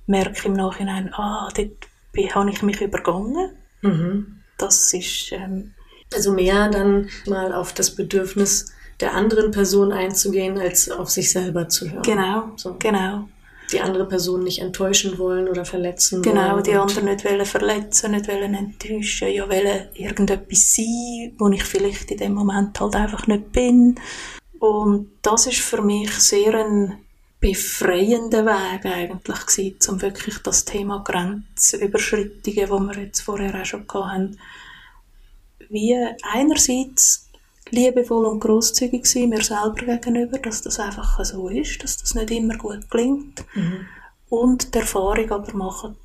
merke 0.06 0.48
im 0.48 0.54
Nachhinein, 0.54 1.12
ah, 1.16 1.50
dort 1.56 2.36
habe 2.36 2.52
ich 2.52 2.62
mich 2.62 2.82
übergangen. 2.82 3.58
Mhm. 3.82 4.44
Das 4.60 4.94
ist... 4.94 5.32
Ähm, 5.32 5.74
also 6.14 6.34
mehr 6.34 6.70
dann 6.70 7.10
mal 7.26 7.52
auf 7.52 7.74
das 7.74 7.96
Bedürfnis 7.96 8.72
der 9.00 9.16
anderen 9.16 9.50
Person 9.50 9.92
einzugehen, 9.92 10.60
als 10.60 10.92
auf 10.92 11.10
sich 11.10 11.32
selber 11.32 11.68
zu 11.68 11.90
hören. 11.90 12.04
Genau, 12.04 12.52
so. 12.58 12.76
genau 12.78 13.28
die 13.72 13.82
andere 13.82 14.08
Person 14.08 14.44
nicht 14.44 14.60
enttäuschen 14.60 15.18
wollen 15.18 15.48
oder 15.48 15.66
verletzen 15.66 16.22
genau, 16.22 16.36
wollen. 16.36 16.50
Genau, 16.50 16.62
die 16.62 16.76
andere 16.76 17.04
nicht 17.04 17.26
wollen 17.26 17.46
verletzen, 17.46 18.12
nicht 18.12 18.28
wollen 18.28 18.54
enttäuschen, 18.54 19.32
ja 19.32 19.50
wollen 19.50 19.88
irgendetwas 19.94 20.76
sein, 20.76 21.34
wo 21.38 21.50
ich 21.50 21.64
vielleicht 21.64 22.12
in 22.12 22.18
dem 22.18 22.34
Moment 22.34 22.80
halt 22.80 22.96
einfach 22.96 23.28
nicht 23.28 23.52
bin. 23.52 24.00
Und 24.60 25.12
das 25.22 25.48
ist 25.48 25.60
für 25.60 25.82
mich 25.82 26.12
sehr 26.12 26.54
ein 26.56 26.98
befreiender 27.40 28.46
Weg 28.46 28.86
eigentlich 28.86 29.46
gewesen, 29.46 29.78
um 29.90 30.02
wirklich 30.02 30.40
das 30.40 30.66
Thema 30.66 31.04
Grenzüberschreitungen, 31.04 32.70
wo 32.70 32.80
wir 32.80 33.04
jetzt 33.04 33.22
vorher 33.22 33.62
auch 33.62 33.66
schon 33.66 33.86
hatten, 33.94 34.40
wie 35.70 35.96
einerseits 36.34 37.25
liebevoll 37.72 38.26
und 38.26 38.40
großzügig 38.40 39.06
sein 39.06 39.30
mir 39.30 39.44
selber 39.44 39.86
gegenüber, 39.86 40.38
dass 40.38 40.62
das 40.62 40.80
einfach 40.80 41.24
so 41.24 41.50
ist, 41.50 41.84
dass 41.84 41.98
das 41.98 42.16
nicht 42.16 42.32
immer 42.32 42.58
gut 42.58 42.90
gelingt. 42.90 43.44
Mhm. 43.56 43.86
Und 44.30 44.74
die 44.74 44.80
Erfahrung 44.80 45.32
aber 45.32 45.54
machen, 45.56 45.96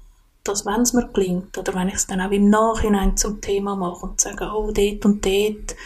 dass 0.44 0.64
wenn 0.64 0.82
es 0.82 0.92
mir 0.92 1.08
gelingt, 1.08 1.56
oder 1.58 1.74
wenn 1.74 1.88
ich 1.88 1.94
es 1.94 2.06
dann 2.06 2.20
auch 2.20 2.30
im 2.30 2.48
Nachhinein 2.48 3.16
zum 3.16 3.40
Thema 3.40 3.76
mache 3.76 4.06
und 4.06 4.20
sage, 4.20 4.44
oh, 4.44 4.70
dort 4.72 5.04
und 5.04 5.24
dort 5.24 5.76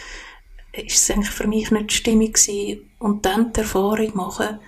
ist 0.71 0.97
es 0.97 1.11
eigentlich 1.11 1.29
für 1.29 1.47
mich 1.47 1.71
nicht 1.71 1.91
stimmig 1.91 2.35
gewesen, 2.35 2.89
und 2.99 3.25
dann 3.25 3.53
die 3.53 3.59
Erfahrung 3.59 4.15
machen, 4.15 4.59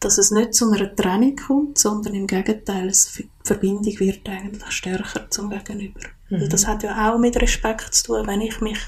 dass 0.00 0.18
es 0.18 0.30
nicht 0.30 0.54
zu 0.54 0.70
einer 0.70 0.94
Trennung 0.94 1.36
kommt, 1.36 1.78
sondern 1.78 2.14
im 2.14 2.26
Gegenteil, 2.26 2.88
die 2.88 3.28
Verbindung 3.44 4.00
wird 4.00 4.28
eigentlich 4.28 4.70
stärker 4.70 5.28
zum 5.30 5.50
Gegenüber. 5.50 6.00
Mhm. 6.30 6.48
Das 6.48 6.66
hat 6.66 6.82
ja 6.82 7.12
auch 7.12 7.18
mit 7.18 7.40
Respekt 7.40 7.94
zu 7.94 8.04
tun, 8.04 8.26
wenn 8.26 8.40
ich 8.40 8.60
mich 8.60 8.78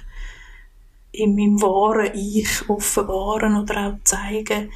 in 1.13 1.35
meinem 1.35 1.61
wahren 1.61 2.15
Ich 2.15 2.69
offenbaren 2.69 3.57
oder 3.57 3.89
auch 3.89 4.05
zeigen, 4.05 4.71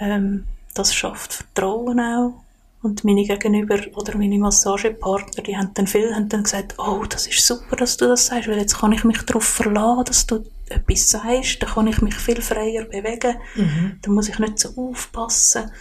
ähm, 0.00 0.44
das 0.74 0.94
schafft 0.94 1.32
Vertrauen 1.32 2.00
auch. 2.00 2.44
Und 2.80 3.02
meine 3.02 3.24
Gegenüber 3.24 3.80
oder 3.96 4.16
meine 4.16 4.38
Massagepartner, 4.38 5.42
die 5.42 5.56
haben 5.56 5.74
dann 5.74 5.88
viel 5.88 6.14
haben 6.14 6.28
dann 6.28 6.44
gesagt, 6.44 6.76
oh, 6.78 7.04
das 7.08 7.26
ist 7.26 7.44
super, 7.44 7.74
dass 7.74 7.96
du 7.96 8.06
das 8.06 8.26
sagst, 8.26 8.48
weil 8.48 8.58
jetzt 8.58 8.78
kann 8.78 8.92
ich 8.92 9.02
mich 9.02 9.20
darauf 9.22 9.44
verlassen, 9.44 10.04
dass 10.04 10.26
du 10.26 10.44
etwas 10.68 11.10
sagst, 11.10 11.60
dann 11.60 11.70
kann 11.70 11.86
ich 11.88 12.00
mich 12.02 12.14
viel 12.14 12.40
freier 12.40 12.84
bewegen, 12.84 13.36
mhm. 13.56 13.98
dann 14.00 14.14
muss 14.14 14.28
ich 14.28 14.38
nicht 14.38 14.60
so 14.60 14.68
aufpassen. 14.76 15.72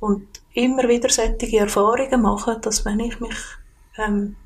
Und 0.00 0.26
immer 0.54 0.88
wieder 0.88 1.10
solche 1.10 1.58
Erfahrungen 1.58 2.22
machen, 2.22 2.60
dass 2.62 2.84
wenn 2.86 3.00
ich 3.00 3.20
mich 3.20 3.36
ähm, 3.98 4.36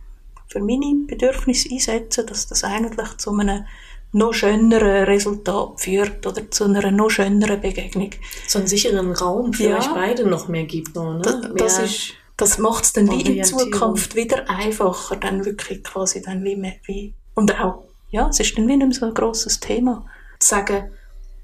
für 0.49 0.61
meine 0.61 1.07
Bedürfnisse 1.07 1.71
einsetze, 1.71 2.25
dass 2.25 2.47
das 2.47 2.65
eigentlich 2.65 3.17
zu 3.17 3.31
einem 3.33 3.65
noch 4.13 4.33
schöneren 4.33 5.05
Resultat 5.05 5.81
führt 5.81 6.27
oder 6.27 6.51
zu 6.51 6.65
einer 6.65 6.91
noch 6.91 7.11
schöneren 7.11 7.61
Begegnung. 7.61 8.11
So 8.47 8.59
einen 8.59 8.69
sicheren 8.69 9.13
Raum 9.13 9.53
für 9.53 9.71
ja. 9.71 9.79
euch 9.79 9.89
beide 9.89 10.27
noch 10.27 10.49
mehr 10.49 10.65
gibt. 10.65 10.95
Noch, 10.95 11.15
ne? 11.15 11.23
das, 11.23 11.53
das, 11.55 11.79
ist, 11.79 12.15
das 12.37 12.59
macht 12.59 12.85
es 12.85 12.93
dann 12.93 13.11
wie 13.11 13.23
in 13.23 13.45
Zukunft 13.45 14.15
wieder 14.15 14.49
einfacher, 14.49 15.17
dann 15.17 15.45
wirklich 15.45 15.83
quasi 15.85 16.23
dann 16.23 16.45
wie 16.45 16.57
mehr, 16.57 16.77
wie, 16.85 17.15
und 17.35 17.59
auch, 17.61 17.85
ja, 18.11 18.29
es 18.29 18.41
ist 18.41 18.57
dann 18.57 18.69
wie 18.69 18.77
nicht 18.77 18.87
mehr 18.87 18.99
so 18.99 19.07
ein 19.07 19.15
grosses 19.15 19.61
Thema, 19.61 20.07
zu 20.39 20.49
sagen, 20.49 20.91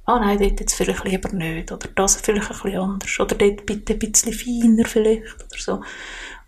ah 0.05 0.18
nein, 0.18 0.38
dort 0.38 0.61
jetzt 0.61 0.75
vielleicht 0.75 1.05
lieber 1.05 1.31
nicht, 1.31 1.72
oder 1.72 1.88
das 1.94 2.16
vielleicht 2.16 2.51
ein 2.51 2.57
bisschen 2.62 2.81
anders, 2.81 3.20
oder 3.20 3.35
dort 3.35 3.66
bitte 3.66 3.94
ein 3.94 3.98
bisschen 3.98 4.33
feiner 4.33 4.87
vielleicht, 4.87 5.35
oder 5.35 5.59
so. 5.59 5.81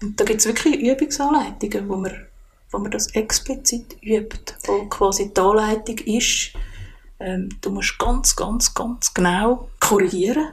Und 0.03 0.20
da 0.20 0.24
gibt 0.24 0.40
es 0.40 0.46
wirklich 0.46 0.81
Übungsanleitungen, 0.81 1.88
wo 1.88 1.96
man 1.96 2.12
wo 2.74 2.78
man 2.78 2.90
das 2.90 3.14
explizit 3.14 3.96
übt, 4.02 4.54
wo 4.66 4.84
quasi 4.87 5.32
die 5.32 5.40
Anleitung 5.40 5.98
ist, 5.98 6.52
ähm, 7.20 7.48
du 7.60 7.70
musst 7.70 7.98
ganz, 7.98 8.34
ganz, 8.34 8.74
ganz 8.74 9.14
genau 9.14 9.68
korrigieren, 9.80 10.48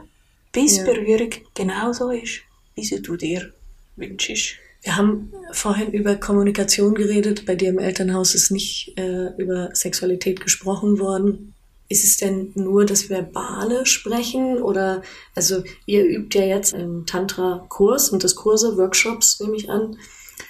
bis 0.51 0.77
ja. 0.77 0.83
Berührung 0.83 1.31
genau 1.55 1.91
so 1.93 2.11
ist, 2.11 2.41
wie 2.75 2.83
sie 2.83 3.01
du 3.01 3.15
dir 3.15 3.51
wünschst. 3.95 4.55
Wir 4.83 4.97
haben 4.97 5.33
vorhin 5.51 5.91
über 5.93 6.15
Kommunikation 6.15 6.93
geredet. 6.93 7.45
Bei 7.45 7.55
dir 7.55 7.69
im 7.69 7.79
Elternhaus 7.79 8.35
ist 8.35 8.51
nicht 8.51 8.93
äh, 8.97 9.29
über 9.37 9.69
Sexualität 9.73 10.41
gesprochen 10.41 10.99
worden. 10.99 11.53
Ist 11.89 12.03
es 12.03 12.17
denn 12.17 12.51
nur 12.55 12.85
das 12.85 13.09
verbale 13.09 13.85
Sprechen 13.85 14.61
oder, 14.61 15.01
also 15.35 15.63
ihr 15.85 16.05
übt 16.05 16.37
ja 16.37 16.45
jetzt 16.45 16.73
einen 16.73 17.05
Tantra-Kurs 17.05 18.09
und 18.09 18.23
das 18.23 18.35
Kurse, 18.35 18.77
Workshops 18.77 19.39
nehme 19.39 19.55
ich 19.55 19.69
an 19.69 19.97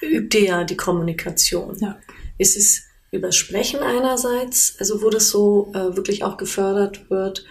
übt 0.02 0.38
ihr 0.38 0.46
ja 0.46 0.64
die 0.64 0.78
Kommunikation. 0.78 1.78
Ja. 1.80 1.98
Ist 2.38 2.58
es 2.58 2.84
über 3.12 3.32
Sprechen 3.32 3.80
einerseits, 3.82 4.76
also 4.80 5.02
wo 5.02 5.10
das 5.10 5.30
so 5.30 5.72
äh, 5.74 5.96
wirklich 5.96 6.24
auch 6.24 6.38
gefördert 6.38 7.10
wird, 7.10 7.46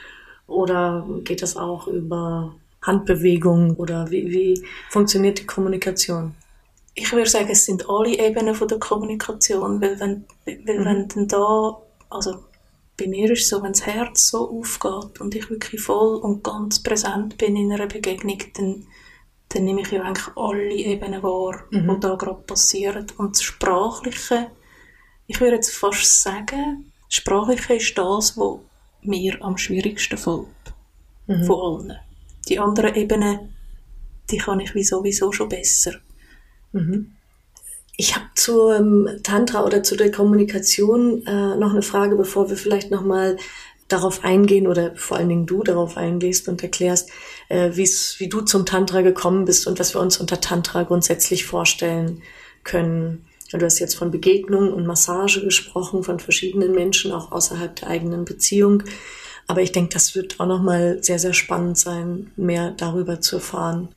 oder 0.46 1.07
geht 1.22 1.42
das 1.42 1.57
auch 1.57 1.87
über 1.87 2.55
Handbewegungen 2.83 3.76
oder 3.76 4.11
wie, 4.11 4.31
wie 4.31 4.66
funktioniert 4.90 5.38
die 5.38 5.46
Kommunikation? 5.46 6.35
Ich 6.94 7.12
würde 7.12 7.31
sagen, 7.31 7.48
es 7.50 7.64
sind 7.64 7.88
alle 7.88 8.18
Ebenen 8.18 8.55
von 8.55 8.66
der 8.66 8.79
Kommunikation, 8.79 9.81
weil 9.81 10.00
wenn, 10.00 10.24
weil 10.44 10.81
mhm. 10.81 10.85
wenn 10.85 11.09
dann 11.09 11.29
da, 11.29 11.81
also 12.09 12.44
bei 12.98 13.07
mir 13.07 13.31
ist 13.31 13.42
es 13.42 13.48
so, 13.48 13.62
wenn 13.62 13.72
das 13.72 13.87
Herz 13.87 14.29
so 14.29 14.50
aufgeht 14.50 15.20
und 15.20 15.35
ich 15.35 15.48
wirklich 15.48 15.81
voll 15.81 16.16
und 16.16 16.42
ganz 16.42 16.83
präsent 16.83 17.38
bin 17.38 17.57
in 17.57 17.72
einer 17.72 17.87
Begegnung, 17.87 18.38
dann, 18.55 18.87
dann 19.50 19.64
nehme 19.64 19.80
ich 19.80 19.90
ja 19.90 20.02
eigentlich 20.02 20.28
alle 20.36 20.72
Ebenen 20.72 21.22
wahr, 21.22 21.64
mhm. 21.70 21.94
die 21.94 22.00
da 22.00 22.14
gerade 22.14 22.42
passieren. 22.42 23.06
Und 23.18 23.36
das 23.36 23.42
Sprachliche, 23.42 24.50
ich 25.26 25.40
würde 25.40 25.56
jetzt 25.56 25.74
fast 25.74 26.22
sagen, 26.22 26.92
das 27.08 27.16
Sprachliche 27.16 27.74
ist 27.74 27.98
das, 27.98 28.36
was 28.36 28.60
mir 29.02 29.42
am 29.42 29.56
schwierigsten 29.56 30.16
fällt. 30.16 30.46
Mhm. 31.26 31.44
Von 31.44 31.88
allen. 31.88 31.98
Die 32.48 32.58
anderen 32.58 32.94
Ebenen, 32.94 33.54
die 34.30 34.38
kann 34.38 34.60
ich 34.60 34.74
wie 34.74 34.84
sowieso 34.84 35.32
schon 35.32 35.48
besser. 35.48 35.94
Mhm. 36.72 37.16
Ich 37.96 38.14
habe 38.14 38.26
zum 38.34 38.72
ähm, 38.72 39.20
Tantra 39.22 39.64
oder 39.64 39.82
zu 39.82 39.96
der 39.96 40.12
Kommunikation 40.12 41.26
äh, 41.26 41.56
noch 41.56 41.72
eine 41.72 41.82
Frage, 41.82 42.16
bevor 42.16 42.48
wir 42.48 42.56
vielleicht 42.56 42.90
nochmal 42.90 43.36
darauf 43.92 44.24
eingehen 44.24 44.66
oder 44.66 44.94
vor 44.96 45.16
allen 45.16 45.29
Dingen 45.29 45.46
du 45.46 45.62
darauf 45.62 45.96
eingehst 45.96 46.48
und 46.48 46.62
erklärst, 46.62 47.11
äh, 47.48 47.70
wie 47.74 48.29
du 48.29 48.40
zum 48.42 48.66
Tantra 48.66 49.03
gekommen 49.03 49.44
bist 49.44 49.66
und 49.66 49.79
was 49.79 49.94
wir 49.94 50.00
uns 50.00 50.18
unter 50.18 50.40
Tantra 50.40 50.85
grundsätzlich 50.85 51.44
vorstellen 51.44 52.22
können. 52.64 53.26
Du 53.53 53.64
hast 53.64 53.81
jetzt 53.81 53.96
von 53.96 54.12
Begegnung 54.12 54.72
und 54.72 54.87
Massage 54.87 55.42
gesprochen, 55.42 56.05
von 56.05 56.20
verschiedenen 56.20 56.72
Menschen, 56.72 57.11
auch 57.11 57.33
außerhalb 57.33 57.74
der 57.74 57.88
eigenen 57.88 58.24
Beziehung. 58.24 58.85
Aber 59.48 59.62
ich 59.62 59.72
denke, 59.72 59.92
das 59.92 60.14
wird 60.14 60.38
auch 60.38 60.46
nochmal 60.46 61.03
sehr, 61.03 61.18
sehr 61.18 61.35
spannend 61.35 61.76
sein, 61.76 62.31
mehr 62.37 62.70
darüber 62.70 63.20
zu 63.20 63.37
erfahren. 63.37 63.88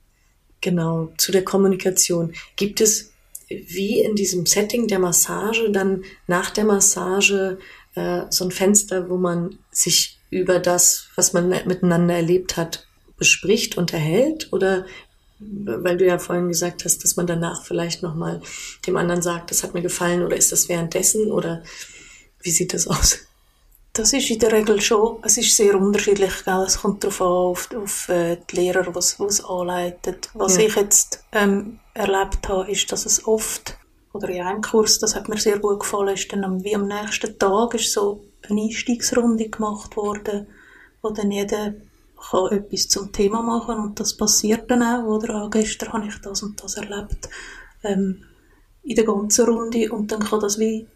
Genau, 0.61 1.11
zu 1.17 1.31
der 1.31 1.43
Kommunikation. 1.43 2.33
Gibt 2.55 2.81
es 2.81 3.11
wie 3.49 3.99
in 3.99 4.15
diesem 4.15 4.47
Setting 4.47 4.87
der 4.87 4.97
Massage 4.97 5.69
dann 5.69 6.03
nach 6.25 6.49
der 6.49 6.63
Massage 6.63 7.59
äh, 7.95 8.23
so 8.29 8.45
ein 8.45 8.51
Fenster, 8.51 9.09
wo 9.09 9.17
man 9.17 9.57
sich 9.71 10.19
über 10.29 10.59
das, 10.59 11.07
was 11.15 11.33
man 11.33 11.49
miteinander 11.49 12.15
erlebt 12.15 12.57
hat, 12.57 12.87
bespricht, 13.17 13.77
unterhält? 13.77 14.51
Oder 14.51 14.85
weil 15.39 15.97
du 15.97 16.05
ja 16.05 16.19
vorhin 16.19 16.47
gesagt 16.47 16.85
hast, 16.85 17.03
dass 17.03 17.15
man 17.15 17.27
danach 17.27 17.65
vielleicht 17.65 18.03
nochmal 18.03 18.41
dem 18.87 18.97
anderen 18.97 19.21
sagt, 19.21 19.51
das 19.51 19.63
hat 19.63 19.73
mir 19.73 19.81
gefallen 19.81 20.23
oder 20.23 20.37
ist 20.37 20.51
das 20.51 20.69
währenddessen 20.69 21.31
oder 21.31 21.63
wie 22.41 22.51
sieht 22.51 22.73
das 22.73 22.87
aus? 22.87 23.19
Das 23.93 24.11
ist 24.11 24.29
in 24.31 24.39
der 24.39 24.51
Regel 24.51 24.81
schon, 24.81 25.19
es 25.21 25.37
ist 25.37 25.55
sehr 25.55 25.75
unterschiedlich, 25.75 26.43
gell? 26.45 26.63
es 26.65 26.79
kommt 26.79 27.03
darauf 27.03 27.21
an, 27.21 27.27
auf, 27.27 27.69
auf 27.75 28.09
äh, 28.09 28.37
die 28.49 28.55
Lehrer, 28.55 28.95
was 28.95 29.19
es 29.19 29.43
anleitet. 29.45 30.29
Was 30.33 30.57
ja. 30.57 30.63
ich 30.63 30.75
jetzt 30.75 31.23
ähm, 31.31 31.79
erlebt 31.93 32.49
habe, 32.49 32.71
ist, 32.71 32.91
dass 32.91 33.05
es 33.05 33.27
oft, 33.27 33.77
oder 34.13 34.29
in 34.29 34.41
einem 34.41 34.61
Kurs, 34.61 34.99
das 34.99 35.15
hat 35.15 35.27
mir 35.27 35.37
sehr 35.37 35.59
gut 35.59 35.81
gefallen, 35.81 36.13
ist 36.13 36.31
dann 36.31 36.63
wie 36.63 36.75
am 36.75 36.87
nächsten 36.87 37.37
Tag 37.37 37.73
ist 37.73 37.91
so 37.91 38.23
eine 38.47 38.61
Einstiegsrunde 38.61 39.49
gemacht 39.49 39.97
worden, 39.97 40.47
wo 41.01 41.09
dann 41.09 41.31
jeder 41.31 41.73
kann 42.29 42.51
etwas 42.51 42.87
zum 42.87 43.11
Thema 43.11 43.41
machen 43.41 43.79
und 43.79 43.99
das 43.99 44.15
passiert 44.15 44.69
dann 44.71 44.83
auch, 44.83 45.03
oder 45.03 45.35
ah, 45.35 45.49
gestern 45.51 45.93
habe 45.93 46.07
ich 46.07 46.15
das 46.21 46.43
und 46.43 46.63
das 46.63 46.77
erlebt 46.77 47.27
ähm, 47.83 48.23
in 48.83 48.95
der 48.95 49.05
ganzen 49.05 49.45
Runde 49.45 49.91
und 49.91 50.11
dann 50.11 50.21
kann 50.21 50.39
das 50.39 50.59
wie, 50.59 50.87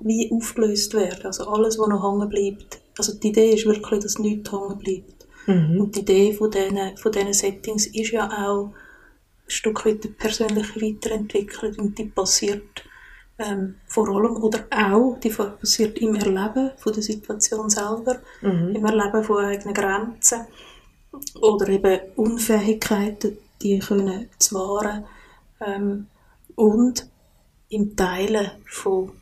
wie 0.00 0.30
aufgelöst 0.32 0.94
werden, 0.94 1.26
also 1.26 1.48
alles, 1.48 1.78
was 1.78 1.88
noch 1.88 2.04
hängen 2.04 2.28
bleibt. 2.28 2.80
Also 2.98 3.14
die 3.14 3.28
Idee 3.28 3.54
ist 3.54 3.66
wirklich, 3.66 4.00
dass 4.00 4.18
nichts 4.18 4.52
hängen 4.52 4.78
bleibt. 4.78 5.26
Mhm. 5.46 5.80
Und 5.80 5.96
die 5.96 6.00
Idee 6.00 6.32
von 6.32 6.50
diesen, 6.50 6.96
von 6.96 7.12
diesen 7.12 7.32
Settings 7.32 7.86
ist 7.86 8.12
ja 8.12 8.28
auch 8.46 8.72
Stück 9.46 9.86
weit 9.86 10.04
die 10.04 10.08
persönliche 10.08 10.80
Weiterentwicklung 10.80 11.74
und 11.78 11.98
die 11.98 12.06
passiert 12.06 12.84
ähm, 13.38 13.76
vor 13.86 14.08
allem 14.08 14.36
oder 14.36 14.66
auch, 14.70 15.18
die 15.20 15.30
passiert 15.30 15.98
im 15.98 16.14
Erleben 16.14 16.70
von 16.76 16.92
der 16.92 17.02
Situation 17.02 17.68
selber, 17.68 18.20
mhm. 18.40 18.74
im 18.74 18.84
Erleben 18.84 19.22
von 19.22 19.44
eigenen 19.44 19.74
Grenzen 19.74 20.46
oder 21.40 21.68
eben 21.68 22.00
Unfähigkeiten, 22.16 23.38
die 23.62 23.78
können 23.78 24.28
zu 24.38 24.54
wahren 24.54 25.04
ähm, 25.60 26.06
und 26.54 27.06
im 27.68 27.96
Teilen 27.96 28.50
von, 28.66 29.12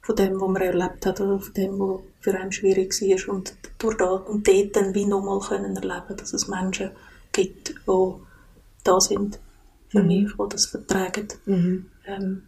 von 0.00 0.16
dem, 0.16 0.40
was 0.40 0.48
man 0.48 0.62
erlebt 0.62 1.06
hat 1.06 1.20
oder 1.20 1.38
von 1.38 1.54
dem, 1.54 1.78
was 1.78 2.00
für 2.20 2.34
einen 2.38 2.52
schwierig 2.52 2.92
war 3.00 3.34
und 3.34 3.54
durch 3.78 3.96
das, 3.96 4.22
und 4.28 4.46
dort 4.46 4.76
dann 4.76 4.94
wie 4.94 5.06
nochmal 5.06 5.40
können 5.40 5.76
erleben, 5.76 6.16
dass 6.16 6.32
es 6.32 6.48
Menschen 6.48 6.90
gibt, 7.32 7.68
die 7.68 8.12
da 8.82 9.00
sind 9.00 9.38
für 9.90 10.00
mhm. 10.00 10.06
mich, 10.06 10.32
die 10.32 10.48
das 10.48 10.66
vertragen, 10.66 11.28
mhm. 11.44 11.86
ähm, 12.06 12.42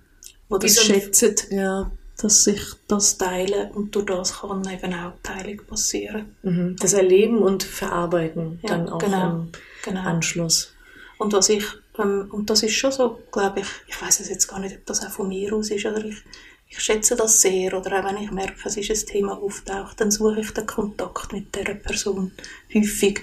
die 0.50 0.58
das 0.58 0.74
so 0.76 0.82
schätzen, 0.82 1.34
ja. 1.50 1.90
dass 2.20 2.44
sich 2.44 2.60
das 2.88 3.18
teilen 3.18 3.70
und 3.72 3.94
durch 3.94 4.06
das 4.06 4.40
kann 4.40 4.68
eben 4.68 4.94
auch 4.94 5.12
Teilung 5.22 5.66
passieren. 5.66 6.36
Mhm. 6.42 6.76
Das 6.78 6.92
Erleben 6.92 7.38
und 7.38 7.62
Verarbeiten 7.62 8.60
ja, 8.62 8.70
dann 8.70 8.88
auch 8.88 8.98
genau, 8.98 9.30
im 9.30 9.48
genau. 9.84 10.00
Anschluss. 10.02 10.72
Und 11.18 11.32
was 11.32 11.48
ich, 11.48 11.64
ähm, 11.98 12.28
und 12.30 12.48
das 12.48 12.62
ist 12.62 12.74
schon 12.74 12.92
so, 12.92 13.18
glaube 13.30 13.60
ich, 13.60 13.66
ich 13.88 14.00
weiß 14.00 14.20
es 14.20 14.28
jetzt 14.28 14.46
gar 14.46 14.60
nicht, 14.60 14.76
ob 14.76 14.86
das 14.86 15.04
auch 15.04 15.10
von 15.10 15.28
mir 15.28 15.52
aus 15.52 15.70
ist, 15.70 15.84
oder 15.84 16.04
ich, 16.04 16.16
ich 16.68 16.78
schätze 16.78 17.16
das 17.16 17.40
sehr, 17.40 17.76
oder 17.76 17.98
auch 17.98 18.04
wenn 18.08 18.22
ich 18.22 18.30
merke, 18.30 18.56
es 18.64 18.76
ist 18.76 18.90
ein 18.90 19.12
Thema 19.12 19.40
auftaucht, 19.40 20.00
dann 20.00 20.10
suche 20.10 20.40
ich 20.40 20.50
den 20.52 20.66
Kontakt 20.66 21.32
mit 21.32 21.54
dieser 21.54 21.74
Person 21.74 22.32
häufig 22.74 23.20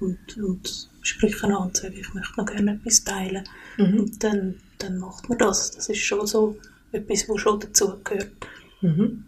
und, 0.00 0.36
und 0.38 0.89
spreche 1.02 1.44
an 1.44 1.54
und 1.54 1.76
sage, 1.76 1.94
ich 1.98 2.14
möchte 2.14 2.36
noch 2.36 2.46
gerne 2.46 2.74
etwas 2.74 3.04
teilen. 3.04 3.48
Mhm. 3.76 4.00
Und 4.00 4.24
dann, 4.24 4.60
dann 4.78 4.98
macht 4.98 5.28
man 5.28 5.38
das. 5.38 5.72
Das 5.72 5.88
ist 5.88 6.00
schon 6.00 6.26
so 6.26 6.56
etwas, 6.92 7.28
was 7.28 7.40
schon 7.40 7.60
dazugehört. 7.60 8.32
Mhm. 8.80 9.24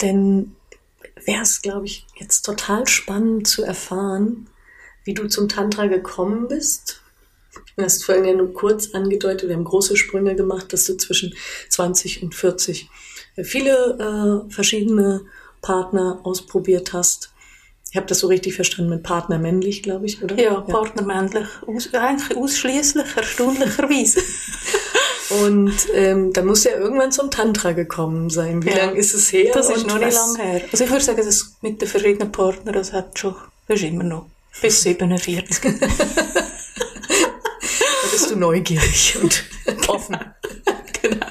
Denn 0.00 0.56
wäre 1.24 1.42
es, 1.42 1.62
glaube 1.62 1.86
ich, 1.86 2.06
jetzt 2.16 2.42
total 2.42 2.86
spannend 2.86 3.46
zu 3.46 3.62
erfahren, 3.62 4.48
wie 5.04 5.14
du 5.14 5.28
zum 5.28 5.48
Tantra 5.48 5.86
gekommen 5.86 6.48
bist. 6.48 7.00
Du 7.76 7.82
hast 7.84 8.04
vorhin 8.04 8.24
ja 8.24 8.34
nur 8.34 8.52
kurz 8.52 8.94
angedeutet, 8.94 9.48
wir 9.48 9.56
haben 9.56 9.64
große 9.64 9.96
Sprünge 9.96 10.34
gemacht, 10.34 10.72
dass 10.72 10.86
du 10.86 10.96
zwischen 10.96 11.34
20 11.68 12.22
und 12.22 12.34
40 12.34 12.88
viele 13.42 14.46
äh, 14.48 14.52
verschiedene 14.52 15.22
Partner 15.60 16.20
ausprobiert 16.22 16.92
hast. 16.92 17.32
Ich 17.94 17.96
habe 17.96 18.08
das 18.08 18.18
so 18.18 18.26
richtig 18.26 18.56
verstanden 18.56 18.90
mit 18.90 19.04
Partner 19.04 19.38
männlich, 19.38 19.80
glaube 19.84 20.06
ich, 20.06 20.20
oder? 20.20 20.34
Ja, 20.36 20.54
ja. 20.54 20.60
Partner 20.62 21.02
männlich. 21.02 21.46
Aus, 21.64 21.94
eigentlich 21.94 22.36
ausschließlich, 22.36 23.06
erstaunlicherweise. 23.16 24.20
Und 25.44 25.72
ähm, 25.94 26.32
da 26.32 26.42
muss 26.42 26.64
ja 26.64 26.72
irgendwann 26.72 27.12
zum 27.12 27.30
Tantra 27.30 27.70
gekommen 27.70 28.30
sein. 28.30 28.64
Wie 28.64 28.70
ja. 28.70 28.86
lange 28.86 28.98
ist 28.98 29.14
es 29.14 29.32
her? 29.32 29.52
Das 29.54 29.70
ist 29.70 29.86
noch 29.86 30.00
nicht 30.00 30.12
lange 30.12 30.42
her. 30.42 30.62
Also 30.72 30.82
ich 30.82 30.90
würde 30.90 31.04
sagen, 31.04 31.22
das 31.24 31.54
mit 31.60 31.80
den 31.80 31.86
verschiedenen 31.86 32.32
Partnern, 32.32 32.74
das 32.74 32.92
hat 32.92 33.16
schon, 33.16 33.36
das 33.68 33.78
ist 33.78 33.86
immer 33.86 34.02
noch 34.02 34.26
bis 34.60 34.82
47. 34.82 35.60
da 35.62 35.86
bist 38.10 38.28
du 38.28 38.34
neugierig 38.34 39.18
und 39.22 39.44
offen. 39.88 40.18
genau. 41.00 41.26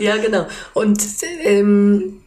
Ja, 0.00 0.16
genau. 0.16 0.46
Und 0.72 1.02
ähm, 1.44 2.22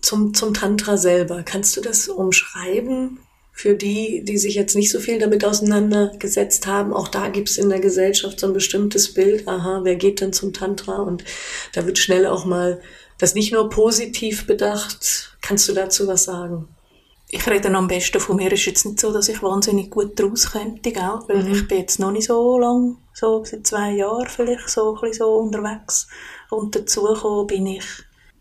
zum, 0.00 0.34
zum 0.34 0.54
Tantra 0.54 0.96
selber. 0.96 1.42
Kannst 1.42 1.76
du 1.76 1.80
das 1.80 2.08
umschreiben 2.08 3.20
für 3.52 3.74
die, 3.74 4.24
die 4.24 4.38
sich 4.38 4.54
jetzt 4.54 4.76
nicht 4.76 4.90
so 4.90 5.00
viel 5.00 5.18
damit 5.18 5.44
auseinandergesetzt 5.44 6.66
haben? 6.66 6.92
Auch 6.92 7.08
da 7.08 7.28
gibt 7.28 7.50
es 7.50 7.58
in 7.58 7.68
der 7.68 7.80
Gesellschaft 7.80 8.40
so 8.40 8.46
ein 8.46 8.52
bestimmtes 8.52 9.12
Bild. 9.14 9.46
Aha, 9.48 9.80
wer 9.82 9.96
geht 9.96 10.20
denn 10.20 10.32
zum 10.32 10.52
Tantra? 10.52 10.96
Und 11.02 11.24
da 11.74 11.86
wird 11.86 11.98
schnell 11.98 12.26
auch 12.26 12.44
mal 12.44 12.80
das 13.18 13.34
nicht 13.34 13.52
nur 13.52 13.68
positiv 13.68 14.46
bedacht. 14.46 15.36
Kannst 15.42 15.68
du 15.68 15.72
dazu 15.72 16.06
was 16.06 16.24
sagen? 16.24 16.68
ich 17.32 17.46
rede 17.46 17.72
am 17.74 17.88
besten 17.88 18.20
von 18.20 18.36
mir. 18.36 18.52
Es 18.52 18.60
ist 18.60 18.66
jetzt 18.66 18.86
nicht 18.86 19.00
so, 19.00 19.12
dass 19.12 19.28
ich 19.28 19.42
wahnsinnig 19.42 19.90
gut 19.90 20.18
daraus 20.18 20.50
könnte, 20.50 20.92
gell? 20.92 21.20
weil 21.28 21.44
mhm. 21.44 21.52
ich 21.52 21.68
bin 21.68 21.78
jetzt 21.78 22.00
noch 22.00 22.10
nicht 22.10 22.26
so 22.26 22.58
lang, 22.58 22.96
so 23.14 23.44
seit 23.44 23.66
zwei 23.66 23.92
Jahren 23.92 24.26
vielleicht 24.26 24.68
so, 24.68 24.94
ein 24.94 25.00
bisschen 25.00 25.26
so 25.26 25.34
unterwegs. 25.36 26.08
Und 26.50 26.74
dazu 26.74 27.46
bin 27.46 27.66
ich 27.66 27.84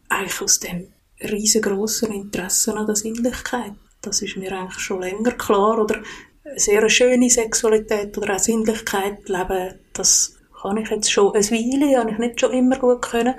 eigentlich 0.10 0.42
aus 0.42 0.60
dem 0.60 0.92
riesengroßen 1.22 2.12
Interesse 2.12 2.76
an 2.76 2.86
der 2.86 2.96
Sinnlichkeit. 2.96 3.74
Das 4.02 4.22
ist 4.22 4.38
mir 4.38 4.52
eigentlich 4.52 4.80
schon 4.80 5.02
länger 5.02 5.32
klar. 5.32 5.80
Oder 5.80 6.02
eine 6.44 6.60
sehr 6.60 6.88
schöne 6.90 7.30
Sexualität 7.30 8.18
oder 8.18 8.36
auch 8.36 8.40
Sinnlichkeit 8.40 9.28
leben, 9.28 9.76
das 9.94 10.36
kann 10.62 10.78
ich 10.78 10.90
jetzt 10.90 11.12
schon 11.12 11.34
eine 11.34 11.44
Weile, 11.44 12.00
habe 12.00 12.12
ich 12.12 12.18
nicht 12.18 12.40
schon 12.40 12.54
immer 12.54 12.78
gut 12.78 13.02
können. 13.02 13.36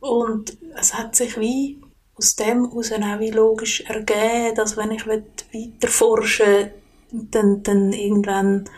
Und 0.00 0.56
es 0.78 0.94
hat 0.94 1.14
sich 1.14 1.38
wie 1.38 1.80
aus 2.14 2.36
dem 2.36 2.70
heraus 2.70 2.90
wie 2.90 3.30
logisch 3.30 3.80
ergeben, 3.82 4.54
dass 4.54 4.76
wenn 4.76 4.90
ich 4.90 5.06
weiter 5.06 5.88
forschen 5.88 6.70
dann, 7.12 7.62
dann 7.62 7.92
irgendwann 7.92 8.68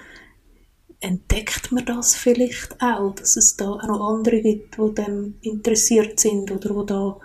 entdeckt 1.00 1.70
man 1.70 1.84
das 1.84 2.16
vielleicht 2.16 2.80
auch, 2.80 3.14
dass 3.14 3.36
es 3.36 3.56
da 3.56 3.70
auch 3.70 3.82
noch 3.86 4.14
andere 4.14 4.40
gibt, 4.40 4.76
die 4.76 4.94
dem 4.94 5.34
interessiert 5.42 6.18
sind 6.18 6.50
oder 6.50 6.68
die 6.70 6.86
da 6.86 7.20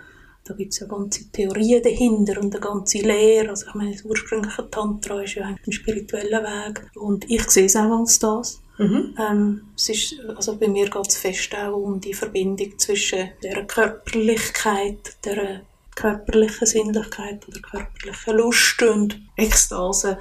da 0.50 0.56
gibt 0.56 0.72
es 0.72 0.80
ja 0.80 0.86
ganze 0.88 1.30
Theorien 1.30 1.82
dahinter 1.82 2.40
und 2.40 2.52
eine 2.54 2.60
ganze 2.60 2.98
Lehre. 2.98 3.50
Also 3.50 3.68
ich 3.68 3.74
meine, 3.74 3.92
das 3.92 4.04
ursprüngliche 4.04 4.68
Tantra 4.68 5.22
ist 5.22 5.34
ja 5.34 5.44
eigentlich 5.44 5.66
ein 5.68 5.72
spiritueller 5.72 6.42
Weg. 6.42 6.90
Und 6.96 7.30
ich 7.30 7.48
sehe 7.48 7.66
es 7.66 7.76
auch 7.76 8.00
als 8.00 8.18
das. 8.18 8.60
Mhm. 8.78 9.14
Ähm, 9.18 9.62
es 9.76 9.88
ist, 9.90 10.20
also 10.36 10.56
bei 10.56 10.66
mir 10.66 10.90
geht 10.90 11.06
es 11.06 11.16
fest 11.16 11.54
auch 11.54 11.76
um 11.76 12.00
die 12.00 12.14
Verbindung 12.14 12.76
zwischen 12.78 13.30
der 13.42 13.64
Körperlichkeit, 13.66 15.16
der 15.24 15.60
körperlichen 15.94 16.66
Sinnlichkeit 16.66 17.46
oder 17.46 17.60
körperlichen 17.60 18.36
Lust 18.36 18.82
und 18.82 19.20
Ekstase, 19.36 20.18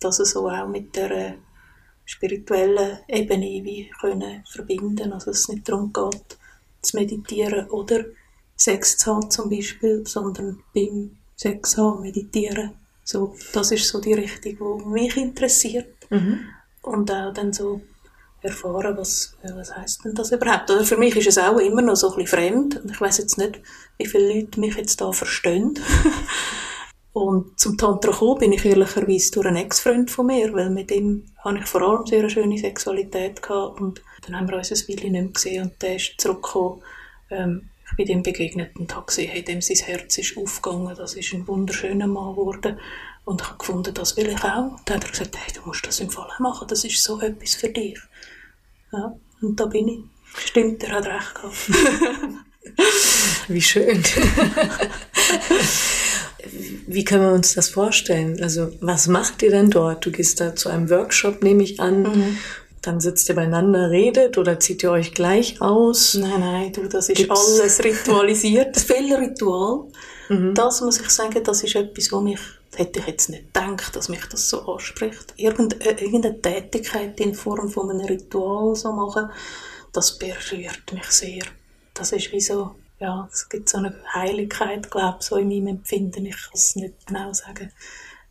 dass 0.00 0.18
es 0.18 0.32
so 0.32 0.48
auch 0.48 0.68
mit 0.68 0.94
der 0.94 1.36
spirituellen 2.04 2.98
Ebene 3.08 3.64
wie 3.64 3.90
können 3.98 4.44
verbinden, 4.46 5.12
also 5.12 5.30
dass 5.30 5.40
es 5.40 5.48
nicht 5.48 5.66
darum 5.66 5.90
geht, 5.92 6.36
zu 6.82 6.96
meditieren 6.98 7.70
oder 7.70 8.04
Sex 8.64 8.96
zu 8.96 9.14
haben 9.14 9.30
zum 9.30 9.50
Beispiel, 9.50 10.06
sondern 10.06 10.58
beim 10.74 11.18
Sex 11.36 11.76
haben 11.76 12.00
meditieren. 12.00 12.72
So, 13.04 13.34
das 13.52 13.70
ist 13.72 13.88
so 13.88 14.00
die 14.00 14.14
Richtung, 14.14 14.78
die 14.78 14.88
mich 14.88 15.16
interessiert. 15.18 15.94
Mhm. 16.08 16.40
Und 16.80 17.10
auch 17.10 17.34
dann 17.34 17.52
so 17.52 17.82
erfahren, 18.40 18.96
was, 18.96 19.36
was 19.42 19.76
heisst 19.76 20.04
denn 20.04 20.14
das 20.14 20.32
überhaupt? 20.32 20.70
Oder 20.70 20.84
für 20.84 20.96
mich 20.96 21.14
ist 21.14 21.28
es 21.28 21.38
auch 21.38 21.58
immer 21.58 21.82
noch 21.82 21.96
so 21.96 22.10
ein 22.10 22.16
bisschen 22.16 22.38
fremd. 22.38 22.76
Und 22.82 22.90
ich 22.90 23.00
weiß 23.00 23.18
jetzt 23.18 23.36
nicht, 23.36 23.60
wie 23.98 24.06
viele 24.06 24.32
Leute 24.32 24.58
mich 24.58 24.76
jetzt 24.76 24.98
da 24.98 25.12
verstehen. 25.12 25.78
und 27.12 27.60
zum 27.60 27.76
Tantra 27.76 28.12
gekommen 28.12 28.38
bin 28.38 28.52
ich 28.52 28.64
ehrlicherweise 28.64 29.30
durch 29.32 29.46
einen 29.46 29.56
Ex-Freund 29.56 30.10
von 30.10 30.26
mir, 30.26 30.52
weil 30.54 30.70
mit 30.70 30.90
ihm 30.90 31.26
habe 31.44 31.58
ich 31.58 31.66
vor 31.66 31.82
allem 31.82 32.06
sehr 32.06 32.20
eine 32.20 32.30
schöne 32.30 32.56
Sexualität 32.56 33.42
gehabt. 33.42 33.78
Und 33.78 34.02
dann 34.22 34.36
haben 34.38 34.48
wir 34.48 34.56
uns 34.56 34.72
ein 34.72 34.88
Weile 34.88 35.10
nicht 35.10 35.22
mehr 35.22 35.32
gesehen 35.32 35.64
und 35.64 35.82
der 35.82 35.96
ist 35.96 36.14
zurückgekommen. 36.18 36.82
Ähm, 37.30 37.68
ich 37.94 37.96
bin 37.96 38.08
ihm 38.08 38.22
begegnet 38.24 38.74
und 38.76 38.92
habe 38.94 39.06
gesehen, 39.06 39.30
hey, 39.30 39.44
dem 39.44 39.60
sein 39.60 39.76
Herz 39.76 40.18
ist 40.18 40.36
aufgegangen, 40.36 40.96
das 40.96 41.14
ist 41.14 41.32
ein 41.32 41.46
wunderschöner 41.46 42.08
Mann 42.08 42.34
geworden. 42.34 42.80
Und 43.24 43.40
ich 43.40 43.46
habe 43.46 43.58
gefunden, 43.58 43.94
das 43.94 44.16
will 44.16 44.28
ich 44.28 44.42
auch. 44.42 44.72
Und 44.72 44.80
dann 44.86 44.96
hat 44.96 45.04
er 45.04 45.10
gesagt, 45.10 45.36
hey, 45.36 45.54
du 45.54 45.60
musst 45.64 45.86
das 45.86 46.00
im 46.00 46.10
Fall 46.10 46.28
machen, 46.40 46.66
das 46.66 46.84
ist 46.84 47.00
so 47.02 47.20
etwas 47.20 47.54
für 47.54 47.68
dich. 47.68 48.00
Ja, 48.92 49.14
und 49.40 49.60
da 49.60 49.66
bin 49.66 49.86
ich. 49.86 50.00
Stimmt, 50.36 50.82
er 50.82 50.96
hat 50.96 51.06
recht 51.06 51.34
gehabt. 51.36 51.70
Wie 53.48 53.62
schön. 53.62 54.02
Wie 56.88 57.04
können 57.04 57.22
wir 57.22 57.32
uns 57.32 57.54
das 57.54 57.68
vorstellen? 57.68 58.42
Also, 58.42 58.72
was 58.80 59.06
macht 59.06 59.42
ihr 59.42 59.50
denn 59.50 59.70
dort? 59.70 60.04
Du 60.04 60.10
gehst 60.10 60.40
da 60.40 60.56
zu 60.56 60.68
einem 60.68 60.90
Workshop, 60.90 61.44
nehme 61.44 61.62
ich 61.62 61.78
an. 61.78 62.02
Mhm. 62.02 62.38
Dann 62.84 63.00
sitzt 63.00 63.30
ihr 63.30 63.34
beieinander, 63.34 63.90
redet 63.90 64.36
oder 64.36 64.60
zieht 64.60 64.82
ihr 64.82 64.90
euch 64.90 65.14
gleich 65.14 65.58
aus? 65.62 66.14
Nein, 66.14 66.40
nein, 66.40 66.72
du, 66.72 66.86
das 66.86 67.08
ist 67.08 67.16
Gibt's? 67.16 67.58
alles 67.58 67.82
ritualisiert. 67.84 68.76
Viel 68.76 69.14
Ritual. 69.14 69.86
Mhm. 70.28 70.54
Das 70.54 70.82
muss 70.82 71.00
ich 71.00 71.08
sagen, 71.08 71.42
das 71.42 71.62
ist 71.62 71.74
etwas, 71.76 72.12
wo 72.12 72.20
mich, 72.20 72.40
hätte 72.74 72.98
ich 72.98 73.06
jetzt 73.06 73.30
nicht 73.30 73.54
gedacht, 73.54 73.96
dass 73.96 74.10
mich 74.10 74.26
das 74.26 74.50
so 74.50 74.66
anspricht. 74.66 75.32
Irgende, 75.36 75.76
irgendeine 75.76 76.42
Tätigkeit 76.42 77.18
in 77.20 77.34
Form 77.34 77.70
von 77.70 77.88
einem 77.88 78.06
Ritual 78.06 78.74
so 78.76 78.92
machen, 78.92 79.30
das 79.94 80.18
berührt 80.18 80.92
mich 80.92 81.04
sehr. 81.04 81.44
Das 81.94 82.12
ist 82.12 82.32
wie 82.32 82.40
so, 82.40 82.74
ja, 83.00 83.26
es 83.32 83.48
gibt 83.48 83.70
so 83.70 83.78
eine 83.78 83.94
Heiligkeit, 84.12 84.90
glaube 84.90 85.18
ich, 85.20 85.26
so 85.26 85.36
in 85.36 85.48
meinem 85.48 85.68
Empfinden. 85.68 86.26
Ich 86.26 86.36
kann 86.36 86.52
es 86.52 86.76
nicht 86.76 87.06
genau 87.06 87.32
sagen. 87.32 87.72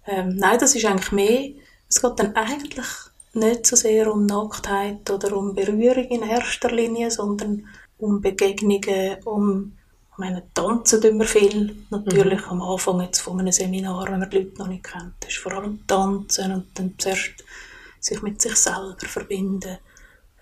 Ähm, 0.05 0.35
nein, 0.35 0.59
das 0.59 0.75
ist 0.75 0.85
eigentlich 0.85 1.11
mehr, 1.11 1.49
es 1.89 2.01
geht 2.01 2.19
dann 2.19 2.35
eigentlich 2.35 2.85
nicht 3.33 3.65
so 3.65 3.75
sehr 3.75 4.11
um 4.11 4.25
Nacktheit 4.25 5.09
oder 5.09 5.35
um 5.35 5.55
Berührung 5.55 6.05
in 6.05 6.23
erster 6.23 6.71
Linie, 6.71 7.09
sondern 7.11 7.67
um 7.97 8.21
Begegnungen, 8.21 9.23
um 9.25 9.73
ich 10.13 10.19
meine, 10.19 10.43
tanzen 10.53 11.01
tun 11.01 11.17
wir 11.17 11.25
viel. 11.25 11.75
Natürlich 11.89 12.45
mhm. 12.45 12.51
am 12.51 12.61
Anfang 12.61 13.01
jetzt 13.01 13.21
von 13.21 13.39
einem 13.39 13.51
Seminar, 13.51 14.05
wenn 14.07 14.19
man 14.19 14.29
die 14.29 14.37
Leute 14.37 14.59
noch 14.59 14.67
nicht 14.67 14.83
kennt, 14.83 15.25
ist 15.27 15.37
vor 15.37 15.53
allem 15.53 15.87
tanzen 15.87 16.53
und 16.53 16.67
dann 16.75 16.93
zuerst 16.99 17.43
sich 17.99 18.21
mit 18.21 18.39
sich 18.39 18.55
selber 18.55 18.95
verbinden, 18.99 19.79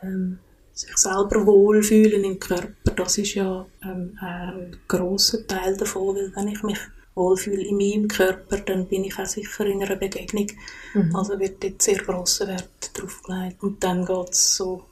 ähm, 0.04 0.40
sich 0.74 0.98
selber 0.98 1.46
wohlfühlen 1.46 2.22
im 2.26 2.38
Körper. 2.38 2.92
Das 2.98 3.18
ist 3.18 3.36
ja 3.36 3.66
ähm, 3.84 4.18
ein 4.20 4.76
grosser 4.90 5.48
Teil 5.48 5.78
davon, 5.78 6.18
weil 6.18 6.36
wenn 6.36 6.50
ich 6.50 6.64
mich 6.64 6.80
wohlfühle 7.16 7.64
in 7.64 7.78
meinem 7.78 8.08
Körper, 8.08 8.58
dann 8.58 8.88
bin 8.88 9.04
ich 9.04 9.18
auch 9.20 9.26
sicher 9.26 9.66
in 9.66 9.84
einer 9.84 9.96
Begegnung. 9.96 10.48
Mhm. 10.94 11.16
Also 11.16 11.40
wird 11.40 11.64
dort 11.64 11.82
sehr 11.82 11.98
grosser 11.98 12.48
Wert 12.48 12.92
drauf 12.94 13.22
gelegt. 13.24 13.62
Und 13.64 13.84
dann 13.84 14.06
geht 14.06 14.30
es 14.30 14.56
so 14.56 14.84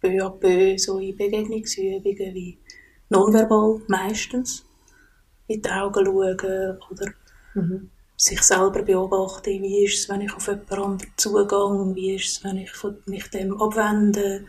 peu 0.00 0.24
à 0.24 0.30
peu 0.30 0.76
so 0.76 0.98
in 0.98 1.16
Begegnungsübungen 1.16 2.34
wie 2.34 2.58
nonverbal 3.08 3.80
meistens 3.86 4.64
in 5.46 5.62
die 5.62 5.70
Augen 5.70 6.06
schauen 6.06 6.78
oder 6.90 7.12
mhm. 7.54 7.90
sich 8.16 8.42
selber 8.42 8.82
beobachten, 8.82 9.62
wie 9.62 9.84
ist 9.84 9.98
es, 10.00 10.08
wenn 10.08 10.22
ich 10.22 10.34
auf 10.34 10.48
jemand 10.48 10.72
anderen 10.72 11.12
zugehe, 11.16 11.94
wie 11.94 12.14
ist 12.14 12.38
es, 12.38 12.44
wenn 12.44 12.56
ich 12.56 12.72
mich 13.06 13.28
dem 13.30 13.60
abwende, 13.60 14.44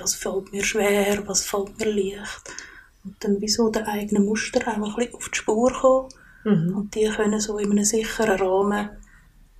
was 0.00 0.14
fällt 0.14 0.52
mir 0.52 0.64
schwer, 0.64 1.26
was 1.26 1.44
fällt 1.44 1.78
mir 1.78 1.90
leicht. 1.90 2.52
Und 3.04 3.16
dann 3.20 3.40
wie 3.40 3.48
so 3.48 3.70
der 3.70 3.88
eigene 3.88 4.20
Muster 4.20 4.60
auch 4.68 4.76
ein 4.76 4.94
bisschen 4.94 5.14
auf 5.14 5.28
die 5.28 5.38
Spur 5.38 5.72
kommen 5.72 6.08
mhm. 6.44 6.76
und 6.76 6.94
die 6.94 7.08
können 7.08 7.40
so 7.40 7.58
in 7.58 7.70
einem 7.70 7.84
sicheren 7.84 8.38
Rahmen 8.38 8.90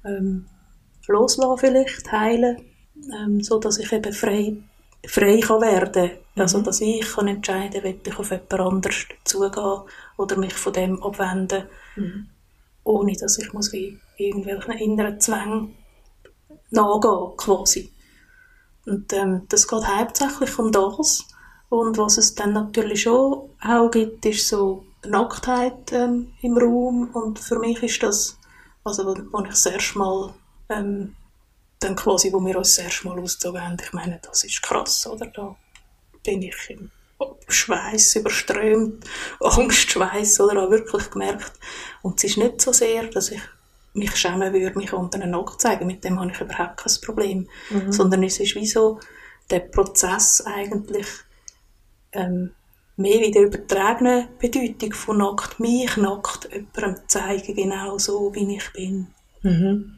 ähm, 0.05 0.46
loslassen 1.07 1.59
vielleicht, 1.59 2.12
heilen, 2.12 2.59
ähm, 3.12 3.42
so 3.42 3.59
dass 3.59 3.79
ich 3.79 3.92
eben 3.92 4.12
frei 4.12 4.57
frei 5.07 5.40
kann 5.40 5.62
werden 5.62 5.92
kann. 5.92 6.42
Also, 6.42 6.59
mhm. 6.59 6.64
dass 6.64 6.81
ich 6.81 7.12
kann 7.12 7.29
entscheiden 7.29 7.83
kann, 7.83 7.85
will 7.85 8.00
ich 8.05 8.18
auf 8.18 8.31
jemand 8.31 8.53
anderes 8.53 9.07
zugehen 9.24 9.81
oder 10.16 10.37
mich 10.37 10.55
von 10.55 10.72
dem 10.72 11.03
abwenden, 11.03 11.64
mhm. 11.96 12.29
ohne 12.85 13.14
dass 13.14 13.38
ich 13.38 13.53
muss 13.53 13.72
wie 13.72 13.98
irgendwelchen 14.16 14.74
inneren 14.74 15.20
Zwängen 15.20 15.74
nachgehen, 16.70 17.37
quasi. 17.37 17.92
Und 18.87 19.12
ähm, 19.12 19.46
das 19.48 19.68
geht 19.68 19.87
hauptsächlich 19.87 20.59
um 20.59 20.72
das. 20.72 21.26
Und 21.70 21.96
was 21.98 22.18
es 22.18 22.35
dann 22.35 22.52
natürlich 22.52 23.02
schon 23.02 23.48
auch 23.62 23.90
gibt, 23.90 24.26
ist 24.26 24.48
so 24.48 24.85
Nacktheit 25.06 25.92
ähm, 25.92 26.33
im 26.42 26.59
Raum. 26.59 27.11
Und 27.14 27.38
für 27.38 27.59
mich 27.59 27.83
ist 27.83 28.02
das, 28.02 28.37
also, 28.85 29.14
als 29.33 29.44
ich 29.44 29.50
das 29.50 29.66
erste 29.66 29.98
Mal 29.98 30.35
ähm, 30.68 31.14
dann 31.78 31.96
quasi, 31.96 32.33
wo 32.33 32.44
wir 32.44 32.59
uns 32.59 32.74
das 32.74 32.85
erste 32.85 33.06
Mal 33.06 33.18
ausgezogen 33.20 33.62
haben, 33.62 33.76
ich 33.83 33.92
meine, 33.92 34.20
das 34.22 34.44
ist 34.44 34.62
krass, 34.62 35.06
oder? 35.06 35.26
Da 35.26 35.56
bin 36.24 36.42
ich 36.42 36.56
im 36.70 36.90
Schweiß 37.48 38.16
überströmt, 38.16 39.04
Angstschweiß, 39.40 40.40
oder? 40.40 40.64
Auch 40.64 40.70
wirklich 40.70 41.09
gemerkt. 41.09 41.52
Und 42.02 42.18
es 42.18 42.24
ist 42.24 42.37
nicht 42.37 42.61
so 42.61 42.72
sehr, 42.72 43.04
dass 43.04 43.30
ich 43.30 43.40
mich 43.94 44.16
schämen 44.16 44.52
würde, 44.52 44.76
mich 44.76 44.92
unter 44.92 45.20
einen 45.20 45.30
Nackt 45.30 45.61
zeigen. 45.61 45.87
Mit 45.87 46.04
dem 46.04 46.18
habe 46.18 46.33
ich 46.33 46.40
überhaupt 46.40 46.78
kein 46.78 47.00
Problem. 47.00 47.48
Mhm. 47.70 47.92
Sondern 47.92 48.24
es 48.24 48.40
ist 48.40 48.56
wie 48.56 48.66
so 48.66 48.98
der 49.50 49.61
Prozess 49.61 50.40
eigentlich, 50.44 51.06
ähm, 52.12 52.53
mehr 52.96 53.20
wie 53.20 53.31
der 53.31 53.42
übertragene 53.42 54.29
Bedeutung 54.38 54.92
von 54.92 55.18
nackt, 55.18 55.59
mich 55.59 55.96
nackt 55.96 56.49
jemandem 56.53 57.03
zeigen, 57.07 57.55
genau 57.55 57.99
so, 57.99 58.35
wie 58.35 58.57
ich 58.57 58.73
bin. 58.73 59.09
Mhm. 59.42 59.96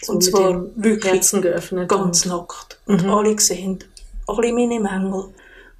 So 0.00 0.14
und 0.14 0.24
zwar 0.24 0.64
wirklich 0.76 1.12
Herzen 1.12 1.42
geöffnet 1.42 1.88
ganz 1.88 2.24
nackt. 2.24 2.80
Und 2.86 3.04
mhm. 3.04 3.10
alle 3.10 3.38
sehen 3.38 3.84
alle 4.26 4.52
meine 4.52 4.80
Mängel, 4.80 5.34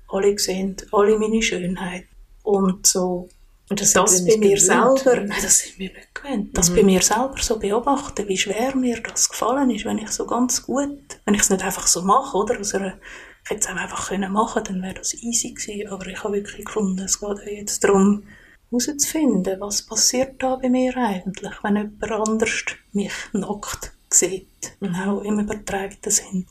alle 0.08 0.38
sehen 0.38 0.76
alle 0.92 1.18
meine 1.18 1.42
Schönheit. 1.42 2.04
Und 2.42 2.86
so, 2.86 3.28
und 3.68 3.80
das, 3.80 3.92
das 3.92 4.26
bei 4.26 4.36
mir 4.36 4.56
gewöhnt. 4.56 4.98
selber, 4.98 5.20
nein, 5.20 5.38
das 5.40 5.58
sind 5.58 5.78
wir 5.78 5.92
nicht 5.92 6.14
gewöhnt, 6.14 6.58
das 6.58 6.70
mhm. 6.70 6.74
bei 6.76 6.82
mir 6.82 7.02
selber 7.02 7.38
so 7.40 7.58
beobachten, 7.58 8.28
wie 8.28 8.36
schwer 8.36 8.76
mir 8.76 9.00
das 9.00 9.28
gefallen 9.28 9.70
ist, 9.70 9.84
wenn 9.84 9.98
ich 9.98 10.10
so 10.10 10.26
ganz 10.26 10.64
gut, 10.64 10.98
wenn 11.24 11.34
ich 11.34 11.42
es 11.42 11.50
nicht 11.50 11.64
einfach 11.64 11.86
so 11.86 12.02
mache, 12.02 12.36
oder? 12.36 12.60
Aus 12.60 12.74
einer, 12.74 12.98
ich 13.44 13.50
hätte 13.50 13.60
es 13.60 13.66
auch 13.68 13.76
einfach 13.76 14.08
können 14.08 14.32
machen 14.32 14.62
dann 14.64 14.82
wäre 14.82 14.94
das 14.94 15.14
easy 15.14 15.52
gewesen, 15.52 15.88
aber 15.88 16.06
ich 16.06 16.22
habe 16.22 16.34
wirklich 16.34 16.64
gefunden, 16.64 17.00
es 17.00 17.20
geht 17.20 17.38
jetzt 17.46 17.82
darum, 17.82 18.24
herauszufinden, 18.70 19.60
was 19.60 19.82
passiert 19.82 20.42
da 20.42 20.56
bei 20.56 20.68
mir 20.68 20.96
eigentlich, 20.96 21.52
wenn 21.62 21.76
jemand 21.76 22.10
anders 22.10 22.64
mich 22.92 23.12
nackt 23.32 23.92
sieht, 24.10 24.76
mhm. 24.80 24.94
auch 24.94 25.22
im 25.22 25.40
übertragenen 25.40 26.10
Sinn. 26.10 26.46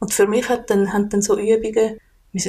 Und 0.00 0.12
für 0.12 0.26
mich 0.26 0.48
hat 0.48 0.70
dann, 0.70 0.92
haben 0.92 1.08
dann 1.08 1.22
so 1.22 1.38
Übungen, 1.38 1.98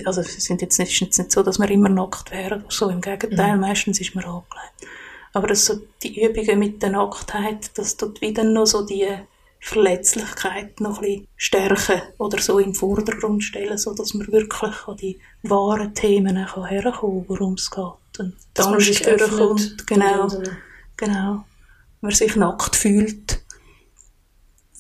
also 0.06 0.22
es 0.22 0.44
sind 0.44 0.62
jetzt 0.62 0.80
nicht, 0.80 1.00
jetzt 1.00 1.18
nicht 1.18 1.32
so, 1.32 1.44
dass 1.44 1.60
wir 1.60 1.70
immer 1.70 1.90
nackt 1.90 2.32
wären, 2.32 2.66
so 2.70 2.90
im 2.90 3.02
Gegenteil, 3.02 3.56
mhm. 3.56 3.62
meistens 3.62 4.02
ist 4.02 4.16
man 4.16 4.26
angelegt. 4.26 4.88
Aber 5.34 5.48
das 5.48 5.66
so 5.66 5.82
die 6.02 6.24
Übungen 6.24 6.60
mit 6.60 6.82
der 6.82 6.92
Nacktheit, 6.92 7.78
das 7.78 7.98
tut 7.98 8.22
wieder 8.22 8.44
noch 8.44 8.66
so 8.66 8.86
die 8.86 9.08
Verletzlichkeit 9.60 10.80
noch 10.80 10.98
ein 10.98 11.02
bisschen 11.02 11.28
stärken 11.36 12.02
oder 12.18 12.40
so 12.40 12.60
im 12.60 12.76
Vordergrund 12.76 13.44
stellen, 13.44 13.78
so 13.78 13.94
dass 13.94 14.14
man 14.14 14.32
wirklich 14.32 14.88
an 14.88 14.98
die 14.98 15.20
wahren 15.44 15.94
Themen 15.94 16.38
herkommen 16.38 17.26
kann, 17.26 17.30
worum 17.30 17.54
es 17.54 17.72
geht. 17.72 18.20
Und 18.20 18.36
dass 18.54 18.70
man 18.70 18.80
sich 18.80 19.06
öffnet. 19.08 19.88
Genau, 19.88 20.28
genau. 20.98 21.46
Man 22.02 22.12
sich 22.12 22.36
nackt 22.36 22.76
fühlt 22.76 23.46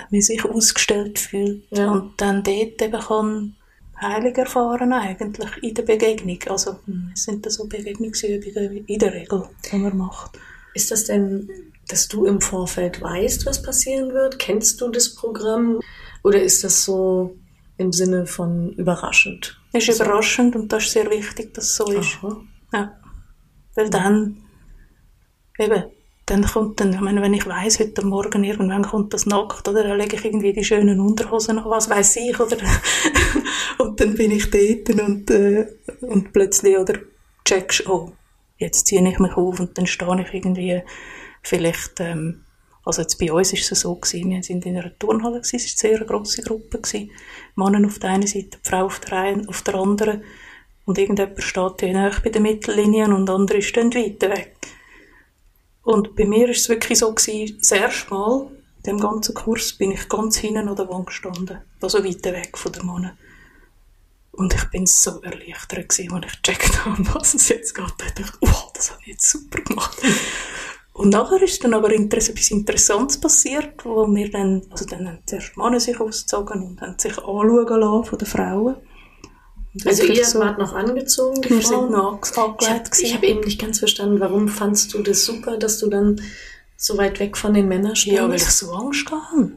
man 0.09 0.21
sich 0.21 0.43
ausgestellt 0.45 1.19
fühlt. 1.19 1.63
Ja. 1.71 1.91
Und 1.91 2.19
dann 2.21 2.43
dort 2.43 2.81
eben 2.81 2.99
kann 2.99 3.55
heilig 3.99 4.37
erfahren 4.37 4.93
eigentlich 4.93 5.63
in 5.63 5.73
der 5.73 5.83
Begegnung. 5.83 6.39
Also 6.49 6.79
es 7.13 7.23
sind 7.23 7.49
so 7.51 7.67
Begegnungsübungen 7.67 8.85
in 8.85 8.99
der 8.99 9.13
Regel, 9.13 9.47
die 9.71 9.77
man 9.77 9.97
macht. 9.97 10.37
Ist 10.73 10.91
das 10.91 11.05
denn, 11.05 11.49
dass 11.87 12.07
du 12.07 12.25
im 12.25 12.41
Vorfeld 12.41 13.01
weißt, 13.01 13.45
was 13.45 13.61
passieren 13.61 14.13
wird? 14.13 14.39
Kennst 14.39 14.81
du 14.81 14.89
das 14.89 15.13
Programm? 15.13 15.79
Oder 16.23 16.41
ist 16.41 16.63
das 16.63 16.83
so 16.83 17.35
im 17.77 17.91
Sinne 17.91 18.25
von 18.25 18.71
überraschend? 18.73 19.59
Es 19.73 19.87
ist 19.87 19.99
überraschend 19.99 20.55
und 20.55 20.71
das 20.71 20.85
ist 20.85 20.91
sehr 20.93 21.09
wichtig, 21.09 21.53
dass 21.53 21.65
es 21.65 21.75
so 21.75 21.85
ist. 21.91 22.17
Aha. 22.21 22.41
Ja. 22.73 22.93
Weil 23.75 23.89
dann, 23.89 24.37
eben, 25.59 25.83
dann 26.25 26.43
kommt 26.45 26.79
dann, 26.79 26.93
ich 26.93 27.01
meine, 27.01 27.21
wenn 27.21 27.33
ich 27.33 27.45
weiß 27.45 27.79
heute 27.79 28.05
Morgen 28.05 28.43
irgendwann 28.43 28.83
kommt 28.83 29.13
das 29.13 29.25
nackt, 29.25 29.67
oder 29.67 29.83
dann 29.83 29.97
lege 29.97 30.15
ich 30.15 30.25
irgendwie 30.25 30.53
die 30.53 30.63
schönen 30.63 30.99
Unterhosen 30.99 31.59
an, 31.59 31.69
was 31.69 31.89
weiß 31.89 32.15
ich, 32.17 32.39
oder 32.39 32.57
und 33.77 33.99
dann 33.99 34.15
bin 34.15 34.31
ich 34.31 34.49
dort 34.49 34.99
und, 34.99 35.29
äh, 35.29 35.67
und 36.01 36.31
plötzlich, 36.33 36.77
oder 36.77 36.95
checkst, 37.43 37.87
oh, 37.87 38.13
jetzt 38.57 38.87
ziehe 38.87 39.07
ich 39.07 39.19
mich 39.19 39.33
auf 39.33 39.59
und 39.59 39.77
dann 39.77 39.85
stehe 39.85 40.21
ich 40.21 40.33
irgendwie 40.33 40.81
vielleicht, 41.47 41.99
ähm, 41.99 42.43
also 42.83 43.01
jetzt 43.01 43.17
bei 43.17 43.31
uns 43.31 43.53
ist 43.53 43.71
es 43.71 43.81
so 43.81 43.95
gewesen, 43.95 44.29
wir 44.29 44.43
sind 44.43 44.65
in 44.65 44.77
einer 44.77 44.97
Turnhalle 44.97 45.41
gewesen, 45.41 45.55
es 45.55 45.83
war 45.83 45.89
eine 45.89 45.97
sehr 45.97 46.07
grosse 46.07 46.41
Gruppe 46.41 46.79
gewesen, 46.79 47.11
Männer 47.55 47.85
auf 47.87 47.99
der 47.99 48.11
einen 48.11 48.27
Seite, 48.27 48.57
die 48.63 48.69
Frau 48.69 48.85
auf 48.85 48.99
der, 48.99 49.17
einen, 49.19 49.49
auf 49.49 49.61
der 49.61 49.75
anderen 49.75 50.23
und 50.85 50.97
irgendjemand 50.97 51.41
steht 51.41 51.81
ja 51.81 51.93
nahe 51.93 52.11
bei 52.23 52.29
der 52.29 52.41
Mittellinie 52.41 53.05
und 53.05 53.29
andere 53.29 53.61
stehen 53.61 53.93
weiter 53.93 54.29
weg. 54.29 54.55
Und 55.83 56.15
bei 56.15 56.25
mir 56.25 56.49
ist 56.49 56.61
es 56.61 56.69
wirklich 56.69 56.99
so 56.99 57.13
gewesen, 57.13 57.57
das 57.59 57.71
erste 57.71 58.13
Mal 58.13 58.49
in 58.77 58.83
dem 58.83 58.99
ganzen 58.99 59.35
Kurs 59.35 59.73
bin 59.73 59.91
ich 59.91 60.07
ganz 60.09 60.37
hinten 60.37 60.67
an 60.67 60.75
der 60.75 60.89
Wand 60.89 61.07
gestanden, 61.07 61.59
also 61.81 62.03
weiter 62.03 62.33
weg 62.33 62.57
von 62.57 62.71
der 62.71 62.83
Mann. 62.83 63.17
Und 64.31 64.53
ich 64.53 64.63
bin 64.65 64.85
so 64.85 65.21
erleichtert 65.21 65.85
als 65.85 65.99
ich 65.99 66.09
gecheckt 66.09 66.85
habe, 66.85 67.15
was 67.15 67.33
es 67.33 67.49
jetzt 67.49 67.73
geht. 67.73 67.93
Da 67.97 68.05
dachte 68.05 68.21
ich, 68.21 68.31
wow, 68.41 68.71
das 68.73 68.91
habe 68.91 69.01
ich 69.01 69.13
jetzt 69.13 69.29
super 69.29 69.61
gemacht. 69.61 69.97
Und 70.95 71.09
nachher 71.09 71.41
ist 71.41 71.61
dann 71.61 71.73
aber 71.73 71.91
etwas 71.91 72.29
Interessantes 72.51 73.19
passiert, 73.19 73.83
wo 73.83 74.07
wir 74.07 74.31
dann, 74.31 74.61
also 74.69 74.85
dann 74.85 75.05
haben 75.05 75.19
zuerst 75.25 75.57
Männer 75.57 75.77
sich 75.77 75.99
ausgezogen 75.99 76.63
und 76.63 76.79
haben 76.79 76.97
sich 76.97 77.17
anschauen 77.17 77.81
lassen 77.81 78.03
von 78.05 78.17
den 78.17 78.25
Frauen. 78.25 78.75
Also 79.83 80.03
ihr 80.05 80.25
so, 80.25 80.39
wart 80.39 80.57
noch 80.57 80.73
angezogen, 80.73 81.41
die 81.41 81.49
Wir 81.49 81.61
Frauen? 81.61 81.81
sind 81.81 81.91
noch 81.91 82.21
angekleidet. 82.37 82.97
Ich 82.97 83.13
habe 83.13 83.27
hab 83.27 83.29
eben 83.29 83.41
nicht 83.41 83.59
ganz 83.59 83.79
verstanden, 83.79 84.21
warum 84.21 84.47
fandst 84.47 84.93
du 84.93 85.03
das 85.03 85.25
super, 85.25 85.57
dass 85.57 85.79
du 85.79 85.89
dann 85.89 86.21
so 86.77 86.97
weit 86.97 87.19
weg 87.19 87.35
von 87.35 87.53
den 87.53 87.67
Männern 87.67 87.97
standest? 87.97 88.21
Ja, 88.21 88.29
weil 88.29 88.35
ich 88.37 88.43
so 88.45 88.71
Angst 88.71 89.11
hatte. 89.11 89.51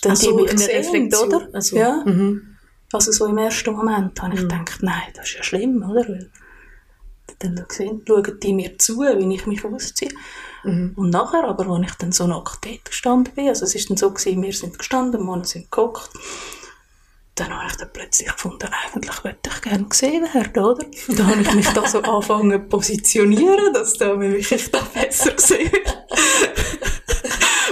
Dann 0.00 0.16
so, 0.16 0.38
die 0.38 0.42
mich 0.42 0.52
in 0.52 0.56
der 0.56 0.68
Reflexion, 0.68 1.28
oder? 1.28 1.48
Also, 1.52 1.76
ja. 1.76 2.02
Mhm. 2.06 2.56
Also 2.94 3.12
so 3.12 3.26
im 3.26 3.36
ersten 3.36 3.74
Moment 3.74 4.22
habe 4.22 4.36
ich 4.36 4.40
mhm. 4.40 4.48
gedacht, 4.48 4.78
nein, 4.80 5.12
das 5.14 5.26
ist 5.26 5.34
ja 5.34 5.42
schlimm, 5.42 5.82
oder? 5.82 6.08
Weil 6.08 6.30
dann 7.38 7.64
gesehen, 7.68 8.02
schauen 8.06 8.40
die 8.42 8.52
mir 8.52 8.78
zu, 8.78 9.00
wie 9.00 9.34
ich 9.34 9.46
mich 9.46 9.64
ausziehe. 9.64 10.12
Mhm. 10.64 10.92
Und 10.96 11.10
nachher, 11.10 11.44
aber, 11.44 11.66
als 11.66 11.90
ich 11.90 11.94
dann 11.96 12.12
so 12.12 12.26
nackt 12.26 12.64
dort 12.64 12.84
gestanden 12.84 13.34
bin, 13.34 13.48
also 13.48 13.64
es 13.64 13.74
ist 13.74 13.90
dann 13.90 13.96
so 13.96 14.10
gewesen, 14.10 14.42
wir 14.42 14.52
sind 14.52 14.78
gestanden, 14.78 15.20
die 15.20 15.26
Männer 15.26 15.44
sind 15.44 15.70
gekocht, 15.70 16.10
dann 17.34 17.50
habe 17.50 17.66
ich 17.68 17.76
dann 17.76 17.90
plötzlich 17.92 18.30
gefunden, 18.30 18.68
eigentlich 18.68 19.24
möchte 19.24 19.50
ich 19.50 19.62
gerne 19.62 19.84
gesehen 19.84 20.22
werden, 20.34 20.64
oder? 20.64 20.84
Und 21.08 21.18
dann 21.18 21.26
habe 21.28 21.40
ich 21.40 21.54
mich 21.54 21.68
da 21.68 21.88
so 21.88 21.98
angefangen 22.02 22.62
zu 22.62 22.68
positionieren, 22.68 23.72
dass 23.72 23.94
da 23.94 24.14
mich 24.14 24.32
wirklich 24.32 24.70
da 24.70 24.80
besser 24.92 25.32
gesehen 25.32 25.70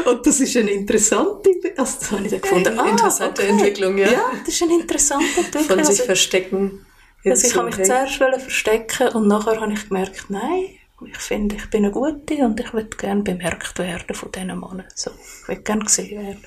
Und 0.07 0.27
das 0.27 0.41
ist 0.41 0.57
eine 0.57 0.71
interessante, 0.71 1.51
also 1.77 1.99
das 2.01 2.11
habe 2.11 2.25
ich 2.25 2.31
dann 2.31 2.41
gefunden, 2.41 2.79
ah, 2.79 2.89
interessante 2.89 3.43
okay. 3.43 3.51
Entwicklung, 3.51 3.99
ja. 3.99 4.11
Ja, 4.11 4.33
das 4.45 4.55
ist 4.55 4.63
eine 4.63 4.81
interessante 4.81 5.25
Entwicklung. 5.37 5.65
Von 5.65 5.79
sich 5.79 5.89
also, 5.89 6.05
verstecken. 6.05 6.87
Also 7.25 7.47
ich 7.47 7.57
habe 7.57 7.67
mich 7.67 7.77
zuerst 7.77 8.15
verstecken 8.15 9.09
und 9.09 9.29
nachher 9.29 9.61
habe 9.61 9.73
ich 9.73 9.89
gemerkt, 9.89 10.27
nein, 10.29 10.65
ich 11.07 11.19
finde, 11.19 11.57
ich 11.57 11.71
bin 11.71 11.85
eine 11.85 11.93
Gute 11.93 12.35
und 12.37 12.61
ich 12.61 12.73
würde 12.73 12.97
gerne 12.97 13.23
bemerkt 13.23 13.79
werden 13.79 14.15
von 14.15 14.33
diesen 14.33 14.49
Männern. 14.49 14.85
So, 14.95 15.11
ich 15.43 15.49
würde 15.49 15.63
gerne 15.63 15.85
gesehen 15.85 16.23
werden. 16.23 16.45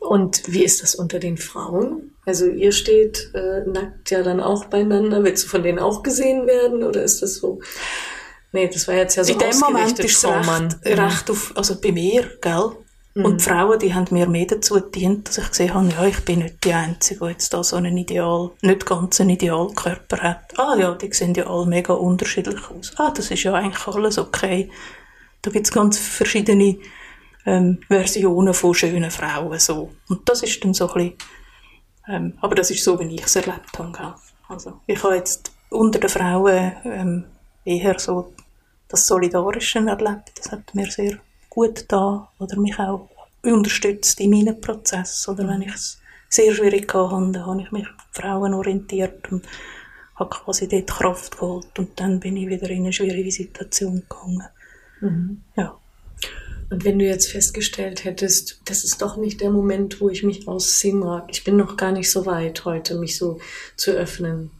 Und 0.00 0.42
wie 0.46 0.64
ist 0.64 0.82
das 0.82 0.94
unter 0.94 1.18
den 1.18 1.36
Frauen? 1.36 2.14
Also 2.24 2.46
ihr 2.46 2.72
steht 2.72 3.30
äh, 3.34 3.68
nackt 3.68 4.10
ja 4.10 4.22
dann 4.22 4.40
auch 4.40 4.66
beieinander. 4.66 5.24
Willst 5.24 5.44
du 5.44 5.48
von 5.48 5.62
denen 5.62 5.78
auch 5.78 6.02
gesehen 6.02 6.46
werden 6.46 6.82
oder 6.82 7.02
ist 7.02 7.22
das 7.22 7.36
so? 7.36 7.60
Nee, 8.52 8.68
das 8.72 8.86
war 8.88 8.94
jetzt 8.94 9.16
ja 9.16 9.24
so 9.24 9.32
In 9.32 9.38
dem 9.38 9.58
Moment 9.58 9.98
ist 9.98 10.24
es 10.24 10.24
recht, 10.24 10.78
recht 10.84 11.30
auf, 11.30 11.52
also 11.56 11.80
bei 11.80 11.92
mir, 11.92 12.30
gell? 12.40 12.76
Mhm. 13.18 13.24
Und 13.24 13.40
die 13.40 13.44
Frauen, 13.44 13.78
die 13.80 13.94
haben 13.94 14.06
mir 14.10 14.28
mehr 14.28 14.46
dazu 14.46 14.74
gedient, 14.74 15.28
dass 15.28 15.38
ich 15.38 15.48
gesehen 15.48 15.74
habe, 15.74 15.88
ja, 15.88 16.04
ich 16.04 16.24
bin 16.24 16.38
nicht 16.38 16.62
die 16.62 16.72
Einzige, 16.72 17.24
die 17.24 17.32
jetzt 17.32 17.52
da 17.52 17.64
so 17.64 17.74
einen 17.74 17.98
Ideal, 17.98 18.52
nicht 18.62 18.86
ganz 18.86 19.20
einen 19.20 19.30
Idealkörper 19.30 20.18
hat. 20.18 20.56
Ah 20.56 20.76
ja, 20.78 20.94
die 20.94 21.12
sehen 21.12 21.34
ja 21.34 21.48
alle 21.48 21.66
mega 21.66 21.94
unterschiedlich 21.94 22.70
aus. 22.70 22.92
Ah, 22.96 23.10
das 23.10 23.32
ist 23.32 23.42
ja 23.42 23.54
eigentlich 23.54 23.86
alles 23.88 24.18
okay. 24.18 24.70
Da 25.42 25.50
gibt 25.50 25.66
es 25.66 25.72
ganz 25.72 25.98
verschiedene 25.98 26.78
ähm, 27.44 27.80
Versionen 27.88 28.54
von 28.54 28.74
schönen 28.74 29.10
Frauen. 29.10 29.58
So. 29.58 29.90
Und 30.08 30.28
das 30.28 30.44
ist 30.44 30.62
dann 30.62 30.72
so 30.72 30.88
ein 30.88 30.94
bisschen, 30.94 31.14
ähm, 32.06 32.38
aber 32.40 32.54
das 32.54 32.70
ist 32.70 32.84
so, 32.84 33.00
wie 33.00 33.16
ich 33.16 33.24
es 33.24 33.34
erlebt 33.34 33.76
habe. 33.80 34.14
Also, 34.48 34.80
ich 34.86 35.02
habe 35.02 35.16
jetzt 35.16 35.50
unter 35.70 35.98
den 35.98 36.08
Frauen 36.08 36.72
ähm, 36.84 37.24
eher 37.64 37.98
so 37.98 38.32
das 38.86 39.08
Solidarische 39.08 39.80
erlebt. 39.80 40.32
Das 40.36 40.52
hat 40.52 40.72
mir 40.72 40.88
sehr 40.88 41.18
gut 41.58 41.86
da 41.88 42.30
oder 42.38 42.56
mich 42.56 42.78
auch 42.78 43.08
unterstützt 43.42 44.20
in 44.20 44.30
meinem 44.30 44.60
Prozess. 44.60 45.28
Oder 45.28 45.48
wenn 45.48 45.62
ich 45.62 45.74
es 45.74 45.98
sehr 46.28 46.54
schwierig 46.54 46.94
hatte, 46.94 47.32
dann 47.32 47.46
habe 47.46 47.62
ich 47.62 47.72
mich 47.72 47.84
auf 47.84 48.06
Frauen 48.12 48.54
orientiert 48.54 49.32
und 49.32 49.44
habe 50.14 50.30
quasi 50.30 50.68
dort 50.68 50.88
Kraft 50.88 51.38
geholt 51.38 51.76
und 51.78 51.98
dann 51.98 52.20
bin 52.20 52.36
ich 52.36 52.48
wieder 52.48 52.70
in 52.70 52.82
eine 52.82 52.92
schwierige 52.92 53.32
Situation 53.32 54.04
gegangen. 54.08 54.42
Mhm. 55.00 55.42
Ja. 55.56 55.76
Und 56.70 56.84
wenn 56.84 56.98
du 56.98 57.06
jetzt 57.06 57.32
festgestellt 57.32 58.04
hättest, 58.04 58.60
das 58.66 58.84
ist 58.84 59.02
doch 59.02 59.16
nicht 59.16 59.40
der 59.40 59.50
Moment, 59.50 60.00
wo 60.00 60.10
ich 60.10 60.22
mich 60.22 60.46
ausziehen 60.46 61.00
mag, 61.00 61.24
ich 61.28 61.42
bin 61.42 61.56
noch 61.56 61.76
gar 61.76 61.90
nicht 61.90 62.10
so 62.10 62.24
weit 62.26 62.64
heute, 62.66 62.96
mich 62.96 63.16
so 63.16 63.40
zu 63.74 63.92
öffnen. 63.92 64.50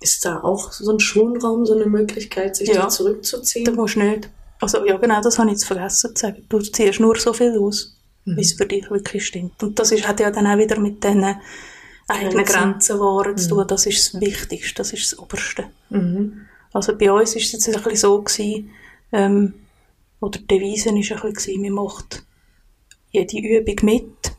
Ist 0.00 0.24
da 0.24 0.40
auch 0.40 0.72
so 0.72 0.90
ein 0.90 1.00
Schonraum, 1.00 1.66
so 1.66 1.74
eine 1.74 1.86
Möglichkeit, 1.86 2.56
sich 2.56 2.68
ja, 2.68 2.82
da 2.82 2.88
zurückzuziehen? 2.88 3.64
Da 3.66 3.72
musst 3.72 3.96
du 3.96 4.00
nicht. 4.00 4.30
Also 4.60 4.84
ja, 4.86 4.96
genau, 4.96 5.20
das 5.20 5.38
habe 5.38 5.48
ich 5.48 5.54
jetzt 5.54 5.66
vergessen 5.66 6.14
zu 6.14 6.20
sagen. 6.20 6.44
Du 6.48 6.60
ziehst 6.60 7.00
nur 7.00 7.16
so 7.16 7.32
viel 7.32 7.58
aus, 7.58 7.96
mhm. 8.24 8.36
wie 8.36 8.40
es 8.40 8.54
für 8.54 8.66
dich 8.66 8.90
wirklich 8.90 9.26
stimmt. 9.26 9.62
Und 9.62 9.78
das 9.78 9.92
ist, 9.92 10.06
hat 10.06 10.20
ja 10.20 10.30
dann 10.30 10.46
auch 10.46 10.58
wieder 10.58 10.78
mit 10.80 11.02
diesen 11.04 11.36
eigenen 12.08 12.44
Grenzen 12.44 12.98
wahren 12.98 13.32
mhm. 13.32 13.38
zu 13.38 13.48
tun. 13.50 13.66
Das 13.66 13.86
ist 13.86 14.14
das 14.14 14.20
Wichtigste, 14.20 14.74
das 14.76 14.92
ist 14.92 15.12
das 15.12 15.18
Oberste. 15.18 15.64
Mhm. 15.90 16.46
Also 16.72 16.96
bei 16.96 17.10
uns 17.10 17.34
ist 17.34 17.46
es 17.46 17.52
jetzt 17.52 17.68
ein 17.68 17.82
bisschen 17.82 17.96
so 17.96 18.22
gewesen, 18.22 18.70
ähm, 19.12 19.54
oder 20.20 20.38
die 20.38 20.46
Devise 20.46 20.90
war 20.90 21.24
ein 21.24 21.32
bisschen, 21.32 21.62
man 21.62 21.72
macht 21.72 22.24
jede 23.10 23.38
Übung 23.38 23.76
mit, 23.82 24.32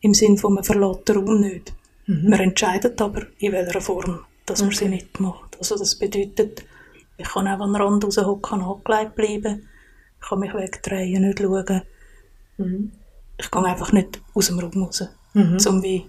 im 0.00 0.14
Sinne 0.14 0.36
von, 0.36 0.54
man 0.54 0.64
verlässt 0.64 1.08
den 1.08 1.16
Raum 1.16 1.40
nicht. 1.40 1.72
Mhm. 2.06 2.30
Man 2.30 2.40
entscheidet 2.40 3.00
aber, 3.00 3.26
in 3.38 3.52
welcher 3.52 3.80
Form, 3.80 4.20
dass 4.46 4.60
man 4.60 4.68
okay. 4.68 4.78
sie 4.78 4.88
nicht 4.88 5.20
macht. 5.20 5.56
Also 5.58 5.76
das 5.76 5.94
bedeutet, 5.96 6.64
ich 7.18 7.28
kann 7.28 7.48
auch 7.48 7.60
an 7.60 7.72
den 7.72 7.82
Rand 7.82 8.04
raushocken, 8.04 8.62
angelegt 8.62 9.14
bleiben, 9.14 9.68
ich 10.20 10.28
kann 10.28 10.38
mich 10.38 10.54
wegdrehen, 10.54 11.22
nicht 11.22 11.40
schauen. 11.40 11.82
Mhm. 12.56 12.92
Ich 13.36 13.50
gehe 13.50 13.64
einfach 13.64 13.92
nicht 13.92 14.20
aus 14.34 14.46
dem 14.46 14.58
Raum 14.58 14.84
raus. 14.84 15.04
Mhm. 15.34 15.58
Zum 15.58 15.82
wie 15.82 16.08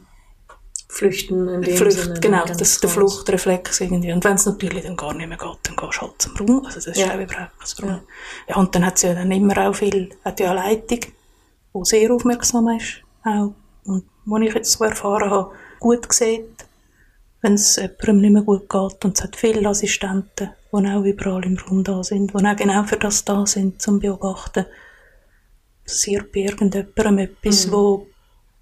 Flüchten 0.88 1.48
in 1.48 1.62
dem 1.62 1.78
Flucht, 1.78 1.92
Sinne. 1.92 2.20
Genau, 2.20 2.46
das 2.46 2.62
ist 2.62 2.82
der 2.82 2.90
Fluchtreflex 2.90 3.82
irgendwie. 3.82 4.12
Und 4.12 4.24
wenn 4.24 4.34
es 4.34 4.46
natürlich 4.46 4.84
dann 4.84 4.98
gar 4.98 5.14
nicht 5.14 5.30
mehr 5.30 5.38
geht, 5.38 5.58
dann 5.64 5.76
gehst 5.76 5.98
du 5.98 6.02
halt 6.02 6.22
zum 6.22 6.36
Raum. 6.36 6.66
Also 6.66 6.78
das 6.78 6.88
ist 6.88 6.98
ja. 6.98 7.14
auch 7.14 7.20
überhaupt 7.20 7.76
Problem. 7.78 7.96
Ja. 7.96 8.02
ja, 8.48 8.56
und 8.56 8.74
dann 8.74 8.86
hat 8.86 8.96
es 8.96 9.04
ja 9.04 9.14
dann 9.14 9.32
immer 9.32 9.70
auch 9.70 9.76
viel, 9.76 10.10
hat 10.26 10.40
ja 10.40 10.52
eine 10.52 10.62
Leitung, 10.62 11.00
die 11.00 11.80
sehr 11.84 12.12
aufmerksam 12.12 12.68
ist, 12.70 13.02
auch. 13.24 13.54
Und 13.86 14.06
was 14.26 14.42
ich 14.42 14.54
jetzt 14.54 14.72
so 14.72 14.84
erfahren 14.84 15.30
habe, 15.30 15.52
gut 15.80 16.12
sieht, 16.12 16.66
wenn 17.42 17.54
es 17.54 17.76
jemandem 17.76 18.22
nicht 18.22 18.34
mehr 18.34 18.42
gut 18.42 18.70
geht. 18.70 19.06
Und 19.06 19.18
es 19.18 19.24
hat 19.24 19.36
viele 19.36 19.70
Assistenten, 19.70 20.50
die 20.72 20.88
auch 20.88 21.04
überall 21.04 21.46
im 21.46 21.58
Raum 21.58 21.84
da 21.84 22.04
sind, 22.04 22.32
die 22.34 22.46
auch 22.46 22.56
genau 22.56 22.84
für 22.84 22.98
das 22.98 23.26
da 23.26 23.46
sind, 23.46 23.82
zum 23.82 24.00
Beobachten. 24.00 24.66
Passiert 25.84 26.32
bei 26.32 26.42
irgendjemandem 26.42 27.18
etwas, 27.18 27.68
mhm. 27.68 27.72
wo 27.72 28.08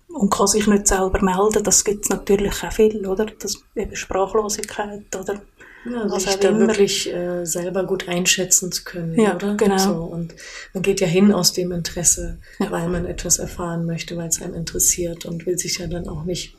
und 0.08 0.32
kann 0.32 0.48
sich 0.48 0.68
nicht 0.68 0.88
selber 0.88 1.22
melden. 1.22 1.64
Das 1.64 1.84
gibt 1.84 2.06
es 2.06 2.10
natürlich 2.10 2.64
auch 2.64 2.72
viel, 2.72 3.06
oder? 3.06 3.26
Das 3.26 3.62
eben 3.76 3.96
Sprachlosigkeit 3.96 5.16
oder 5.16 5.42
ja, 5.90 6.02
also 6.02 6.20
sich 6.20 6.36
da 6.38 6.58
wirklich 6.58 7.14
äh, 7.14 7.46
selber 7.46 7.86
gut 7.86 8.08
einschätzen 8.10 8.72
zu 8.72 8.84
können, 8.84 9.20
ja, 9.20 9.36
oder? 9.36 9.56
Genau. 9.56 9.78
So, 9.78 9.94
und 9.94 10.36
man 10.74 10.84
geht 10.84 11.00
ja 11.00 11.08
hin 11.08 11.32
aus 11.32 11.54
dem 11.54 11.72
Interesse, 11.72 12.40
ja. 12.60 12.72
weil 12.72 12.90
man 12.90 13.06
etwas 13.06 13.40
erfahren 13.40 13.86
möchte, 13.86 14.18
weil 14.18 14.28
es 14.28 14.42
einem 14.42 14.56
interessiert 14.56 15.26
und 15.26 15.46
will 15.46 15.58
sich 15.58 15.78
ja 15.78 15.88
dann 15.88 16.10
auch 16.10 16.24
nicht 16.24 16.57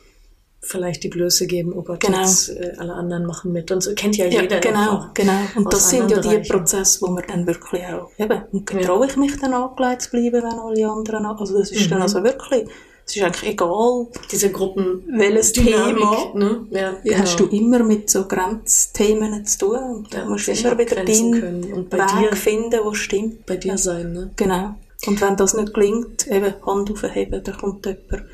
vielleicht 0.60 1.04
die 1.04 1.08
Blöße 1.08 1.46
geben, 1.46 1.72
oh 1.74 1.82
Gott, 1.82 2.00
genau. 2.00 2.20
jetzt, 2.20 2.48
äh, 2.48 2.74
alle 2.78 2.94
anderen 2.94 3.26
machen 3.26 3.52
mit 3.52 3.70
und 3.70 3.80
so 3.82 3.94
kennt 3.94 4.16
ja 4.16 4.26
jeder. 4.26 4.54
Ja, 4.54 4.60
genau, 4.60 5.06
genau. 5.14 5.40
Und 5.54 5.72
das 5.72 5.90
sind 5.90 6.10
ja 6.10 6.20
die 6.20 6.48
Prozesse, 6.48 7.00
wo 7.02 7.10
man 7.10 7.24
dann 7.26 7.46
wirklich 7.46 7.82
auch, 7.86 8.10
eben, 8.18 8.42
und 8.52 8.66
traue 8.66 9.06
ich 9.06 9.16
mich 9.16 9.38
dann 9.38 9.54
angelegt 9.54 10.02
zu 10.02 10.10
bleiben, 10.10 10.42
wenn 10.42 10.44
alle 10.44 10.90
anderen, 10.90 11.26
also 11.26 11.58
das 11.58 11.70
ist 11.70 11.86
mhm. 11.86 11.90
dann 11.90 12.02
also 12.02 12.22
wirklich 12.22 12.68
es 13.08 13.16
ist 13.16 13.22
eigentlich 13.22 13.52
egal, 13.52 14.06
diese 14.30 14.52
Gruppen, 14.52 15.02
welches 15.08 15.54
Thema, 15.54 15.92
ne? 16.34 16.66
ja, 16.70 16.94
genau. 17.02 17.18
hast 17.18 17.40
du 17.40 17.46
immer 17.46 17.82
mit 17.82 18.10
so 18.10 18.28
Grenzthemen 18.28 19.46
zu 19.46 19.58
tun 19.60 19.78
und 19.78 20.12
ja, 20.12 20.24
du 20.24 20.30
musst 20.30 20.48
immer 20.48 20.76
wieder 20.76 20.96
deinen 20.96 21.32
Weg 21.32 22.30
dir, 22.30 22.36
finden, 22.36 22.70
der 22.70 22.94
stimmt. 22.94 23.46
Bei 23.46 23.56
dir 23.56 23.78
sein, 23.78 24.12
ne? 24.12 24.30
Genau. 24.36 24.74
Und 25.06 25.20
wenn 25.22 25.36
das 25.38 25.54
nicht 25.54 25.72
gelingt, 25.72 26.26
eben 26.26 26.52
Hand 26.66 26.90
aufheben, 26.90 27.42
dann 27.42 27.56
kommt 27.56 27.86
jemand 27.86 28.26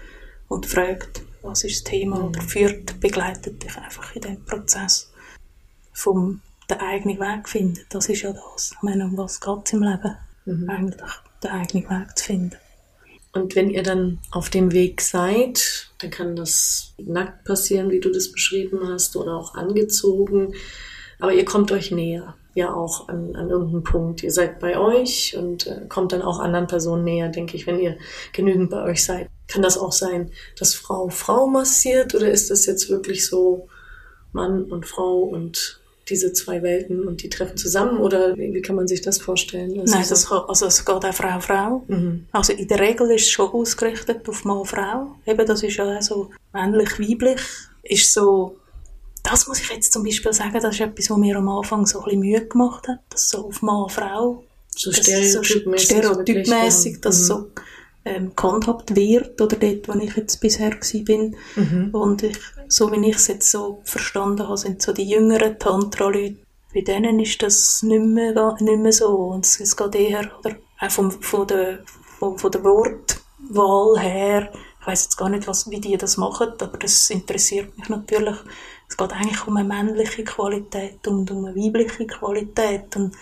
und 0.48 0.66
fragt, 0.66 1.22
was 1.44 1.64
ist 1.64 1.84
das 1.84 1.90
Thema 1.90 2.18
mhm. 2.18 2.24
oder 2.26 2.40
führt, 2.40 3.00
begleitet 3.00 3.62
dich 3.62 3.76
einfach 3.76 4.14
in 4.14 4.22
dem 4.22 4.44
Prozess 4.44 5.12
vom 5.92 6.40
den 6.70 6.80
eigenen 6.80 7.20
Weg 7.20 7.48
finden. 7.48 7.80
Das 7.90 8.08
ist 8.08 8.22
ja 8.22 8.32
das. 8.32 8.72
Ich 8.72 8.82
meine, 8.82 9.04
um 9.04 9.16
was 9.16 9.40
geht 9.40 9.66
es 9.66 9.72
im 9.74 9.82
Leben? 9.82 10.16
Mhm. 10.46 10.70
Eigentlich 10.70 11.12
den 11.42 11.50
eigenen 11.50 11.90
Weg 11.90 12.18
zu 12.18 12.24
finden. 12.24 12.56
Und 13.32 13.56
wenn 13.56 13.68
ihr 13.68 13.82
dann 13.82 14.20
auf 14.30 14.48
dem 14.48 14.72
Weg 14.72 15.00
seid, 15.00 15.90
dann 15.98 16.10
kann 16.10 16.36
das 16.36 16.94
nackt 16.98 17.44
passieren, 17.44 17.90
wie 17.90 18.00
du 18.00 18.10
das 18.10 18.30
beschrieben 18.30 18.88
hast, 18.88 19.16
oder 19.16 19.34
auch 19.34 19.54
angezogen. 19.54 20.54
Aber 21.18 21.32
ihr 21.32 21.44
kommt 21.44 21.72
euch 21.72 21.90
näher, 21.90 22.34
ja 22.54 22.72
auch 22.72 23.08
an, 23.08 23.34
an 23.34 23.50
irgendeinen 23.50 23.82
Punkt. 23.82 24.22
Ihr 24.22 24.30
seid 24.30 24.60
bei 24.60 24.78
euch 24.78 25.36
und 25.36 25.66
äh, 25.66 25.86
kommt 25.88 26.12
dann 26.12 26.22
auch 26.22 26.38
anderen 26.38 26.68
Personen 26.68 27.04
näher, 27.04 27.28
denke 27.28 27.56
ich, 27.56 27.66
wenn 27.66 27.80
ihr 27.80 27.98
genügend 28.32 28.70
bei 28.70 28.82
euch 28.84 29.04
seid. 29.04 29.28
Kann 29.46 29.62
das 29.62 29.76
auch 29.76 29.92
sein, 29.92 30.30
dass 30.58 30.74
Frau 30.74 31.08
Frau 31.08 31.46
massiert 31.46 32.14
oder 32.14 32.30
ist 32.30 32.50
das 32.50 32.66
jetzt 32.66 32.88
wirklich 32.88 33.26
so 33.26 33.68
Mann 34.32 34.64
und 34.64 34.86
Frau 34.86 35.18
und 35.18 35.80
diese 36.08 36.32
zwei 36.32 36.62
Welten 36.62 37.06
und 37.06 37.22
die 37.22 37.28
treffen 37.28 37.56
zusammen 37.56 37.98
oder 37.98 38.36
wie, 38.36 38.60
kann 38.60 38.76
man 38.76 38.86
sich 38.86 39.00
das 39.00 39.18
vorstellen? 39.18 39.80
Also 39.80 39.94
Nein, 39.94 40.06
das 40.08 40.30
also 40.30 40.66
es 40.66 40.84
geht 40.84 40.94
auch 40.94 41.14
Frau-Frau. 41.14 41.84
Mhm. 41.88 42.26
Also 42.32 42.52
in 42.52 42.68
der 42.68 42.80
Regel 42.80 43.10
ist 43.12 43.22
es 43.22 43.30
schon 43.30 43.50
ausgerichtet 43.50 44.28
auf 44.28 44.44
Mann-Frau. 44.44 45.16
Eben, 45.26 45.46
das 45.46 45.62
ist 45.62 45.76
ja 45.76 45.96
auch 45.96 46.02
so 46.02 46.30
männlich-weiblich. 46.52 47.40
Ist 47.82 48.12
so, 48.12 48.56
das 49.22 49.46
muss 49.46 49.60
ich 49.60 49.68
jetzt 49.70 49.92
zum 49.92 50.04
Beispiel 50.04 50.32
sagen, 50.32 50.58
das 50.60 50.74
ist 50.74 50.80
etwas, 50.80 51.10
was 51.10 51.16
mir 51.16 51.36
am 51.36 51.48
Anfang 51.48 51.86
so 51.86 52.00
ein 52.00 52.04
bisschen 52.04 52.20
Mühe 52.20 52.46
gemacht 52.46 52.86
hat, 52.88 52.98
dass 53.08 53.28
so 53.28 53.46
auf 53.46 53.62
Mann-Frau 53.62 54.44
so 54.76 54.92
stereotypmäßig, 54.92 55.88
so 55.88 55.94
stereotypmäßig 55.94 57.00
dass 57.00 57.20
mhm. 57.20 57.24
so 57.24 57.50
ähm, 58.04 58.32
gehandhabt 58.36 58.94
wird 58.94 59.40
oder 59.40 59.56
dort, 59.56 59.88
wo 59.88 59.98
ich 59.98 60.16
jetzt 60.16 60.40
bisher 60.40 60.76
bin. 61.04 61.36
Mhm. 61.56 61.90
Und 61.92 62.22
ich, 62.22 62.38
so 62.68 62.90
wie 62.92 63.08
ich 63.08 63.16
es 63.16 63.28
jetzt 63.28 63.50
so 63.50 63.80
verstanden 63.84 64.46
habe, 64.46 64.58
sind 64.58 64.82
so 64.82 64.92
die 64.92 65.08
jüngeren 65.08 65.58
Tantra-Leute, 65.58 66.36
bei 66.74 66.80
denen 66.80 67.20
ist 67.20 67.42
das 67.42 67.82
nicht 67.82 68.04
mehr, 68.04 68.56
nicht 68.60 68.78
mehr 68.78 68.92
so. 68.92 69.16
Und 69.16 69.46
es, 69.46 69.60
es 69.60 69.76
geht 69.76 69.94
eher, 69.94 70.30
oder 70.38 70.56
auch 70.80 70.90
vom, 70.90 71.10
von, 71.10 71.46
der, 71.46 71.80
von, 72.18 72.38
von 72.38 72.50
der 72.50 72.64
Wortwahl 72.64 74.00
her, 74.00 74.52
ich 74.80 74.86
weiß 74.86 75.04
jetzt 75.04 75.16
gar 75.16 75.30
nicht, 75.30 75.46
was, 75.46 75.70
wie 75.70 75.80
die 75.80 75.96
das 75.96 76.18
machen, 76.18 76.52
aber 76.60 76.76
das 76.76 77.08
interessiert 77.08 77.76
mich 77.78 77.88
natürlich. 77.88 78.36
Es 78.86 78.98
geht 78.98 79.12
eigentlich 79.12 79.46
um 79.46 79.56
eine 79.56 79.66
männliche 79.66 80.24
Qualität 80.24 81.06
und 81.08 81.30
um 81.30 81.46
eine 81.46 81.56
weibliche 81.56 82.06
Qualität. 82.06 82.94
Und 82.96 83.16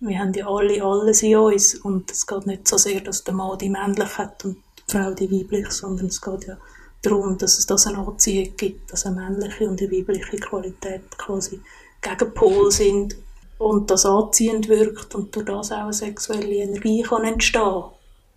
wir 0.00 0.18
haben 0.18 0.34
ja 0.34 0.46
alle 0.46 0.82
alles 0.82 1.22
in 1.22 1.36
uns. 1.36 1.74
Und 1.76 2.10
es 2.10 2.26
geht 2.26 2.46
nicht 2.46 2.68
so 2.68 2.76
sehr, 2.76 3.00
dass 3.00 3.24
der 3.24 3.34
Mann 3.34 3.58
die 3.58 3.70
Männlichkeit 3.70 4.44
und 4.44 4.56
die 4.78 4.92
Frau 4.92 5.12
die 5.12 5.30
weibliche, 5.30 5.70
sondern 5.70 6.06
es 6.06 6.20
geht 6.20 6.46
ja 6.46 6.56
darum, 7.02 7.38
dass 7.38 7.58
es 7.58 7.66
das 7.66 7.86
eine 7.86 7.98
Anziehung 7.98 8.56
gibt, 8.56 8.92
dass 8.92 9.06
eine 9.06 9.16
männliche 9.16 9.68
und 9.68 9.80
eine 9.80 9.90
weibliche 9.90 10.36
Qualität 10.38 11.16
quasi 11.18 11.60
Gegenpol 12.00 12.70
sind 12.70 13.16
und 13.58 13.90
das 13.90 14.04
anziehend 14.04 14.68
wirkt 14.68 15.14
und 15.14 15.34
durch 15.34 15.46
das 15.46 15.72
auch 15.72 15.84
eine 15.84 15.92
sexuelle 15.92 16.56
Energie 16.56 17.02
kann 17.02 17.24
entstehen. 17.24 17.84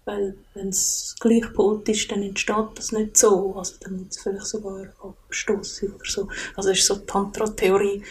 Weil 0.06 0.36
wenn 0.54 0.70
es 0.70 1.16
gleichpolt 1.20 1.88
ist, 1.90 2.10
dann 2.12 2.24
entsteht 2.24 2.70
das 2.76 2.92
nicht 2.92 3.18
so, 3.18 3.54
also 3.56 3.76
dann 3.82 4.00
wird 4.00 4.12
es 4.12 4.22
vielleicht 4.22 4.46
sogar 4.46 4.88
abstoßen 5.04 5.94
oder 5.94 6.06
so. 6.06 6.28
Also 6.56 6.70
das 6.70 6.80
ist 6.80 6.88
so 6.88 6.96
Tantra-Theorie 6.96 8.02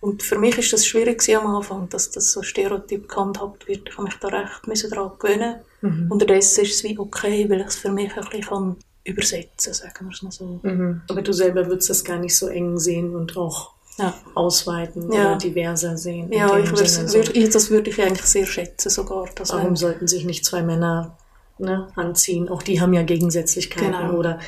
und 0.00 0.22
für 0.22 0.38
mich 0.38 0.56
ist 0.56 0.72
das 0.72 0.86
schwierig 0.86 1.22
am 1.36 1.46
Anfang, 1.46 1.88
dass 1.90 2.10
das 2.10 2.32
so 2.32 2.42
stereotyp 2.42 3.08
gehandhabt 3.08 3.68
wird. 3.68 3.88
Ich 3.88 3.94
habe 3.96 4.04
mich 4.04 4.14
da 4.14 4.28
recht 4.28 4.66
müssen 4.66 4.90
daran 4.90 5.12
gewöhnen. 5.18 5.56
Mhm. 5.82 6.10
Unterdessen 6.10 6.64
ist 6.64 6.74
es 6.74 6.84
wie 6.84 6.98
okay, 6.98 7.48
weil 7.50 7.60
ich 7.60 7.66
es 7.66 7.76
für 7.76 7.90
mich 7.90 8.16
ein 8.16 8.24
bisschen 8.24 8.40
kann 8.40 8.76
übersetzen, 9.04 9.74
sagen 9.74 10.06
wir 10.06 10.12
es 10.12 10.22
mal 10.22 10.32
so. 10.32 10.60
Mhm. 10.62 11.02
Aber 11.08 11.22
du 11.22 11.32
selber 11.32 11.66
würdest 11.66 11.90
das 11.90 12.04
gar 12.04 12.18
nicht 12.18 12.36
so 12.36 12.48
eng 12.48 12.78
sehen 12.78 13.14
und 13.14 13.36
auch 13.36 13.72
ja. 13.98 14.14
ausweiten 14.34 15.12
ja. 15.12 15.32
oder 15.32 15.36
diverser 15.36 15.96
sehen. 15.96 16.32
Ja, 16.32 16.58
ich 16.58 16.68
so. 16.70 17.12
würd, 17.12 17.54
das 17.54 17.70
würde 17.70 17.90
ich 17.90 18.00
eigentlich 18.00 18.26
sehr 18.26 18.46
schätzen 18.46 18.90
sogar. 18.90 19.28
Warum 19.48 19.76
sollten 19.76 20.06
sich 20.06 20.24
nicht 20.24 20.44
zwei 20.44 20.62
Männer 20.62 21.16
ne, 21.58 21.88
anziehen? 21.96 22.48
Auch 22.48 22.62
die 22.62 22.80
haben 22.80 22.94
ja 22.94 23.02
Gegensätzlichkeiten 23.02 23.92
genau. 23.92 24.14
oder 24.14 24.38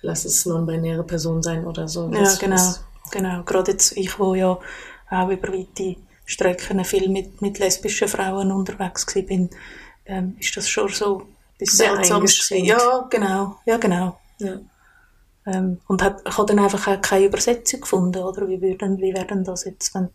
lass 0.00 0.24
es 0.24 0.46
non-binäre 0.46 1.04
Person 1.04 1.42
sein 1.42 1.64
oder 1.66 1.88
so. 1.88 2.08
Das, 2.08 2.40
ja, 2.40 2.48
genau. 2.48 2.74
Genau, 3.10 3.42
gerade 3.42 3.72
jetzt 3.72 3.96
ich, 3.96 4.18
wo 4.18 4.34
ja 4.34 4.58
auch 5.12 5.28
über 5.28 5.52
weite 5.52 5.96
Strecken 6.24 6.84
viel 6.84 7.08
mit, 7.08 7.42
mit 7.42 7.58
lesbischen 7.58 8.08
Frauen 8.08 8.52
unterwegs 8.52 9.06
bin, 9.26 9.50
ähm, 10.06 10.36
ist 10.38 10.56
das 10.56 10.68
schon 10.68 10.88
so 10.88 11.26
etwas 11.58 11.76
Seltsames 11.76 12.48
Ja, 12.50 13.06
genau, 13.10 13.56
ja, 13.66 13.76
genau. 13.76 14.18
Ja. 14.38 14.60
Ähm, 15.46 15.80
und 15.88 16.02
hat, 16.02 16.22
ich 16.26 16.38
habe 16.38 16.46
dann 16.46 16.64
einfach 16.64 16.86
auch 16.86 17.00
keine 17.00 17.26
Übersetzung 17.26 17.80
gefunden, 17.80 18.22
oder? 18.22 18.48
Wie, 18.48 18.60
würden, 18.60 18.98
wie 18.98 19.12
werden 19.12 19.44
das 19.44 19.64
jetzt, 19.64 19.94
wenn, 19.94 20.08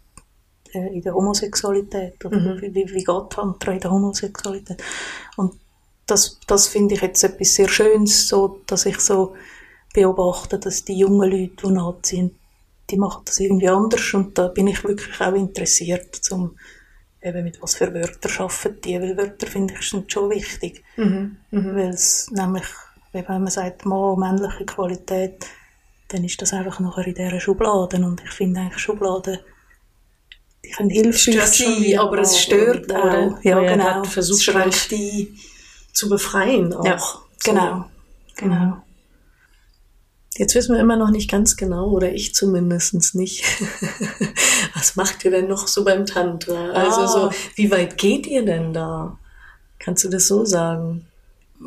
äh, 0.74 0.96
in 0.96 1.02
der 1.02 1.14
Homosexualität, 1.14 2.24
oder 2.26 2.40
mhm. 2.40 2.62
wie, 2.62 2.74
wie, 2.74 2.94
wie 2.94 3.04
geht 3.04 3.30
Tantra 3.30 3.74
in 3.74 3.80
der 3.80 3.92
Homosexualität? 3.92 4.82
Und 5.36 5.54
das, 6.06 6.40
das 6.48 6.68
finde 6.68 6.96
ich 6.96 7.02
jetzt 7.02 7.24
etwas 7.24 7.54
sehr 7.54 7.68
Schönes, 7.68 8.28
so, 8.28 8.62
dass 8.66 8.86
ich 8.86 9.00
so 9.00 9.36
beobachte, 9.94 10.58
dass 10.58 10.86
die 10.86 10.98
jungen 10.98 11.30
Leute, 11.30 11.68
die 11.68 11.74
nachziehen, 11.74 12.36
die 12.90 12.98
machen 12.98 13.24
das 13.26 13.40
irgendwie 13.40 13.70
anders 13.70 14.14
und 14.14 14.38
da 14.38 14.48
bin 14.48 14.68
ich 14.68 14.84
wirklich 14.84 15.20
auch 15.20 15.34
interessiert, 15.34 16.16
zum 16.16 16.58
eben 17.22 17.44
mit 17.44 17.62
was 17.62 17.76
für 17.76 17.94
Wörter 17.94 18.30
arbeiten 18.42 18.82
die, 18.82 19.02
weil 19.02 19.18
Wörter 19.18 19.48
finde 19.48 19.74
ich 19.74 19.90
sind 19.90 20.12
schon 20.12 20.30
wichtig, 20.30 20.84
mhm. 20.96 21.38
Mhm. 21.52 21.76
weil 21.76 21.90
es 21.90 22.30
nämlich, 22.32 22.66
wenn 23.12 23.26
man 23.28 23.48
sagt, 23.48 23.86
Mann, 23.86 24.20
männliche 24.20 24.66
Qualität, 24.66 25.46
dann 26.10 26.24
ist 26.24 26.42
das 26.42 26.54
einfach 26.54 26.80
nachher 26.80 27.08
in 27.08 27.16
dieser 27.16 27.40
Schublade 27.40 27.98
und 27.98 28.24
ich 28.24 28.32
finde 28.32 28.62
eigentlich 28.62 28.80
Schubladen 28.82 29.40
die 30.68 30.72
können 30.72 30.90
hilfreich 30.90 31.46
sein, 31.46 32.00
aber 32.00 32.20
es 32.20 32.40
stört 32.40 32.92
auch. 32.94 33.06
Oder? 33.06 33.40
Ja, 33.44 33.62
ja 33.62 33.76
genau. 33.76 34.04
Versucht 34.04 34.92
die 34.92 35.38
zu 35.94 36.10
befreien 36.10 36.74
auch. 36.74 36.86
Ja, 36.86 36.98
genau, 37.44 37.78
so. 37.78 37.86
genau. 38.36 38.56
Mhm. 38.56 38.82
Jetzt 40.38 40.54
wissen 40.54 40.76
wir 40.76 40.82
immer 40.82 40.98
noch 40.98 41.10
nicht 41.10 41.32
ganz 41.32 41.58
genau, 41.58 41.90
oder 41.90 42.14
ich 42.14 42.36
zumindest 42.36 43.16
nicht. 43.16 43.44
Was 44.76 44.96
macht 44.96 45.26
ihr 45.26 45.32
denn 45.32 45.48
noch 45.48 45.68
so 45.68 45.84
beim 45.84 46.06
Tantra? 46.06 46.70
Also 46.70 47.02
ah. 47.02 47.08
so, 47.08 47.32
wie 47.56 47.72
weit 47.72 47.98
geht 47.98 48.28
ihr 48.28 48.46
denn 48.46 48.72
da? 48.72 49.18
Kannst 49.80 50.04
du 50.04 50.10
das 50.10 50.28
so 50.28 50.46
sagen? 50.46 51.08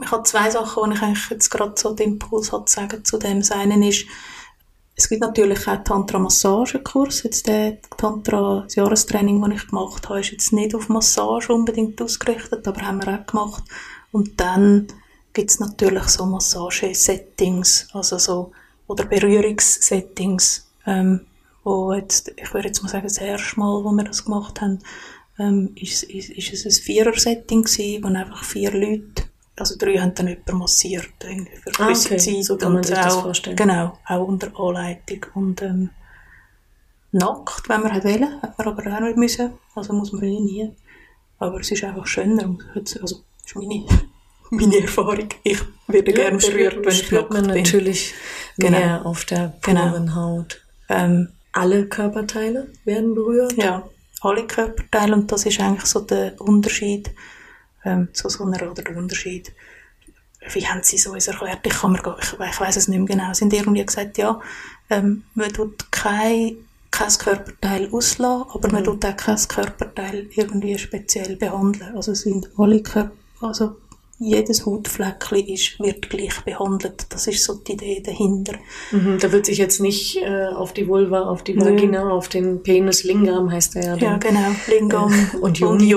Ich 0.00 0.10
habe 0.12 0.22
zwei 0.22 0.50
Sachen, 0.50 0.90
die 0.90 0.96
ich 0.96 1.02
eigentlich 1.02 1.30
jetzt 1.30 1.50
gerade 1.50 1.72
so 1.76 1.94
den 1.94 2.12
Impuls 2.12 2.52
habe 2.52 2.66
zu 2.66 2.76
sagen 2.76 3.04
zu 3.04 3.18
dem. 3.18 3.40
Das 3.40 3.50
eine 3.50 3.88
ist, 3.88 4.06
es 4.94 5.08
gibt 5.08 5.22
natürlich 5.22 5.66
auch 5.66 5.82
Tantra-Massagekurs. 5.82 7.24
Jetzt 7.24 7.48
der 7.48 7.78
Tantra, 7.96 8.62
das 8.64 8.76
Jahrestraining, 8.76 9.40
das 9.42 9.62
ich 9.62 9.68
gemacht 9.68 10.08
habe, 10.08 10.20
ist 10.20 10.30
jetzt 10.30 10.52
nicht 10.52 10.76
auf 10.76 10.88
Massage 10.88 11.52
unbedingt 11.52 12.00
ausgerichtet, 12.00 12.68
aber 12.68 12.82
haben 12.82 13.04
wir 13.04 13.18
auch 13.18 13.26
gemacht. 13.26 13.64
Und 14.12 14.40
dann 14.40 14.86
gibt 15.32 15.50
es 15.50 15.60
natürlich 15.60 16.04
so 16.04 16.26
Massage-Settings, 16.26 17.88
also 17.92 18.18
so 18.18 18.52
oder 18.86 19.04
Berührungssettings, 19.04 20.68
ähm, 20.86 21.26
wo 21.62 21.92
jetzt, 21.92 22.32
ich 22.36 22.52
würde 22.52 22.68
jetzt 22.68 22.82
mal 22.82 22.88
sagen, 22.88 23.04
das 23.04 23.18
erste 23.18 23.60
Mal, 23.60 23.84
wo 23.84 23.92
wir 23.92 24.04
das 24.04 24.24
gemacht 24.24 24.60
haben, 24.60 24.80
ähm, 25.38 25.72
ist, 25.76 26.02
ist, 26.04 26.30
ist 26.30 26.52
es 26.52 26.64
ein 26.66 26.82
Vierer-Setting 26.82 27.62
gewesen, 27.62 28.02
wo 28.02 28.08
einfach 28.08 28.42
vier 28.44 28.72
Leute, 28.72 29.24
also 29.56 29.76
drei 29.78 29.98
haben 29.98 30.14
dann 30.14 30.28
jemanden 30.28 30.58
massiert, 30.58 31.12
irgendwie 31.22 31.56
für 31.56 31.70
ah, 31.80 31.90
okay. 31.90 32.16
Zeit. 32.16 32.44
So 32.44 32.56
kann 32.56 32.72
man 32.72 32.82
sich 32.82 32.98
auch, 32.98 33.04
das 33.04 33.14
vorstellen. 33.16 33.56
Genau, 33.56 33.98
auch 34.06 34.26
unter 34.26 34.58
Anleitung 34.58 35.26
und, 35.34 35.62
ähm, 35.62 35.90
nackt, 37.12 37.68
wenn 37.68 37.82
man 37.82 37.92
wollte, 37.92 38.42
hat 38.42 38.58
man 38.58 38.68
aber 38.68 38.96
auch 38.96 39.00
nicht 39.00 39.16
müssen, 39.16 39.52
also 39.74 39.92
muss 39.92 40.12
man 40.12 40.22
eh 40.22 40.40
nie. 40.40 40.72
Aber 41.38 41.60
es 41.60 41.70
ist 41.70 41.82
einfach 41.84 42.06
schöner, 42.06 42.56
also, 42.74 43.22
ist 43.44 43.56
meine 43.56 43.86
meine 44.50 44.80
Erfahrung. 44.80 45.28
Ich 45.42 45.60
werde 45.86 46.10
ja, 46.10 46.16
gerne 46.16 46.38
berührt, 46.38 46.84
wenn 46.84 46.92
ich 46.92 47.10
nackt 47.10 47.30
man 47.30 47.46
bin. 47.46 47.62
natürlich 47.62 48.14
genau. 48.58 48.78
mehr 48.78 49.06
auf 49.06 49.24
der 49.24 49.54
puren 49.60 49.92
genau. 49.92 50.14
Haut. 50.14 50.60
Ähm, 50.88 51.28
alle 51.52 51.86
Körperteile 51.86 52.68
werden 52.84 53.14
berührt? 53.14 53.54
Ja, 53.56 53.88
alle 54.20 54.46
Körperteile 54.46 55.14
und 55.14 55.30
das 55.32 55.46
ist 55.46 55.60
eigentlich 55.60 55.86
so 55.86 56.00
der 56.00 56.40
Unterschied 56.40 57.10
ähm, 57.84 58.08
zu 58.12 58.28
so 58.28 58.44
einer 58.44 58.70
oder 58.70 58.82
der 58.82 58.96
Unterschied. 58.96 59.52
Wie 60.52 60.66
haben 60.66 60.82
sie 60.82 60.98
so 60.98 61.12
uns 61.12 61.28
erklärt? 61.28 61.66
Ich, 61.66 61.72
kann 61.72 61.92
mir, 61.92 62.16
ich, 62.20 62.32
ich 62.32 62.60
weiß 62.60 62.76
es 62.76 62.88
nicht 62.88 62.98
mehr 62.98 63.06
genau. 63.06 63.32
Sie 63.32 63.44
haben 63.44 63.52
irgendwie 63.52 63.84
gesagt, 63.84 64.18
ja, 64.18 64.40
ähm, 64.88 65.24
man 65.34 65.52
tut 65.52 65.90
kein, 65.92 66.56
kein 66.90 67.10
Körperteil 67.10 67.88
auslassen, 67.92 68.46
aber 68.52 68.68
mhm. 68.68 68.74
man 68.74 68.84
tut 68.84 69.04
auch 69.04 69.16
kein 69.16 69.36
Körperteil 69.36 70.28
irgendwie 70.34 70.78
speziell 70.78 71.36
behandeln. 71.36 71.94
Also 71.94 72.14
sind 72.14 72.48
alle 72.56 72.82
Körper, 72.82 73.12
also 73.40 73.76
jedes 74.20 74.66
Hautfleckchen 74.66 75.46
ist, 75.46 75.80
wird 75.80 76.10
gleich 76.10 76.38
behandelt. 76.44 77.06
Das 77.08 77.26
ist 77.26 77.42
so 77.42 77.54
die 77.54 77.72
Idee 77.72 78.02
dahinter. 78.04 78.52
Mhm, 78.92 79.18
da 79.18 79.32
wird 79.32 79.46
sich 79.46 79.56
jetzt 79.56 79.80
nicht 79.80 80.18
äh, 80.18 80.48
auf 80.48 80.74
die 80.74 80.86
Vulva, 80.86 81.22
auf 81.22 81.42
die 81.42 81.56
Vagina, 81.58 82.04
Nö. 82.04 82.10
auf 82.10 82.28
den 82.28 82.62
Penis, 82.62 83.02
Lingam 83.04 83.50
heißt 83.50 83.76
der 83.76 83.82
ja. 83.82 83.96
Ja, 83.96 84.16
genau. 84.18 84.54
Lingam 84.68 85.12
und 85.40 85.58
Joni. 85.58 85.88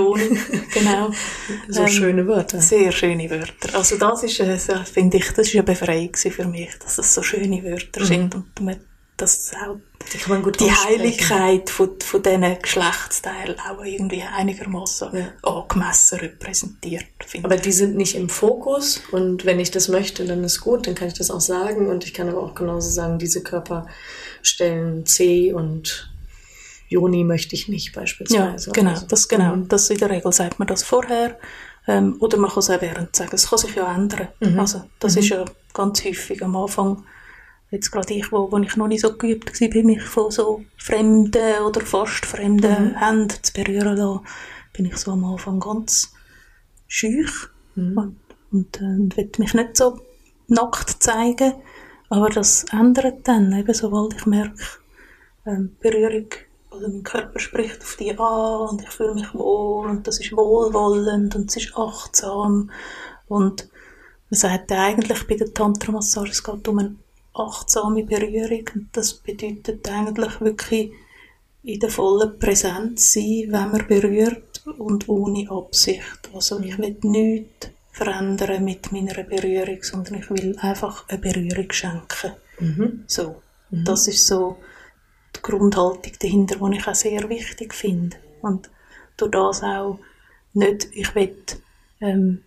Genau. 0.73 1.11
so 1.67 1.81
ähm, 1.81 1.87
schöne 1.89 2.25
Wörter. 2.25 2.61
Sehr 2.61 2.93
schöne 2.93 3.29
Wörter. 3.29 3.75
Also 3.75 3.97
das 3.97 4.23
ist, 4.23 4.39
äh, 4.39 4.57
finde 4.57 5.17
ich, 5.17 5.27
das 5.33 5.49
ist 5.49 5.55
eine 5.55 5.63
Befreiung 5.63 6.15
für 6.15 6.45
mich, 6.45 6.69
dass 6.81 6.97
es 6.97 7.13
so 7.13 7.21
schöne 7.21 7.61
Wörter 7.61 8.01
mhm. 8.01 8.05
sind 8.05 8.35
und 8.35 8.61
man 8.61 8.77
das 9.17 9.51
auch 9.53 9.77
die, 10.11 10.51
die 10.59 10.71
Heiligkeit 10.71 11.69
von, 11.69 11.99
von 11.99 12.23
diesen 12.23 12.57
Geschlechtsteilen 12.61 13.55
auch 13.59 13.83
irgendwie 13.83 14.23
einigermaßen 14.23 15.09
ja. 15.13 15.33
angemessen 15.43 16.19
repräsentiert. 16.19 17.05
Aber 17.43 17.57
die 17.57 17.71
sind 17.71 17.95
nicht 17.95 18.15
im 18.15 18.29
Fokus 18.29 19.01
und 19.11 19.45
wenn 19.45 19.59
ich 19.59 19.71
das 19.71 19.87
möchte, 19.87 20.25
dann 20.25 20.43
ist 20.43 20.61
gut, 20.61 20.87
dann 20.87 20.95
kann 20.95 21.07
ich 21.07 21.13
das 21.13 21.31
auch 21.31 21.41
sagen 21.41 21.87
und 21.87 22.05
ich 22.05 22.13
kann 22.13 22.29
aber 22.29 22.41
auch 22.41 22.55
genauso 22.55 22.89
sagen, 22.89 23.19
diese 23.19 23.43
Körperstellen 23.43 25.05
C 25.05 25.53
und 25.53 26.09
Joni 26.89 27.23
möchte 27.23 27.55
ich 27.55 27.67
nicht 27.67 27.93
beispielsweise. 27.93 28.67
Ja, 28.67 28.73
genau, 28.73 28.91
also, 28.91 29.07
das, 29.07 29.27
genau. 29.27 29.55
Mhm. 29.55 29.67
Das 29.67 29.89
in 29.89 29.97
der 29.97 30.09
Regel 30.09 30.31
sagt 30.31 30.59
man 30.59 30.67
das 30.67 30.83
vorher. 30.83 31.37
Ähm, 31.87 32.15
oder 32.19 32.37
man 32.37 32.49
kann 32.49 32.59
es 32.59 32.69
auch 32.69 32.81
während 32.81 33.15
sagen. 33.15 33.31
Es 33.33 33.49
kann 33.49 33.57
sich 33.57 33.75
ja 33.75 33.93
ändern. 33.93 34.27
Mhm. 34.39 34.59
Also, 34.59 34.83
das 34.99 35.15
mhm. 35.15 35.19
ist 35.19 35.29
ja 35.29 35.45
ganz 35.73 36.03
häufig 36.05 36.43
am 36.43 36.55
Anfang 36.55 37.03
jetzt 37.73 37.91
gerade 37.91 38.13
ich, 38.13 38.31
wo, 38.31 38.51
wo 38.51 38.57
ich 38.59 38.75
noch 38.75 38.87
nicht 38.87 39.01
so 39.01 39.17
geübt 39.17 39.59
war, 39.59 39.67
bin, 39.67 39.87
mich 39.87 40.03
von 40.03 40.29
so 40.29 40.63
fremden 40.77 41.63
oder 41.65 41.81
fast 41.81 42.25
fremden 42.25 42.91
mhm. 42.91 42.95
Händen 42.95 43.35
zu 43.41 43.53
berühren 43.53 43.97
lassen, 43.97 44.25
bin 44.73 44.85
ich 44.85 44.97
so 44.97 45.11
am 45.11 45.25
Anfang 45.25 45.59
ganz 45.59 46.13
schüch 46.87 47.49
mhm. 47.75 47.97
und, 47.97 48.19
und, 48.51 48.81
äh, 48.81 48.83
und 48.83 49.17
will 49.17 49.29
mich 49.39 49.53
nicht 49.55 49.75
so 49.75 49.99
nackt 50.47 51.01
zeigen, 51.01 51.53
aber 52.09 52.29
das 52.29 52.65
ändert 52.71 53.27
dann, 53.27 53.51
eben 53.57 53.73
sobald 53.73 54.13
ich 54.13 54.25
merke, 54.27 54.63
ähm, 55.47 55.75
Berührung 55.81 56.27
oder 56.69 56.89
mein 56.89 57.03
Körper 57.03 57.39
spricht 57.39 57.81
auf 57.81 57.95
die 57.99 58.17
an 58.17 58.69
und 58.69 58.83
ich 58.83 58.89
fühle 58.89 59.15
mich 59.15 59.33
wohl 59.33 59.89
und 59.89 60.07
das 60.07 60.19
ist 60.19 60.31
wohlwollend 60.31 61.35
und 61.35 61.49
es 61.49 61.57
ist 61.57 61.75
achtsam 61.75 62.69
und 63.27 63.67
man 64.29 64.39
sagt 64.39 64.71
eigentlich 64.71 65.27
bei 65.27 65.35
der 65.35 65.53
Tantra-Massage, 65.53 66.31
es 66.31 66.43
geht 66.43 66.67
um 66.67 66.79
einen 66.79 67.02
achtsame 67.33 68.03
Berührung. 68.03 68.65
Und 68.75 68.89
das 68.93 69.13
bedeutet 69.13 69.89
eigentlich 69.89 70.41
wirklich 70.41 70.91
in 71.63 71.79
der 71.79 71.89
vollen 71.89 72.37
Präsenz 72.39 73.13
sein, 73.13 73.47
wenn 73.49 73.71
man 73.71 73.87
berührt 73.87 74.61
und 74.77 75.07
ohne 75.07 75.49
Absicht. 75.49 76.29
Also 76.33 76.59
ich 76.59 76.77
will 76.77 76.97
nichts 77.03 77.69
verändern 77.91 78.63
mit 78.63 78.91
meiner 78.91 79.23
Berührung, 79.23 79.81
sondern 79.81 80.15
ich 80.15 80.29
will 80.29 80.57
einfach 80.59 81.07
eine 81.07 81.19
Berührung 81.19 81.71
schenken. 81.71 82.33
Mhm. 82.59 83.03
So. 83.07 83.41
Mhm. 83.69 83.85
Das 83.85 84.07
ist 84.07 84.27
so 84.27 84.57
die 85.35 85.41
Grundhaltung 85.41 86.11
dahinter, 86.19 86.55
die 86.57 86.77
ich 86.77 86.87
auch 86.87 86.95
sehr 86.95 87.29
wichtig 87.29 87.73
finde. 87.73 88.17
Und 88.41 88.69
durch 89.17 89.31
das 89.31 89.63
auch 89.63 89.99
nicht, 90.53 90.87
ich 90.91 91.13
will 91.15 91.35
ähm, 92.01 92.43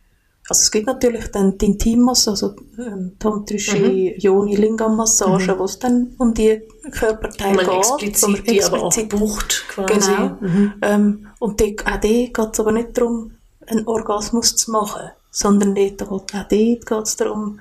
also 0.48 0.60
es 0.60 0.70
gibt 0.70 0.86
natürlich 0.86 1.26
dann 1.32 1.58
die 1.58 1.66
Intimmassage, 1.66 2.30
also 2.30 2.56
ähm, 2.78 3.16
tantrische 3.18 3.78
mhm. 3.78 4.14
Yoni-Lingam-Massage, 4.16 5.54
mhm. 5.54 5.58
wo 5.58 5.64
es 5.64 5.78
dann 5.78 6.14
um 6.18 6.34
die 6.34 6.62
Körperteile 6.92 7.58
geht. 7.58 7.68
Explizit, 7.68 8.22
wo 8.22 8.28
man 8.28 8.36
explizit, 8.36 8.50
die 8.50 8.64
aber 8.64 8.82
auch 8.84 9.08
bucht 9.08 9.64
quasi. 9.68 10.12
Genau. 10.12 10.36
Mhm. 10.40 10.72
Ähm, 10.82 11.26
und 11.40 11.60
die, 11.60 11.76
auch 11.80 11.84
dort 11.84 12.02
geht 12.02 12.38
es 12.52 12.60
aber 12.60 12.72
nicht 12.72 12.96
darum, 12.96 13.32
einen 13.66 13.86
Orgasmus 13.88 14.54
zu 14.54 14.70
machen, 14.70 15.10
sondern 15.32 15.74
dort, 15.74 16.02
auch 16.02 16.24
dort 16.26 16.48
geht 16.50 16.90
es 16.90 17.16
darum, 17.16 17.58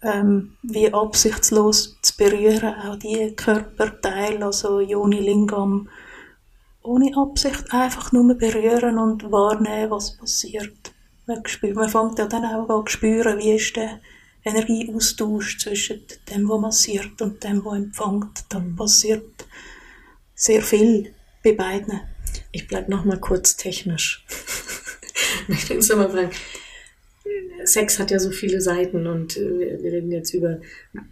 ähm, 0.00 0.56
wie 0.62 0.92
absichtslos 0.92 1.98
zu 2.00 2.16
berühren, 2.16 2.74
auch 2.88 2.96
die 2.96 3.34
Körperteile, 3.36 4.46
also 4.46 4.80
Yoni-Lingam, 4.80 5.88
ohne 6.82 7.16
Absicht 7.16 7.64
einfach 7.72 8.12
nur 8.12 8.34
berühren 8.34 8.98
und 8.98 9.30
wahrnehmen, 9.30 9.90
was 9.90 10.16
passiert. 10.16 10.95
Man, 11.26 11.44
spürt, 11.46 11.74
man 11.74 11.88
fängt 11.88 12.18
ja 12.18 12.26
dann 12.26 12.44
auch 12.44 12.68
an 12.68 12.86
zu 12.86 12.92
spüren, 12.92 13.38
wie 13.38 13.52
ist 13.52 13.76
der 13.76 14.00
Energieaustausch 14.44 15.58
zwischen 15.58 16.02
dem, 16.30 16.48
was 16.48 16.60
massiert 16.60 17.20
und 17.20 17.42
dem, 17.42 17.64
was 17.64 17.76
empfängt. 17.76 18.44
Da 18.48 18.62
passiert 18.76 19.44
sehr 20.34 20.62
viel 20.62 21.12
bei 21.42 21.52
beiden. 21.52 22.00
Ich 22.52 22.68
bleibe 22.68 22.90
noch 22.90 23.04
mal 23.04 23.18
kurz 23.18 23.56
technisch. 23.56 24.24
ich 25.48 25.68
will 25.68 25.78
es 25.78 25.88
mal 25.88 26.08
fragen. 26.08 26.30
Sex 27.64 27.98
hat 27.98 28.12
ja 28.12 28.20
so 28.20 28.30
viele 28.30 28.60
Seiten 28.60 29.08
und 29.08 29.36
äh, 29.36 29.82
wir 29.82 29.92
reden 29.92 30.12
jetzt 30.12 30.32
über 30.32 30.60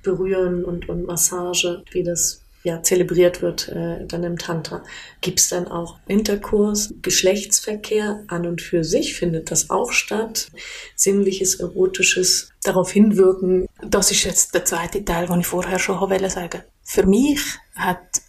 Berühren 0.05 0.65
und, 0.65 0.89
und 0.89 1.05
Massage, 1.05 1.83
wie 1.91 2.05
das 2.05 2.43
ja, 2.65 2.83
zelebriert 2.83 3.43
wird 3.43 3.69
äh, 3.69 4.07
dann 4.07 4.25
im 4.25 4.39
Tantra. 4.39 4.83
Gibt 5.21 5.39
es 5.39 5.51
dann 5.51 5.69
auch 5.69 5.99
Interkurs, 6.07 6.95
Geschlechtsverkehr 7.03 8.25
an 8.29 8.47
und 8.47 8.62
für 8.62 8.85
sich? 8.85 9.15
Findet 9.15 9.51
das 9.51 9.69
auch 9.69 9.93
statt? 9.93 10.51
Sinnliches, 10.97 11.61
erotisches, 11.61 12.53
darauf 12.62 12.91
hinwirken? 12.91 13.67
Das 13.87 14.11
ist 14.11 14.25
jetzt 14.25 14.55
der 14.55 14.65
zweite 14.65 15.05
Teil, 15.05 15.27
den 15.27 15.41
ich 15.41 15.47
vorher 15.47 15.79
schon 15.79 16.01
wollte 16.01 16.31
sagen. 16.31 16.62
Für 16.83 17.07
mich 17.07 17.41
hat 17.77 18.23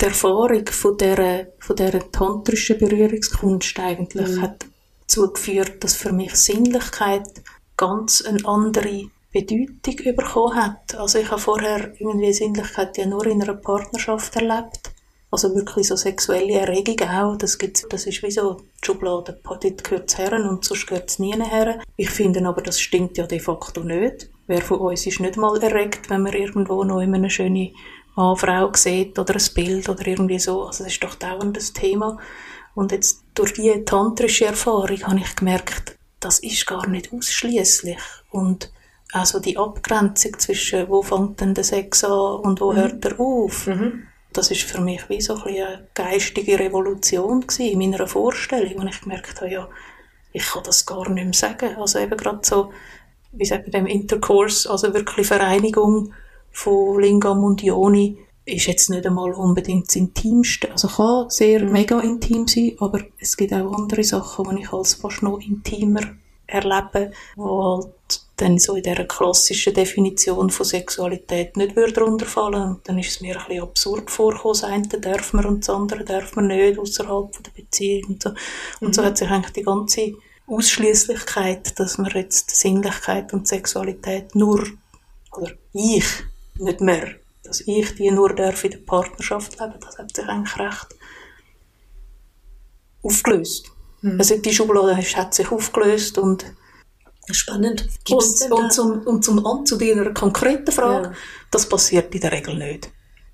die 0.00 0.04
Erfahrung 0.04 0.66
von 0.66 0.98
dieser, 0.98 1.46
von 1.58 1.76
dieser 1.76 2.12
tantrischen 2.12 2.78
Berührungskunst 2.78 3.78
eigentlich 3.78 4.36
mhm. 4.36 4.42
hat 4.42 4.66
dazu 5.00 5.32
geführt, 5.32 5.82
dass 5.82 5.94
für 5.94 6.12
mich 6.12 6.34
Sinnlichkeit 6.34 7.26
ganz 7.76 8.22
eine 8.22 8.44
andere 8.44 9.10
Bedeutung 9.32 10.14
bekommen 10.14 10.54
hat. 10.54 10.94
Also 10.94 11.18
ich 11.18 11.30
habe 11.30 11.40
vorher 11.40 11.92
irgendwie 11.98 12.32
Sinnlichkeit 12.32 12.98
ja 12.98 13.06
nur 13.06 13.26
in 13.26 13.42
einer 13.42 13.54
Partnerschaft 13.54 14.36
erlebt. 14.36 14.92
Also 15.30 15.54
wirklich 15.54 15.88
so 15.88 15.96
sexuelle 15.96 16.60
Erregung 16.60 17.08
auch. 17.08 17.36
Das 17.36 17.56
gibt's, 17.56 17.86
das 17.88 18.06
ist 18.06 18.22
wie 18.22 18.30
so 18.30 18.54
die 18.54 18.86
Schublade. 18.86 19.40
Dort 19.42 19.84
gehört 19.84 20.10
es 20.10 20.18
her 20.18 20.32
und 20.34 20.62
sonst 20.62 20.86
gehört 20.86 21.08
es 21.08 21.18
nie 21.18 21.32
her. 21.32 21.80
Ich 21.96 22.10
finde 22.10 22.46
aber, 22.46 22.60
das 22.60 22.78
stimmt 22.78 23.16
ja 23.16 23.26
de 23.26 23.40
facto 23.40 23.82
nicht. 23.82 24.28
Wer 24.46 24.60
von 24.60 24.80
uns 24.80 25.06
ist 25.06 25.20
nicht 25.20 25.38
mal 25.38 25.60
erregt, 25.62 26.10
wenn 26.10 26.22
man 26.22 26.34
irgendwo 26.34 26.84
noch 26.84 27.00
immer 27.00 27.16
eine 27.16 27.30
schöne 27.30 27.72
Mann, 28.14 28.36
Frau 28.36 28.70
sieht 28.74 29.18
oder 29.18 29.34
ein 29.34 29.54
Bild 29.54 29.88
oder 29.88 30.06
irgendwie 30.06 30.38
so. 30.38 30.64
Also 30.66 30.84
das 30.84 30.92
ist 30.92 31.02
doch 31.02 31.14
dauernd 31.14 31.56
das 31.56 31.72
Thema. 31.72 32.18
Und 32.74 32.92
jetzt 32.92 33.24
durch 33.34 33.54
diese 33.54 33.84
tantrische 33.86 34.46
Erfahrung 34.46 35.02
habe 35.02 35.20
ich 35.20 35.36
gemerkt, 35.36 35.96
das 36.20 36.40
ist 36.40 36.66
gar 36.66 36.86
nicht 36.88 37.10
ausschließlich 37.12 37.98
und 38.30 38.70
also 39.12 39.40
die 39.40 39.58
Abgrenzung 39.58 40.38
zwischen, 40.38 40.88
wo 40.88 41.02
fängt 41.02 41.40
denn 41.40 41.54
der 41.54 41.64
Sex 41.64 42.02
an 42.02 42.40
und 42.40 42.60
wo 42.60 42.72
mhm. 42.72 42.76
hört 42.76 43.04
er 43.04 43.20
auf, 43.20 43.66
mhm. 43.66 44.04
das 44.32 44.50
ist 44.50 44.62
für 44.62 44.80
mich 44.80 45.08
wie 45.08 45.20
so 45.20 45.34
ein 45.34 45.54
eine 45.54 45.88
geistige 45.94 46.58
Revolution 46.58 47.44
in 47.58 47.78
meiner 47.78 48.06
Vorstellung, 48.06 48.82
wo 48.82 48.86
ich 48.86 49.00
gemerkt 49.02 49.40
habe, 49.42 49.52
ja, 49.52 49.68
ich 50.32 50.46
kann 50.46 50.62
das 50.64 50.86
gar 50.86 51.08
nicht 51.10 51.24
mehr 51.24 51.34
sagen. 51.34 51.76
Also 51.76 51.98
eben 51.98 52.16
gerade 52.16 52.40
so, 52.42 52.72
wie 53.32 53.44
sagt 53.44 53.64
man 53.64 53.72
dem, 53.72 53.86
Intercourse, 53.86 54.68
also 54.68 54.94
wirklich 54.94 55.26
Vereinigung 55.26 56.14
von 56.50 56.98
Lingam 56.98 57.44
und 57.44 57.62
Yoni, 57.62 58.18
ist 58.44 58.66
jetzt 58.66 58.90
nicht 58.90 59.06
einmal 59.06 59.32
unbedingt 59.32 59.88
das 59.88 59.96
Intimste. 59.96 60.72
Also 60.72 60.88
kann 60.88 61.28
sehr 61.30 61.62
mhm. 61.62 61.72
mega 61.72 62.00
intim 62.00 62.48
sein, 62.48 62.72
aber 62.80 63.00
es 63.18 63.36
gibt 63.36 63.52
auch 63.52 63.72
andere 63.74 64.02
Sachen, 64.02 64.56
die 64.56 64.62
ich 64.62 64.72
als 64.72 64.94
fast 64.94 65.22
noch 65.22 65.38
intimer 65.38 66.00
erlebe, 66.46 67.12
wo 67.36 67.76
halt 67.76 68.21
dann 68.42 68.58
so 68.58 68.74
in 68.74 68.82
dieser 68.82 69.04
klassischen 69.04 69.72
Definition 69.72 70.50
von 70.50 70.66
Sexualität 70.66 71.56
nicht 71.56 71.76
würde 71.76 72.00
runterfallen. 72.00 72.70
Und 72.72 72.88
dann 72.88 72.98
ist 72.98 73.10
es 73.10 73.20
mir 73.20 73.38
ein 73.38 73.46
bisschen 73.46 73.62
absurd 73.62 74.10
vorgekommen, 74.10 74.60
das 74.60 74.64
eine 74.64 75.00
darf 75.00 75.32
man 75.32 75.46
und 75.46 75.60
das 75.60 75.70
andere 75.74 76.04
darf 76.04 76.34
man 76.34 76.48
nicht 76.48 76.78
außerhalb 76.78 77.42
der 77.42 77.50
Beziehung 77.52 78.04
und 78.10 78.22
so. 78.22 78.30
Und 78.80 78.88
mhm. 78.88 78.92
so 78.92 79.04
hat 79.04 79.16
sich 79.16 79.28
eigentlich 79.28 79.52
die 79.52 79.62
ganze 79.62 80.14
Ausschließlichkeit, 80.46 81.78
dass 81.78 81.98
man 81.98 82.10
jetzt 82.10 82.50
Sinnlichkeit 82.50 83.32
und 83.32 83.46
Sexualität 83.46 84.34
nur, 84.34 84.66
oder 85.36 85.52
ich, 85.72 86.04
nicht 86.58 86.80
mehr, 86.80 87.14
dass 87.44 87.60
ich 87.60 87.94
die 87.94 88.10
nur 88.10 88.34
darf 88.34 88.64
in 88.64 88.72
der 88.72 88.78
Partnerschaft 88.78 89.58
leben, 89.60 89.74
das 89.80 89.98
hat 89.98 90.14
sich 90.14 90.26
eigentlich 90.26 90.58
recht 90.58 90.88
aufgelöst. 93.02 93.70
Mhm. 94.00 94.18
Also 94.18 94.36
die 94.36 94.52
Schublade 94.52 94.96
hat 94.96 95.34
sich 95.34 95.50
aufgelöst 95.50 96.18
und 96.18 96.44
Spannend. 97.30 97.88
Gibt's 98.04 98.42
und, 98.42 98.52
und, 98.52 98.72
zum, 98.72 99.06
und 99.06 99.24
zum 99.24 99.46
An 99.46 99.64
zu 99.64 99.76
deiner 99.76 100.12
konkreten 100.12 100.72
Frage, 100.72 101.08
ja. 101.08 101.14
das 101.50 101.68
passiert 101.68 102.14
in 102.14 102.20
der 102.20 102.32
Regel 102.32 102.56
nicht. 102.56 102.90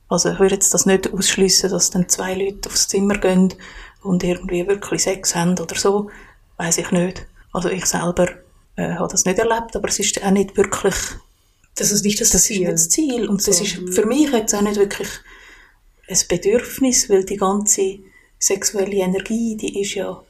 Also 0.09 0.31
ich 0.31 0.39
würde 0.39 0.55
jetzt 0.55 0.73
das 0.75 0.87
nicht 0.87 1.13
ausschließen, 1.13 1.71
dass 1.71 1.91
dann 1.91 2.09
zwei 2.09 2.35
Leute 2.35 2.69
aufs 2.69 2.89
Zimmer 2.89 3.19
gehen 3.19 3.55
und 4.03 4.25
irgendwie 4.25 4.67
wirklich 4.67 5.03
Sex 5.03 5.35
haben 5.35 5.59
oder 5.59 5.75
so, 5.75 6.11
weiß 6.57 6.79
ich 6.79 6.91
nicht. 6.91 7.27
Also 7.53 7.69
ich 7.69 7.87
selber 7.87 8.29
äh, 8.77 8.95
habe 8.95 9.09
das 9.11 9.25
nicht 9.25 9.39
erlebt, 9.39 9.75
aber 9.75 9.89
es 9.89 9.99
ist 9.99 10.23
auch 10.23 10.31
nicht 10.31 10.57
wirklich. 10.57 10.95
Das 11.75 11.91
ist 11.91 12.05
nicht 12.05 12.21
das, 12.21 12.31
das 12.31 12.45
Ziel. 12.45 12.63
Ist 12.63 12.67
nicht 12.67 12.73
das 12.73 12.89
Ziel 12.89 13.29
und 13.29 13.43
so. 13.43 13.51
das 13.51 13.61
ist 13.61 13.95
für 13.95 14.07
mich 14.07 14.31
jetzt 14.33 14.55
auch 14.55 14.63
nicht 14.63 14.77
wirklich 14.77 15.09
ein 16.09 16.19
Bedürfnis, 16.29 17.09
weil 17.09 17.25
die 17.25 17.37
ganze 17.37 17.99
sexuelle 18.39 18.97
Energie, 18.97 19.57
die 19.57 19.81
ist 19.81 19.95
ja 19.95 20.23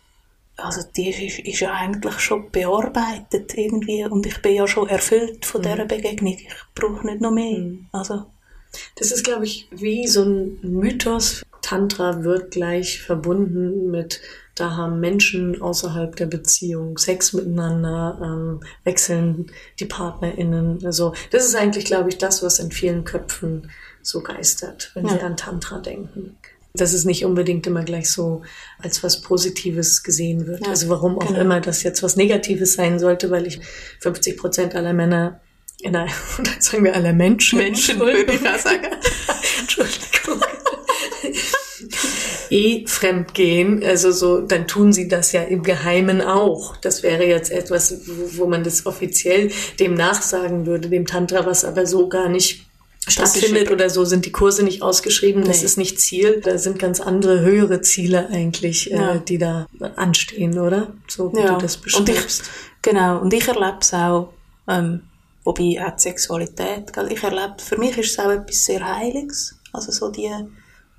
also 0.58 0.82
die 0.96 1.08
ist, 1.10 1.38
ist 1.38 1.60
ja 1.60 1.72
eigentlich 1.72 2.18
schon 2.18 2.50
bearbeitet 2.50 3.56
irgendwie 3.56 4.04
und 4.04 4.26
ich 4.26 4.42
bin 4.42 4.54
ja 4.54 4.66
schon 4.66 4.88
erfüllt 4.88 5.46
von 5.46 5.60
mhm. 5.60 5.66
dieser 5.66 5.84
Begegnung. 5.86 6.34
Ich 6.34 6.48
brauche 6.74 7.06
nicht 7.06 7.20
noch 7.20 7.30
mehr. 7.30 7.58
Mhm. 7.58 7.86
Also. 7.92 8.26
Das 8.96 9.12
ist, 9.12 9.24
glaube 9.24 9.44
ich, 9.44 9.66
wie 9.70 10.06
so 10.06 10.24
ein 10.24 10.58
Mythos. 10.62 11.42
Tantra 11.62 12.22
wird 12.22 12.50
gleich 12.50 13.00
verbunden 13.00 13.90
mit, 13.90 14.20
da 14.54 14.76
haben 14.76 15.00
Menschen 15.00 15.60
außerhalb 15.60 16.14
der 16.16 16.26
Beziehung 16.26 16.98
Sex 16.98 17.32
miteinander, 17.32 18.18
ähm, 18.22 18.60
wechseln 18.84 19.50
die 19.78 19.86
PartnerInnen. 19.86 20.84
Also 20.84 21.14
das 21.30 21.46
ist 21.46 21.56
eigentlich, 21.56 21.84
glaube 21.84 22.10
ich, 22.10 22.18
das, 22.18 22.42
was 22.42 22.58
in 22.58 22.70
vielen 22.70 23.04
Köpfen 23.04 23.70
so 24.02 24.22
geistert, 24.22 24.92
wenn 24.94 25.06
ja. 25.06 25.14
sie 25.14 25.20
an 25.20 25.36
Tantra 25.36 25.78
denken 25.78 26.36
dass 26.80 26.92
es 26.92 27.04
nicht 27.04 27.24
unbedingt 27.24 27.66
immer 27.66 27.84
gleich 27.84 28.10
so 28.10 28.42
als 28.78 29.02
was 29.02 29.20
Positives 29.20 30.02
gesehen 30.02 30.46
wird. 30.46 30.64
Ja, 30.64 30.70
also 30.70 30.88
warum 30.88 31.18
auch 31.18 31.28
genau. 31.28 31.40
immer 31.40 31.60
das 31.60 31.82
jetzt 31.82 32.02
was 32.02 32.16
Negatives 32.16 32.74
sein 32.74 32.98
sollte, 32.98 33.30
weil 33.30 33.46
ich 33.46 33.60
50 34.00 34.36
Prozent 34.36 34.74
aller 34.74 34.92
Männer 34.92 35.40
in 35.80 35.94
einer, 35.94 36.10
sagen 36.58 36.84
wir 36.84 36.94
aller 36.94 37.12
Menschen, 37.12 37.58
Menschen 37.58 38.00
würde 38.00 38.32
ich 38.32 38.40
mal 38.40 38.58
sagen. 38.58 38.84
Entschuldigung. 39.60 40.40
eh 42.50 42.86
fremd 42.86 43.34
gehen, 43.34 43.82
also 43.84 44.10
so, 44.10 44.40
dann 44.40 44.66
tun 44.66 44.92
sie 44.92 45.08
das 45.08 45.32
ja 45.32 45.42
im 45.42 45.62
Geheimen 45.62 46.20
auch. 46.20 46.76
Das 46.76 47.02
wäre 47.02 47.24
jetzt 47.24 47.50
etwas, 47.50 48.06
wo, 48.06 48.42
wo 48.42 48.46
man 48.46 48.64
das 48.64 48.86
offiziell 48.86 49.50
dem 49.78 49.94
nachsagen 49.94 50.66
würde, 50.66 50.88
dem 50.88 51.06
Tantra, 51.06 51.46
was 51.46 51.64
aber 51.64 51.86
so 51.86 52.08
gar 52.08 52.28
nicht 52.28 52.67
stattfindet 53.10 53.70
oder 53.70 53.90
so, 53.90 54.04
sind 54.04 54.26
die 54.26 54.32
Kurse 54.32 54.62
nicht 54.62 54.82
ausgeschrieben. 54.82 55.44
Das 55.44 55.60
nee. 55.60 55.64
ist 55.64 55.78
nicht 55.78 56.00
Ziel. 56.00 56.40
Da 56.42 56.58
sind 56.58 56.78
ganz 56.78 57.00
andere, 57.00 57.40
höhere 57.40 57.80
Ziele 57.80 58.28
eigentlich, 58.28 58.92
äh, 58.92 58.96
ja. 58.96 59.14
äh, 59.14 59.20
die 59.20 59.38
da 59.38 59.66
anstehen, 59.96 60.58
oder? 60.58 60.94
So 61.06 61.32
wie 61.32 61.40
ja. 61.40 61.54
du 61.54 61.62
das 61.62 61.76
beschreibst. 61.76 62.08
Und 62.08 62.16
ich, 62.16 62.42
genau. 62.82 63.20
Und 63.20 63.32
ich 63.32 63.46
erlebe 63.46 63.78
es 63.80 63.92
auch, 63.94 64.32
ähm, 64.68 65.02
wobei 65.44 65.84
auch 65.84 65.96
die 65.96 66.02
Sexualität, 66.02 66.92
gell? 66.92 67.12
ich 67.12 67.22
erlebe, 67.22 67.56
für 67.58 67.78
mich 67.78 67.96
ist 67.98 68.12
es 68.12 68.18
auch 68.18 68.30
etwas 68.30 68.64
sehr 68.64 68.84
Heiliges. 68.84 69.56
Also 69.72 69.92
so 69.92 70.10
die, 70.10 70.30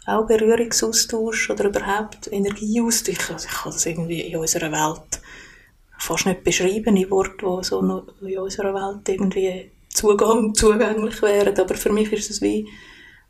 auch 0.05 0.25
Berührungsaustausch 0.25 1.49
oder 1.49 1.65
überhaupt 1.65 2.31
Energieaustausch. 2.31 3.31
Also 3.31 3.47
ich 3.47 3.53
kann 3.53 3.71
das 3.71 3.85
irgendwie 3.85 4.21
in 4.21 4.37
unserer 4.37 4.71
Welt 4.71 5.21
fast 5.97 6.25
nicht 6.25 6.43
beschreiben 6.43 6.95
in 6.95 7.09
Worten, 7.11 7.59
die 7.59 7.63
so 7.63 7.79
in 8.21 8.37
unserer 8.37 8.73
Welt 8.73 9.07
irgendwie 9.07 9.71
Zugang, 9.89 10.53
zugänglich 10.53 11.21
wären. 11.21 11.57
Aber 11.57 11.75
für 11.75 11.91
mich 11.91 12.11
ist 12.11 12.29
es 12.29 12.41
wie 12.41 12.67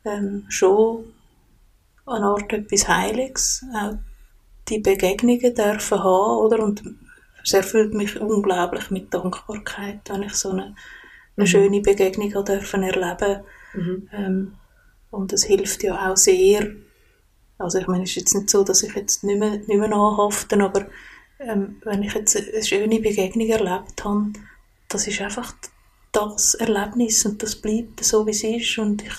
ähm, 0.04 0.44
schon 0.48 1.04
eine 2.06 2.26
Art 2.26 2.52
etwas 2.52 2.88
Heiliges. 2.88 3.64
Auch 3.74 3.94
die 4.68 4.78
Begegnungen 4.78 5.54
dürfen 5.54 5.98
haben, 5.98 6.38
oder? 6.38 6.62
Und 6.62 6.82
es 7.42 7.52
erfüllt 7.52 7.94
mich 7.94 8.20
unglaublich 8.20 8.90
mit 8.90 9.12
Dankbarkeit, 9.12 10.00
wenn 10.08 10.22
ich 10.22 10.34
so 10.34 10.50
eine, 10.50 10.62
eine 10.62 10.74
mhm. 11.36 11.46
schöne 11.46 11.80
Begegnung 11.80 12.44
dürfen 12.44 12.82
erleben 12.82 13.42
mhm. 13.74 14.08
ähm, 14.12 14.54
Und 15.10 15.32
es 15.32 15.44
hilft 15.44 15.82
ja 15.82 16.10
auch 16.10 16.16
sehr. 16.16 16.70
Also 17.58 17.78
ich 17.78 17.86
meine, 17.86 18.04
es 18.04 18.10
ist 18.10 18.16
jetzt 18.16 18.34
nicht 18.34 18.50
so, 18.50 18.64
dass 18.64 18.82
ich 18.82 18.94
jetzt 18.94 19.24
nicht 19.24 19.38
mehr, 19.38 19.50
nicht 19.50 19.68
mehr 19.68 19.92
anhafte, 19.92 20.58
aber 20.62 20.86
ähm, 21.38 21.80
wenn 21.84 22.02
ich 22.02 22.14
jetzt 22.14 22.36
eine 22.36 22.62
schöne 22.62 23.00
Begegnung 23.00 23.48
erlebt 23.48 24.04
habe, 24.04 24.32
das 24.88 25.06
ist 25.06 25.20
einfach 25.20 25.52
das 26.12 26.54
Erlebnis 26.54 27.24
und 27.24 27.42
das 27.42 27.56
bleibt 27.56 28.04
so, 28.04 28.26
wie 28.26 28.30
es 28.30 28.42
ist 28.42 28.78
und 28.78 29.02
ich, 29.02 29.14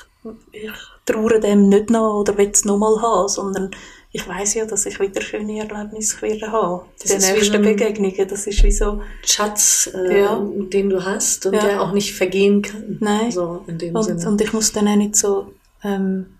ich 0.51 0.71
traue 1.05 1.39
dem 1.39 1.69
nicht 1.69 1.89
nach 1.89 2.13
oder 2.13 2.37
will 2.37 2.51
es 2.53 2.65
nochmal 2.65 3.01
haben, 3.01 3.27
sondern 3.27 3.71
ich 4.13 4.27
weiß 4.27 4.55
ja, 4.55 4.65
dass 4.65 4.85
ich 4.85 4.99
wieder 4.99 5.21
schöne 5.21 5.59
Erlebnisse 5.59 6.21
werde 6.21 6.51
haben. 6.51 6.85
Das 7.01 7.17
die 7.17 7.33
nächsten 7.33 7.61
Begegnungen, 7.61 8.27
das 8.27 8.45
ist 8.45 8.61
wie 8.63 8.71
so... 8.71 9.01
Schatz, 9.25 9.89
äh, 9.93 10.21
ja. 10.21 10.37
den 10.37 10.89
du 10.89 11.03
hast 11.03 11.45
und 11.45 11.53
ja. 11.53 11.61
der 11.61 11.81
auch 11.81 11.93
nicht 11.93 12.13
vergehen 12.13 12.61
kann. 12.61 12.97
Nein. 12.99 13.31
So 13.31 13.63
in 13.67 13.77
dem 13.77 13.95
und, 13.95 14.03
Sinne. 14.03 14.27
und 14.27 14.41
ich 14.41 14.51
muss 14.51 14.73
dann 14.73 14.89
auch 14.89 14.97
nicht 14.97 15.15
so, 15.15 15.53
ähm, 15.83 16.37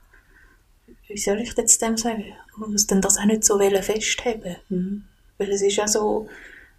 wie 1.08 1.18
soll 1.18 1.40
ich 1.40 1.56
jetzt 1.56 1.82
dem 1.82 1.96
sagen, 1.96 2.26
ich 2.26 2.58
muss 2.58 2.88
dann 2.88 3.00
das 3.00 3.18
auch 3.18 3.26
nicht 3.26 3.46
so 3.46 3.58
festheben. 3.58 4.58
Mhm. 4.68 5.04
Weil 5.38 5.52
es 5.52 5.62
ist 5.62 5.78
ja 5.78 5.88
so, 5.88 6.28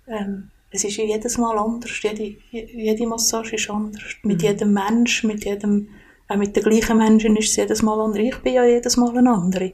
ähm, 0.06 0.50
es 0.72 0.84
ist 0.84 0.96
jedes 0.96 1.38
Mal 1.38 1.58
anders. 1.58 2.02
Jede, 2.02 2.36
jede 2.50 3.06
Massage 3.06 3.56
ist 3.56 3.68
anders. 3.68 4.02
Mit 4.22 4.38
mhm. 4.38 4.48
jedem 4.48 4.72
Mensch, 4.72 5.22
mit 5.22 5.44
jedem, 5.44 5.88
auch 6.28 6.36
mit 6.36 6.56
den 6.56 6.62
gleichen 6.62 6.96
Menschen 6.96 7.36
ist 7.36 7.50
es 7.50 7.56
jedes 7.56 7.82
Mal 7.82 8.00
anders. 8.00 8.22
Ich 8.22 8.38
bin 8.38 8.54
ja 8.54 8.64
jedes 8.64 8.96
Mal 8.96 9.16
eine 9.16 9.32
andere. 9.32 9.72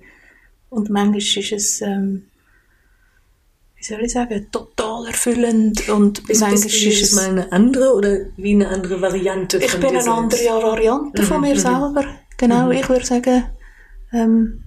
Und 0.70 0.90
manchmal 0.90 1.18
ist 1.18 1.52
es, 1.52 1.80
ähm, 1.82 2.24
wie 3.76 3.84
soll 3.84 4.02
ich 4.02 4.12
sagen, 4.12 4.48
total 4.50 5.06
erfüllend. 5.06 5.88
Und 5.88 6.26
bist, 6.26 6.40
manchmal 6.40 6.66
ist 6.66 7.02
es 7.02 7.12
mal 7.12 7.28
eine 7.28 7.52
andere 7.52 7.94
oder 7.94 8.18
wie 8.36 8.54
eine 8.54 8.68
andere 8.68 9.00
Variante 9.00 9.58
ich 9.58 9.70
von 9.70 9.80
Ich 9.80 9.86
bin 9.86 9.96
eine 9.96 10.10
andere 10.10 10.62
Variante 10.62 11.22
mhm. 11.22 11.26
von 11.26 11.40
mir 11.40 11.54
mhm. 11.54 11.58
selber. 11.58 12.04
Genau, 12.36 12.66
mhm. 12.66 12.72
ich 12.72 12.88
würde 12.88 13.06
sagen, 13.06 13.44
ähm, 14.12 14.64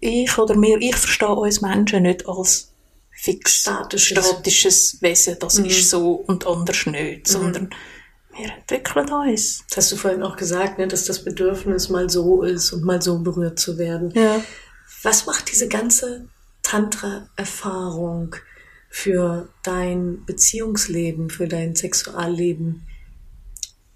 ich 0.00 0.36
oder 0.38 0.56
wir, 0.60 0.78
ich 0.78 0.96
verstehe 0.96 1.28
uns 1.28 1.60
Menschen 1.60 2.02
nicht 2.02 2.28
als 2.28 2.72
fix 3.20 3.54
statisches, 3.54 4.24
statisches 4.24 5.02
Wesen, 5.02 5.36
das 5.40 5.58
mhm. 5.58 5.64
ist 5.64 5.90
so 5.90 6.12
und 6.12 6.46
anders 6.46 6.86
nicht, 6.86 7.26
mhm. 7.26 7.32
sondern 7.32 7.70
wir 8.36 8.52
entwickeln 8.52 9.10
uns. 9.10 9.64
Das 9.68 9.78
hast 9.78 9.92
du 9.92 9.96
vorhin 9.96 10.22
auch 10.22 10.36
gesagt, 10.36 10.78
ne, 10.78 10.86
dass 10.86 11.04
das 11.04 11.24
Bedürfnis 11.24 11.88
mal 11.88 12.08
so 12.08 12.42
ist 12.42 12.72
und 12.72 12.84
mal 12.84 13.02
so 13.02 13.18
berührt 13.18 13.58
zu 13.58 13.76
werden. 13.76 14.12
Ja. 14.14 14.40
Was 15.02 15.26
macht 15.26 15.50
diese 15.50 15.66
ganze 15.66 16.28
Tantra-Erfahrung 16.62 18.36
für 18.88 19.48
dein 19.64 20.24
Beziehungsleben, 20.24 21.30
für 21.30 21.48
dein 21.48 21.74
Sexualleben 21.74 22.86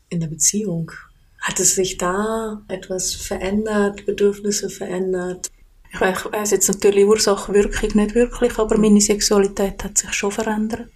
in 0.09 0.19
der 0.19 0.29
Beziehung? 0.29 0.91
Hat 1.39 1.61
es 1.61 1.77
sich 1.77 1.97
da 1.97 2.63
etwas 2.67 3.15
verändert, 3.15 4.05
Bedürfnisse 4.05 4.69
verändert? 4.69 5.51
Ich 5.93 6.01
weiss 6.01 6.51
jetzt 6.51 6.69
natürlich 6.69 7.05
Ursache, 7.05 7.53
Wirkung 7.53 7.91
nicht 7.95 8.15
wirklich, 8.15 8.59
aber 8.59 8.79
meine 8.79 9.01
Sexualität 9.01 9.85
hat 9.85 9.99
sich 9.99 10.13
schon 10.15 10.31
verändert. 10.31 10.89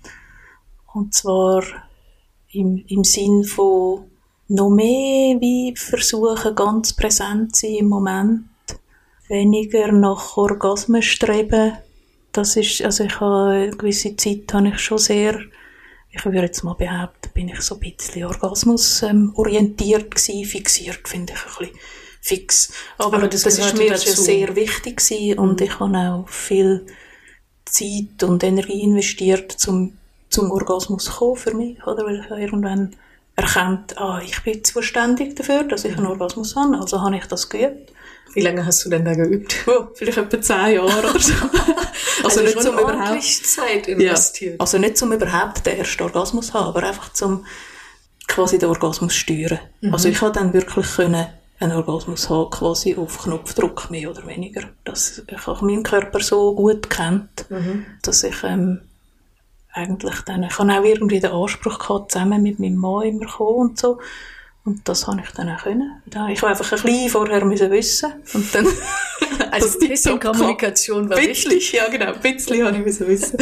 Und 0.95 1.13
zwar 1.15 1.63
im, 2.53 2.83
im 2.89 3.05
Sinn 3.05 3.45
von 3.45 4.11
noch 4.49 4.71
mehr 4.71 5.39
wie 5.41 5.75
versuchen, 5.77 6.55
ganz 6.55 6.95
präsent 6.95 7.55
zu 7.55 7.67
sein 7.67 7.77
im 7.77 7.89
Moment. 7.89 8.45
Weniger 9.29 9.93
nach 9.93 10.37
Orgasmen 10.37 11.03
streben. 11.03 11.77
Das 12.33 12.57
ist, 12.57 12.81
also 12.83 13.05
ich 13.05 13.21
habe 13.21 13.51
eine 13.51 13.71
gewisse 13.71 14.17
Zeit 14.17 14.53
habe 14.53 14.69
ich 14.69 14.79
schon 14.79 14.99
sehr, 14.99 15.39
ich 16.11 16.25
würde 16.25 16.39
jetzt 16.39 16.63
mal 16.63 16.75
behaupten, 16.75 17.31
bin 17.35 17.49
ich 17.49 17.61
so 17.61 17.75
ein 17.75 17.81
bisschen 17.81 18.25
Orgasmus 18.25 19.03
ähm, 19.03 19.33
orientiert 19.35 20.15
gewesen, 20.15 20.45
fixiert, 20.45 21.07
finde 21.07 21.35
ich 21.35 21.41
ein 21.41 21.67
bisschen 21.71 21.81
fix. 22.27 22.73
Aber, 22.99 23.19
Aber 23.19 23.29
das, 23.29 23.43
das 23.43 23.59
ist 23.59 23.77
mir 23.77 23.91
dazu. 23.91 24.11
sehr 24.11 24.57
wichtig 24.57 24.97
gewesen 24.97 25.39
und 25.39 25.61
ich 25.61 25.79
habe 25.79 25.97
auch 25.97 26.29
viel 26.29 26.87
Zeit 27.65 28.23
und 28.23 28.43
Energie 28.43 28.83
investiert, 28.83 29.53
zum, 29.53 29.97
zum 30.29 30.51
Orgasmus 30.51 31.05
zu 31.05 31.13
kommen 31.13 31.37
für 31.37 31.55
mich, 31.55 31.87
oder? 31.87 32.05
Weil 32.05 32.21
ich 32.21 32.31
irgendwann 32.31 32.97
erkannt, 33.37 33.97
ah, 33.99 34.21
ich 34.25 34.43
bin 34.43 34.65
zuständig 34.65 35.37
dafür, 35.37 35.65
dass 35.65 35.85
ich 35.85 35.97
einen. 35.97 36.07
Orgasmus 36.07 36.57
habe, 36.57 36.79
also 36.79 37.01
habe 37.01 37.17
ich 37.17 37.27
das 37.27 37.49
geübt. 37.49 37.93
Wie 38.35 38.41
lange 38.41 38.67
hast 38.67 38.85
du 38.85 38.91
denn 38.91 39.05
da 39.05 39.15
geübt? 39.15 39.57
Oh, 39.67 39.87
vielleicht 39.95 40.19
etwa 40.19 40.41
zehn 40.41 40.75
Jahre 40.75 41.11
oder 41.11 41.21
so. 41.21 41.33
also, 42.25 42.41
also 42.41 42.43
nicht 42.43 42.63
zum 42.63 42.79
überhaupt 42.79 43.23
Zeit 43.23 43.89
investiert. 43.89 44.55
Ja, 44.55 44.61
also 44.61 44.79
nicht 44.79 44.97
zum 44.99 45.13
überhaupt 45.13 45.65
den 45.65 45.79
ersten 45.79 46.03
Orgasmus 46.03 46.53
haben, 46.53 46.67
aber 46.67 46.83
einfach 46.83 47.13
zum 47.13 47.47
quasi 48.27 48.59
den 48.59 48.69
Orgasmus 48.69 49.15
steuern. 49.15 49.61
Mhm. 49.81 49.93
Also 49.93 50.09
ich 50.09 50.21
habe 50.21 50.33
dann 50.33 50.53
wirklich 50.53 50.87
können 50.97 51.27
einen 51.59 51.73
Orgasmus 51.73 52.29
haben, 52.29 52.51
quasi 52.51 52.97
auf 52.97 53.23
Knopfdruck, 53.23 53.91
mehr 53.91 54.11
oder 54.11 54.27
weniger. 54.27 54.63
Dass 54.85 55.23
ich 55.27 55.49
auch 55.49 55.63
meinen 55.63 55.83
Körper 55.83 56.21
so 56.21 56.55
gut 56.55 56.91
kennt, 56.91 57.51
mhm. 57.51 57.87
dass 58.03 58.25
ich 58.25 58.43
ähm, 58.45 58.81
eigentlich 59.73 60.21
dann, 60.23 60.43
ich 60.43 60.59
habe 60.59 60.73
auch 60.73 60.85
irgendwie 60.85 61.21
den 61.21 61.33
Anspruch 61.33 61.79
gehabt, 61.79 62.13
zusammen 62.13 62.43
mit 62.43 62.59
meinem 62.59 62.77
Mann 62.77 63.07
immer 63.07 63.27
kommen 63.27 63.71
und 63.71 63.79
so. 63.79 63.99
Und 64.67 64.87
das 64.89 65.07
habe 65.07 65.23
ich 65.25 65.31
dann 65.31 65.49
auch 65.49 65.63
können. 65.63 66.03
Ich 66.07 66.17
habe 66.17 66.49
einfach 66.49 66.73
ein 66.73 66.83
bisschen 66.83 67.09
vorher 67.09 67.45
müssen 67.45 67.71
wissen 67.71 68.13
und 68.35 68.53
dann 68.53 68.67
also 69.53 69.79
ein 69.79 69.89
bisschen 69.89 70.19
Kommunikation 70.19 71.09
war 71.09 71.19
wichtig. 71.19 71.73
Ja, 71.73 71.89
genau, 71.89 72.13
ein 72.13 72.21
bisschen 72.21 72.67
habe 72.67 72.77
ich 72.77 72.85
müssen 72.85 73.07
wissen. 73.07 73.39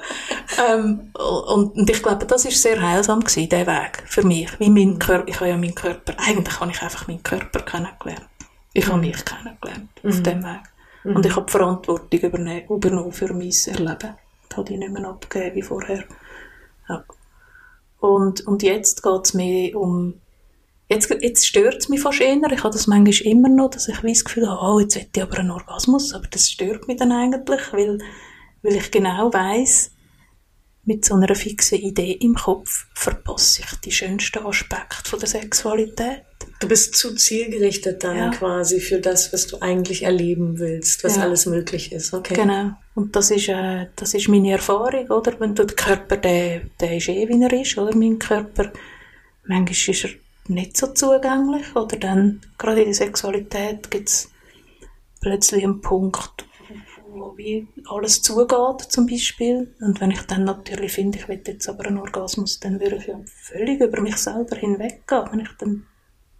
ähm, 0.68 1.12
und, 1.14 1.76
und, 1.76 1.88
ich 1.88 2.02
glaube, 2.02 2.26
das 2.26 2.46
ist 2.46 2.60
sehr 2.60 2.82
heilsam 2.82 3.20
gewesen, 3.20 3.48
der 3.48 3.64
Weg 3.68 4.02
für 4.06 4.26
mich. 4.26 4.58
Wie 4.58 4.68
mein 4.68 4.98
Körper, 4.98 5.28
ich 5.28 5.36
habe 5.36 5.50
ja 5.50 5.56
meinen 5.56 5.74
Körper, 5.76 6.14
eigentlich 6.18 6.58
habe 6.58 6.72
ich 6.72 6.82
einfach 6.82 7.06
meinen 7.06 7.22
Körper 7.22 7.60
kennengelernt. 7.60 8.26
Ich 8.72 8.88
habe 8.88 8.98
mich 8.98 9.24
kennengelernt 9.24 9.88
mhm. 10.02 10.10
auf 10.10 10.22
dem 10.24 10.42
Weg. 10.42 10.62
Mhm. 11.04 11.16
Und 11.16 11.26
ich 11.26 11.36
habe 11.36 11.46
die 11.46 11.52
Verantwortung 11.52 12.20
übernommen 12.20 13.12
für 13.12 13.32
mein 13.32 13.54
Erleben. 13.66 14.16
Das 14.48 14.58
habe 14.58 14.72
ich 14.72 14.78
nicht 14.78 14.92
mehr 14.92 15.06
abgegeben 15.06 15.54
wie 15.54 15.62
vorher. 15.62 16.02
Ja. 16.88 17.04
Und, 18.00 18.44
und 18.48 18.64
jetzt 18.64 19.04
geht 19.04 19.24
es 19.24 19.32
mehr 19.32 19.76
um 19.76 20.20
Jetzt, 20.88 21.10
jetzt 21.20 21.46
stört 21.46 21.78
es 21.78 21.88
mich 21.88 22.00
fast 22.00 22.20
eher. 22.20 22.36
Ich 22.52 22.62
habe 22.62 22.72
das 22.72 22.86
manchmal 22.86 23.32
immer 23.32 23.48
noch, 23.48 23.70
dass 23.70 23.88
ich 23.88 23.98
das 23.98 24.24
Gefühl 24.24 24.48
habe, 24.48 24.60
oh, 24.62 24.80
jetzt 24.80 24.94
hätte 24.94 25.10
ich 25.16 25.22
aber 25.22 25.38
einen 25.38 25.50
Orgasmus. 25.50 26.14
Aber 26.14 26.26
das 26.28 26.48
stört 26.50 26.86
mich 26.86 26.98
dann 26.98 27.12
eigentlich, 27.12 27.72
weil 27.72 27.98
weil 28.66 28.76
ich 28.76 28.90
genau 28.90 29.32
weiß, 29.32 29.92
mit 30.84 31.04
so 31.04 31.14
einer 31.14 31.34
fixen 31.34 31.78
Idee 31.78 32.12
im 32.12 32.34
Kopf 32.34 32.86
verpasse 32.94 33.62
ich 33.62 33.80
die 33.80 33.92
schönsten 33.92 34.44
Aspekte 34.44 35.08
von 35.08 35.18
der 35.18 35.28
Sexualität. 35.28 36.22
Du 36.60 36.68
bist 36.68 36.96
zu 36.96 37.14
zielgerichtet 37.14 38.02
dann 38.04 38.16
ja. 38.16 38.30
quasi 38.30 38.80
für 38.80 39.00
das, 39.00 39.32
was 39.32 39.46
du 39.46 39.60
eigentlich 39.60 40.04
erleben 40.04 40.58
willst, 40.58 41.02
was 41.04 41.16
ja. 41.16 41.22
alles 41.22 41.46
möglich 41.46 41.92
ist. 41.92 42.14
Okay. 42.14 42.34
Genau. 42.34 42.70
Und 42.94 43.14
das 43.14 43.30
ist, 43.30 43.48
äh, 43.48 43.86
das 43.96 44.14
ist 44.14 44.28
meine 44.28 44.52
Erfahrung, 44.52 45.08
oder? 45.10 45.38
Wenn 45.38 45.54
du 45.54 45.64
der 45.64 45.76
Körper, 45.76 46.16
der, 46.16 46.62
der 46.80 46.96
ist 46.96 47.08
eh, 47.08 47.28
wie 47.28 47.42
er 47.42 47.52
ist, 47.52 47.76
oder? 47.76 47.94
Mein 47.96 48.18
Körper, 48.18 48.72
manchmal 49.44 49.94
ist 49.94 50.04
er 50.04 50.10
nicht 50.48 50.76
so 50.76 50.88
zugänglich, 50.88 51.74
oder 51.74 51.96
dann, 51.96 52.40
gerade 52.58 52.80
in 52.80 52.86
der 52.86 52.94
Sexualität 52.94 53.90
gibt's 53.90 54.30
plötzlich 55.20 55.64
einen 55.64 55.80
Punkt, 55.80 56.46
wo 57.08 57.36
wie 57.36 57.66
alles 57.88 58.22
zugeht, 58.22 58.82
zum 58.88 59.06
Beispiel. 59.06 59.74
Und 59.80 60.00
wenn 60.00 60.10
ich 60.10 60.22
dann 60.22 60.44
natürlich 60.44 60.92
finde, 60.92 61.18
ich 61.18 61.28
will 61.28 61.42
jetzt 61.46 61.68
aber 61.68 61.86
einen 61.86 61.98
Orgasmus, 61.98 62.60
dann 62.60 62.80
würde 62.80 62.96
ich 62.96 63.06
ja 63.06 63.20
völlig 63.24 63.80
über 63.80 64.00
mich 64.00 64.16
selber 64.16 64.56
hinweggehen, 64.56 65.28
wenn 65.30 65.40
ich 65.40 65.50
dann 65.58 65.86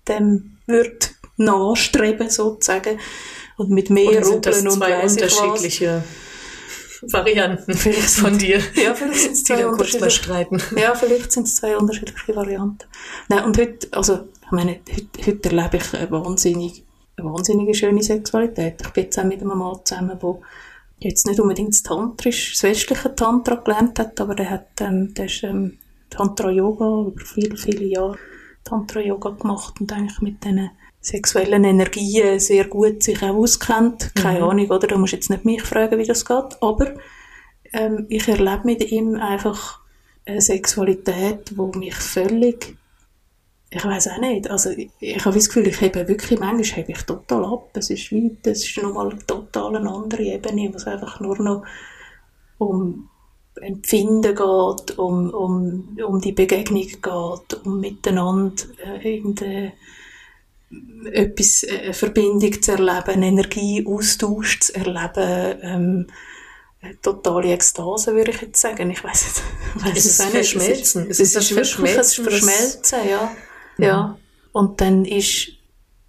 dem 0.09 0.59
würde 0.67 1.09
nachstreben, 1.37 2.31
sozusagen. 2.31 2.99
Und 3.57 3.71
mit 3.71 3.91
mehr 3.91 4.11
Oder 4.11 4.25
sind 4.25 4.47
das 4.47 4.63
zwei 4.63 5.03
unterschiedliche 5.03 6.05
Varianten 7.03 7.75
vielleicht 7.75 8.11
von 8.11 8.39
dir, 8.39 8.61
ja, 8.75 8.95
vielleicht 8.95 9.21
sind 9.21 9.33
es 9.33 9.45
zwei 9.45 9.57
die 9.57 9.63
kurz 9.63 10.01
mal 10.01 10.11
streiten. 10.11 10.61
Ja, 10.77 10.95
vielleicht 10.95 11.33
sind 11.33 11.47
es 11.47 11.57
zwei 11.57 11.77
unterschiedliche 11.77 12.35
Varianten. 12.35 12.87
Nein, 13.29 13.45
und 13.45 13.59
heute, 13.59 13.89
also, 13.93 14.29
ich 14.45 14.51
meine, 14.51 14.81
heute, 14.91 15.27
heute 15.27 15.51
erlebe 15.51 15.77
ich 15.79 15.95
eine 15.95 16.11
wahnsinnig, 16.11 16.85
eine 17.17 17.33
wahnsinnige 17.33 17.75
schöne 17.75 18.03
Sexualität. 18.03 18.83
Ich 18.83 18.91
bin 18.91 19.05
jetzt 19.05 19.19
auch 19.19 19.25
mit 19.25 19.41
einem 19.41 19.59
Mann 19.59 19.81
zusammen, 19.85 20.19
der 20.19 20.39
jetzt 21.01 21.27
nicht 21.27 21.41
unbedingt 21.41 21.71
das 21.71 21.83
Tantrisch, 21.83 22.53
das 22.55 22.63
westliche 22.63 23.15
Tantra 23.15 23.57
gelernt 23.57 23.99
hat, 23.99 24.21
aber 24.21 24.35
der 24.35 24.51
hat, 24.51 24.69
ähm, 24.81 25.15
der 25.15 25.27
ist, 25.27 25.43
ähm, 25.43 25.79
Tantra-Yoga 26.11 27.09
über 27.09 27.25
viele, 27.25 27.57
viele 27.57 27.85
Jahre 27.85 28.19
Tantra-Yoga 28.67 29.31
gemacht 29.31 29.81
und 29.81 29.93
eigentlich 29.93 30.21
mit 30.21 30.45
diesen 30.45 30.71
sexuellen 31.01 31.65
Energien 31.65 32.39
sehr 32.41 32.67
gut 32.67 33.03
sich 33.03 33.23
auch 33.23 33.37
auskennt. 33.37 34.15
Keine 34.15 34.41
mhm. 34.41 34.51
Ahnung, 34.51 34.71
oder? 34.71 34.87
Da 34.87 34.99
musst 34.99 35.13
jetzt 35.13 35.31
nicht 35.31 35.45
mich 35.45 35.63
fragen, 35.63 35.99
wie 35.99 36.07
das 36.07 36.25
geht. 36.25 36.61
Aber 36.61 36.95
ähm, 37.73 38.07
ich 38.09 38.29
erlebe 38.29 38.63
mit 38.65 38.91
ihm 38.91 39.15
einfach 39.15 39.81
eine 40.25 40.41
Sexualität, 40.41 41.51
die 41.51 41.79
mich 41.79 41.95
völlig 41.95 42.77
ich 43.69 43.85
weiß 43.85 44.09
auch 44.09 44.19
nicht. 44.19 44.49
Also 44.49 44.71
ich, 44.71 44.91
ich 45.01 45.25
habe 45.25 45.35
das 45.35 45.49
Gefühl, 45.49 45.67
ich 45.67 45.81
habe 45.81 46.07
wirklich, 46.09 46.39
manchmal 46.39 46.83
habe 46.83 46.93
ich 46.93 47.03
total 47.03 47.45
ab. 47.45 47.71
Es 47.75 47.91
ist 47.91 48.11
wie, 48.13 48.37
das 48.43 48.65
ist 48.65 48.81
nochmal 48.81 49.11
eine 49.11 49.27
total 49.27 49.77
eine 49.77 49.91
andere 49.91 50.23
Ebene, 50.23 50.73
wo 50.73 50.77
es 50.77 50.87
einfach 50.87 51.21
nur 51.21 51.39
noch 51.43 51.65
um 52.59 53.11
Empfinden 53.61 54.35
geht, 54.35 54.99
um, 54.99 55.31
um, 55.31 55.99
um 56.05 56.21
die 56.21 56.33
Begegnung 56.33 56.87
geht, 56.87 57.65
um 57.65 57.81
miteinander 57.81 58.65
äh, 58.85 59.15
irgendeine 59.17 59.73
etwas, 61.13 61.63
äh, 61.63 61.79
eine 61.85 61.95
Verbindung 61.95 62.61
zu 62.61 62.73
erleben, 62.73 63.23
Energieaustausch 63.23 64.61
zu 64.61 64.75
erleben, 64.75 65.59
ähm, 65.63 66.07
totale 67.03 67.53
Ekstase, 67.53 68.15
würde 68.15 68.31
ich 68.33 68.41
jetzt 68.41 68.61
sagen. 68.61 68.91
Ich 68.91 69.03
weiß 69.03 69.25
jetzt, 69.27 69.43
weiss 69.85 70.05
es, 70.05 70.07
es 70.07 70.21
ist 70.21 70.31
Verschmelzen. 70.31 71.07
Es 71.11 71.21
ist, 71.21 71.37
es 71.37 71.51
ist 71.51 71.57
wirklich 71.57 71.99
ein 71.99 72.05
Verschmelzen, 72.05 73.09
ja. 73.09 73.33
Mhm. 73.77 73.85
Ja. 73.85 74.19
Und 74.53 74.81
dann 74.81 75.05
ist 75.05 75.49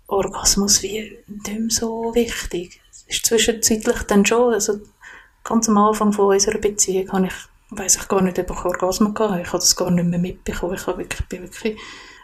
Orgasmus 0.07 0.81
wie 0.83 1.17
nicht 1.27 1.47
mehr 1.47 1.69
so 1.69 2.15
wichtig. 2.15 2.79
Es 2.91 3.05
ist 3.07 3.25
zwischenzeitlich 3.25 4.03
dann 4.03 4.25
schon, 4.25 4.53
also 4.53 4.79
ganz 5.47 5.69
am 5.69 5.77
Anfang 5.77 6.13
von 6.13 6.33
unserer 6.33 6.59
Beziehung 6.59 7.11
habe 7.11 7.27
ich, 7.27 7.33
weiss 7.69 7.95
ich 7.95 8.07
gar 8.07 8.21
nicht, 8.21 8.39
ob 8.39 8.51
ich 8.51 8.65
Orgasmus 8.65 9.13
hatte. 9.17 9.41
Ich 9.41 9.47
habe 9.47 9.59
das 9.59 9.75
gar 9.75 9.91
nicht 9.91 10.07
mehr 10.07 10.19
mitbekommen. 10.19 10.75
Ich 10.75 10.87
habe 10.87 10.99
wirklich, 10.99 11.27
bin 11.27 11.43
wirklich, 11.43 11.77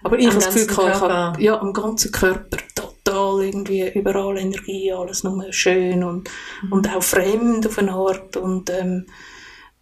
aber 0.03 0.19
ich 0.19 0.27
habe 0.27 0.35
das 0.35 0.53
Gefühl, 0.53 0.91
ich 0.91 1.01
habe, 1.01 1.41
ja, 1.41 1.59
am 1.59 1.73
ganzen 1.73 2.11
Körper 2.11 2.57
total 2.75 3.43
irgendwie 3.43 3.89
überall 3.89 4.37
Energie, 4.37 4.91
alles 4.91 5.23
nur 5.23 5.51
schön 5.51 6.03
und, 6.03 6.29
mhm. 6.61 6.71
und 6.71 6.95
auch 6.95 7.03
fremd 7.03 7.65
auf 7.67 7.77
eine 7.77 7.93
Art 7.93 8.37
und, 8.37 8.69
ähm, 8.69 9.05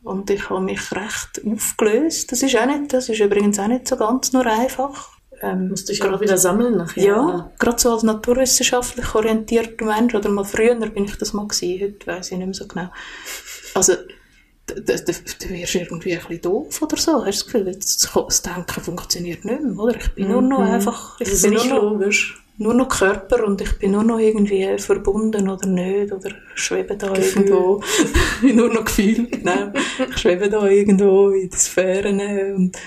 und 0.03 0.29
ich 0.29 0.49
habe 0.49 0.61
mich 0.61 0.91
recht 0.91 1.41
aufgelöst. 1.45 2.31
Das 2.31 2.41
ist 2.43 2.55
auch 2.55 2.65
nicht, 2.65 2.93
das 2.93 3.09
ist 3.09 3.19
übrigens 3.19 3.59
auch 3.59 3.67
nicht 3.67 3.87
so 3.87 3.97
ganz 3.97 4.31
nur 4.33 4.45
einfach. 4.45 5.20
Ähm, 5.41 5.69
Musst 5.69 5.89
du 5.89 5.93
dich 5.93 6.03
auch 6.03 6.21
wieder 6.21 6.37
sammeln 6.37 6.77
nachher? 6.77 7.03
Ja, 7.03 7.51
gerade 7.57 7.79
so 7.79 7.93
als 7.93 8.03
naturwissenschaftlich 8.03 9.15
orientierter 9.15 9.85
Mensch, 9.85 10.13
oder 10.13 10.29
mal 10.29 10.45
früher 10.45 10.75
bin 10.75 11.05
ich 11.05 11.17
das 11.17 11.33
mal 11.33 11.47
gewesen, 11.47 11.81
heute 11.81 12.07
weiss 12.07 12.31
ich 12.31 12.37
nicht 12.37 12.45
mehr 12.45 12.53
so 12.53 12.67
genau. 12.67 12.89
Also, 13.73 13.93
du, 14.67 14.75
wirst 14.85 15.75
irgendwie 15.75 16.13
ein 16.13 16.19
bisschen 16.19 16.41
doof 16.41 16.81
oder 16.81 16.97
so. 16.97 17.25
Hast 17.25 17.53
du 17.53 17.63
das 17.63 17.79
Gefühl, 18.05 18.25
das 18.27 18.41
Denken 18.41 18.81
funktioniert 18.81 19.45
nicht 19.45 19.63
mehr, 19.63 19.77
oder? 19.77 19.95
Ich 19.99 20.13
bin 20.13 20.29
nur 20.29 20.41
noch 20.41 20.59
mhm. 20.59 20.65
einfach, 20.65 21.19
ich 21.19 21.29
das 21.29 21.41
bin 21.41 21.53
nur 21.53 21.65
noch, 21.65 21.81
logisch. 21.81 22.41
nur 22.57 22.73
noch 22.75 22.89
Körper 22.89 23.43
und 23.45 23.61
ich 23.61 23.79
bin 23.79 23.91
nur 23.91 24.03
noch 24.03 24.19
irgendwie 24.19 24.77
verbunden 24.77 25.49
oder 25.49 25.67
nicht, 25.67 26.11
oder 26.11 26.29
schwebe 26.53 26.95
da 26.97 27.13
Gefühl. 27.13 27.45
irgendwo. 27.45 27.83
nur 28.43 28.73
noch 28.73 28.85
Gefühl, 28.85 29.27
genau. 29.27 29.73
Ich 30.09 30.17
schwebe 30.17 30.49
da 30.49 30.67
irgendwo 30.67 31.29
in 31.29 31.49
den 31.49 31.57
Sphären 31.57 32.55
und 32.55 32.77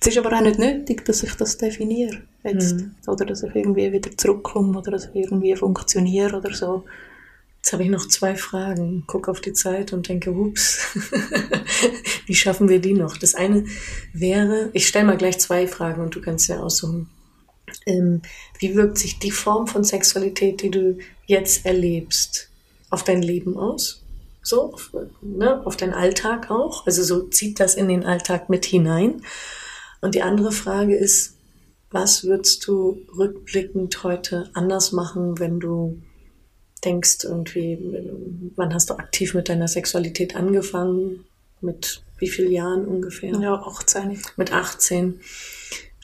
es 0.00 0.06
ist 0.06 0.18
aber 0.18 0.36
auch 0.36 0.40
nicht 0.40 0.58
nötig, 0.58 1.04
dass 1.04 1.22
ich 1.22 1.34
das 1.34 1.56
definiere. 1.56 2.18
Jetzt. 2.44 2.76
Mhm. 2.76 2.94
Oder 3.06 3.26
dass 3.26 3.42
ich 3.42 3.54
irgendwie 3.54 3.92
wieder 3.92 4.16
zurückkomme 4.16 4.78
oder 4.78 4.92
dass 4.92 5.06
ich 5.06 5.14
irgendwie 5.14 5.54
funktioniere 5.56 6.36
oder 6.36 6.54
so. 6.54 6.84
Jetzt 7.56 7.72
habe 7.72 7.82
ich 7.82 7.90
noch 7.90 8.06
zwei 8.06 8.36
Fragen. 8.36 9.04
Guck 9.06 9.28
auf 9.28 9.40
die 9.40 9.52
Zeit 9.52 9.92
und 9.92 10.08
denke, 10.08 10.30
ups, 10.30 10.78
wie 12.26 12.34
schaffen 12.34 12.68
wir 12.68 12.80
die 12.80 12.94
noch? 12.94 13.16
Das 13.16 13.34
eine 13.34 13.64
wäre, 14.12 14.70
ich 14.72 14.86
stelle 14.86 15.06
mal 15.06 15.16
gleich 15.16 15.38
zwei 15.38 15.66
Fragen 15.66 16.00
und 16.02 16.14
du 16.14 16.20
kannst 16.20 16.48
ja 16.48 16.60
aussuchen. 16.60 17.08
Ähm, 17.84 18.22
wie 18.60 18.74
wirkt 18.76 18.98
sich 18.98 19.18
die 19.18 19.32
Form 19.32 19.66
von 19.66 19.84
Sexualität, 19.84 20.62
die 20.62 20.70
du 20.70 20.98
jetzt 21.26 21.66
erlebst, 21.66 22.48
auf 22.90 23.02
dein 23.02 23.20
Leben 23.20 23.58
aus? 23.58 24.02
So, 24.42 24.72
auf, 24.72 24.92
ne, 25.20 25.66
auf 25.66 25.76
deinen 25.76 25.92
Alltag 25.92 26.50
auch? 26.50 26.86
Also 26.86 27.02
so 27.02 27.24
zieht 27.24 27.60
das 27.60 27.74
in 27.74 27.88
den 27.88 28.04
Alltag 28.04 28.48
mit 28.48 28.64
hinein? 28.64 29.22
Und 30.00 30.14
die 30.14 30.22
andere 30.22 30.52
Frage 30.52 30.96
ist, 30.96 31.34
was 31.90 32.24
würdest 32.24 32.66
du 32.66 33.02
rückblickend 33.16 34.02
heute 34.02 34.50
anders 34.52 34.92
machen, 34.92 35.38
wenn 35.38 35.58
du 35.58 36.02
denkst, 36.84 37.24
irgendwie, 37.24 37.78
wann 38.56 38.74
hast 38.74 38.90
du 38.90 38.94
aktiv 38.94 39.34
mit 39.34 39.48
deiner 39.48 39.68
Sexualität 39.68 40.36
angefangen? 40.36 41.24
Mit 41.60 42.02
wie 42.18 42.28
vielen 42.28 42.52
Jahren 42.52 42.86
ungefähr? 42.86 43.34
Ja, 43.40 43.54
18. 43.54 44.20
Mit 44.36 44.52
18 44.52 45.20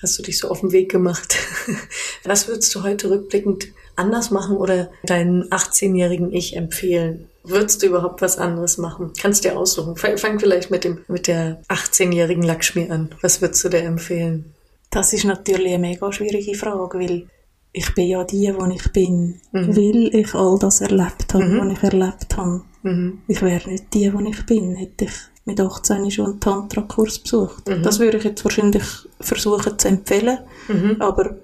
hast 0.03 0.18
du 0.18 0.22
dich 0.22 0.38
so 0.38 0.49
auf 0.49 0.61
den 0.61 0.72
Weg 0.72 0.90
gemacht. 0.90 1.36
Was 2.24 2.49
würdest 2.49 2.74
du 2.74 2.82
heute 2.82 3.11
rückblickend 3.11 3.68
anders 3.97 4.30
machen 4.30 4.57
oder 4.57 4.90
deinen 5.05 5.45
18-jährigen 5.51 6.32
Ich 6.32 6.57
empfehlen? 6.57 7.28
Würdest 7.45 7.82
du 7.82 7.86
überhaupt 7.86 8.22
was 8.22 8.38
anderes 8.38 8.78
machen? 8.78 9.12
Kannst 9.20 9.45
dir 9.45 9.59
aussuchen. 9.59 9.97
Fang 9.97 10.40
vielleicht 10.40 10.70
mit 10.70 10.84
dem, 10.84 11.05
mit 11.09 11.26
der 11.26 11.62
18-jährigen 11.68 12.42
Lakshmi 12.42 12.90
an. 12.90 13.14
Was 13.20 13.42
würdest 13.42 13.62
du 13.64 13.68
dir 13.68 13.82
empfehlen? 13.82 14.55
Das 14.90 15.12
ist 15.12 15.24
natürlich 15.24 15.74
eine 15.74 15.78
mega 15.78 16.11
schwierige 16.11 16.55
Frage, 16.55 16.99
weil 16.99 17.26
ich 17.72 17.95
bin 17.95 18.09
ja 18.09 18.24
die, 18.24 18.55
wo 18.57 18.64
ich 18.66 18.92
bin, 18.92 19.40
mhm. 19.53 19.76
weil 19.76 20.14
ich 20.14 20.34
all 20.34 20.59
das 20.59 20.80
erlebt 20.80 21.34
habe, 21.34 21.45
mhm. 21.45 21.59
was 21.59 21.76
ich 21.76 21.82
erlebt 21.82 22.36
habe. 22.36 22.62
Mhm. 22.82 23.22
Ich 23.26 23.42
wäre 23.42 23.68
nicht 23.68 23.92
die, 23.92 24.12
wo 24.14 24.20
ich 24.20 24.47
bin, 24.47 24.76
hätte 24.76 25.07
ich 25.07 25.12
mit 25.45 25.61
18 25.61 26.11
schon 26.11 26.26
einen 26.26 26.40
Tantra-Kurs 26.40 27.18
besucht. 27.18 27.68
Mhm. 27.68 27.82
Das 27.82 27.99
würde 27.99 28.18
ich 28.18 28.24
jetzt 28.24 28.45
wahrscheinlich 28.45 28.84
versuchen 29.20 29.78
zu 29.78 29.88
empfehlen, 29.88 30.38
mhm. 30.68 30.97
aber, 31.01 31.36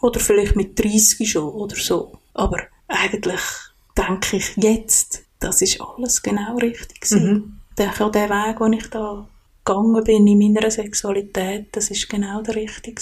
oder 0.00 0.20
vielleicht 0.20 0.54
mit 0.54 0.78
30 0.78 1.28
schon 1.28 1.48
oder 1.48 1.76
so. 1.76 2.12
Aber 2.34 2.58
eigentlich 2.86 3.40
denke 3.96 4.36
ich 4.36 4.56
jetzt, 4.56 5.24
das 5.40 5.62
ist 5.62 5.80
alles 5.80 6.22
genau 6.22 6.56
richtig 6.56 7.04
Mhm. 7.10 7.56
Auch 7.98 8.10
der 8.10 8.28
Weg, 8.28 8.58
den 8.58 8.72
ich 8.74 8.90
da 8.90 9.26
gegangen 9.64 10.04
bin 10.04 10.26
in 10.26 10.52
meiner 10.52 10.70
Sexualität, 10.70 11.68
das 11.72 11.90
ist 11.90 12.08
genau 12.08 12.42
der 12.42 12.56
richtige 12.56 13.00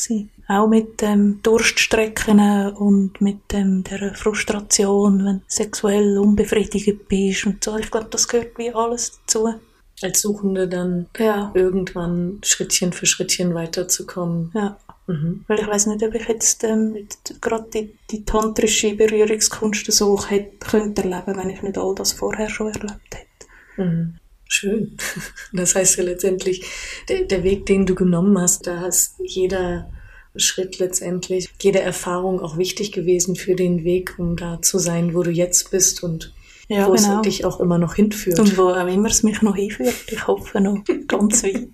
Auch 0.49 0.69
mit 0.69 1.01
dem 1.03 1.41
Durststrecken 1.43 2.73
und 2.77 3.21
mit 3.21 3.53
dem, 3.53 3.85
der 3.85 4.15
Frustration, 4.15 5.25
wenn 5.25 5.39
du 5.39 5.45
sexuell 5.49 6.19
unbefriedigt 6.19 7.09
bist 7.09 7.47
und 7.47 7.63
so. 7.63 7.77
Ich 7.77 7.91
glaube, 7.91 8.09
das 8.11 8.29
gehört 8.29 8.57
wie 8.59 8.73
alles 8.73 9.19
dazu. 9.21 9.55
Als 10.01 10.21
Suchende 10.21 10.69
dann 10.69 11.07
ja. 11.19 11.51
irgendwann 11.55 12.39
Schrittchen 12.45 12.93
für 12.93 13.07
Schrittchen 13.07 13.55
weiterzukommen. 13.55 14.53
Ja. 14.55 14.79
Mhm. 15.09 15.45
Weil 15.49 15.61
ich 15.61 15.67
weiß 15.67 15.87
nicht, 15.87 16.03
ob 16.05 16.15
ich 16.15 16.29
jetzt 16.29 16.63
ähm, 16.65 17.09
gerade 17.41 17.69
die, 17.73 17.99
die 18.11 18.25
tantrische 18.25 18.95
Berührungskunst 18.95 19.91
so 19.91 20.23
hätte, 20.29 20.59
könnte 20.59 21.03
erleben, 21.03 21.37
wenn 21.37 21.51
ich 21.51 21.63
nicht 21.63 21.79
all 21.79 21.95
das 21.95 22.13
vorher 22.13 22.51
schon 22.51 22.69
erlebt 22.69 23.15
hätte. 23.15 23.83
Mhm. 23.83 24.15
Schön. 24.47 24.97
Das 25.53 25.75
heißt 25.75 25.97
ja 25.97 26.05
letztendlich, 26.05 26.65
der, 27.09 27.23
der 27.23 27.43
Weg, 27.43 27.65
den 27.65 27.87
du 27.87 27.95
genommen 27.95 28.39
hast, 28.39 28.67
da 28.67 28.87
ist 28.87 29.15
jeder 29.19 29.91
Schritt 30.37 30.79
letztendlich, 30.79 31.49
jede 31.61 31.81
Erfahrung 31.81 32.41
auch 32.41 32.59
wichtig 32.59 32.93
gewesen 32.93 33.35
für 33.35 33.55
den 33.55 33.85
Weg, 33.85 34.15
um 34.19 34.37
da 34.37 34.61
zu 34.61 34.79
sein, 34.79 35.15
wo 35.15 35.23
du 35.23 35.31
jetzt 35.31 35.71
bist 35.71 36.03
und 36.03 36.35
Ja, 36.69 36.87
wo 36.87 36.93
genau. 36.93 37.17
es 37.17 37.23
dich 37.23 37.45
auch 37.47 37.61
immer 37.61 37.79
noch 37.79 37.95
hinführt. 37.95 38.39
Und 38.39 38.59
wo 38.59 38.69
auch 38.69 38.87
immer 38.87 39.09
es 39.09 39.23
mich 39.23 39.41
noch 39.41 39.57
hinführt. 39.57 39.95
Ich 40.11 40.27
hoffe 40.27 40.61
noch 40.61 40.85
ganz 41.09 41.43
weit. 41.45 41.69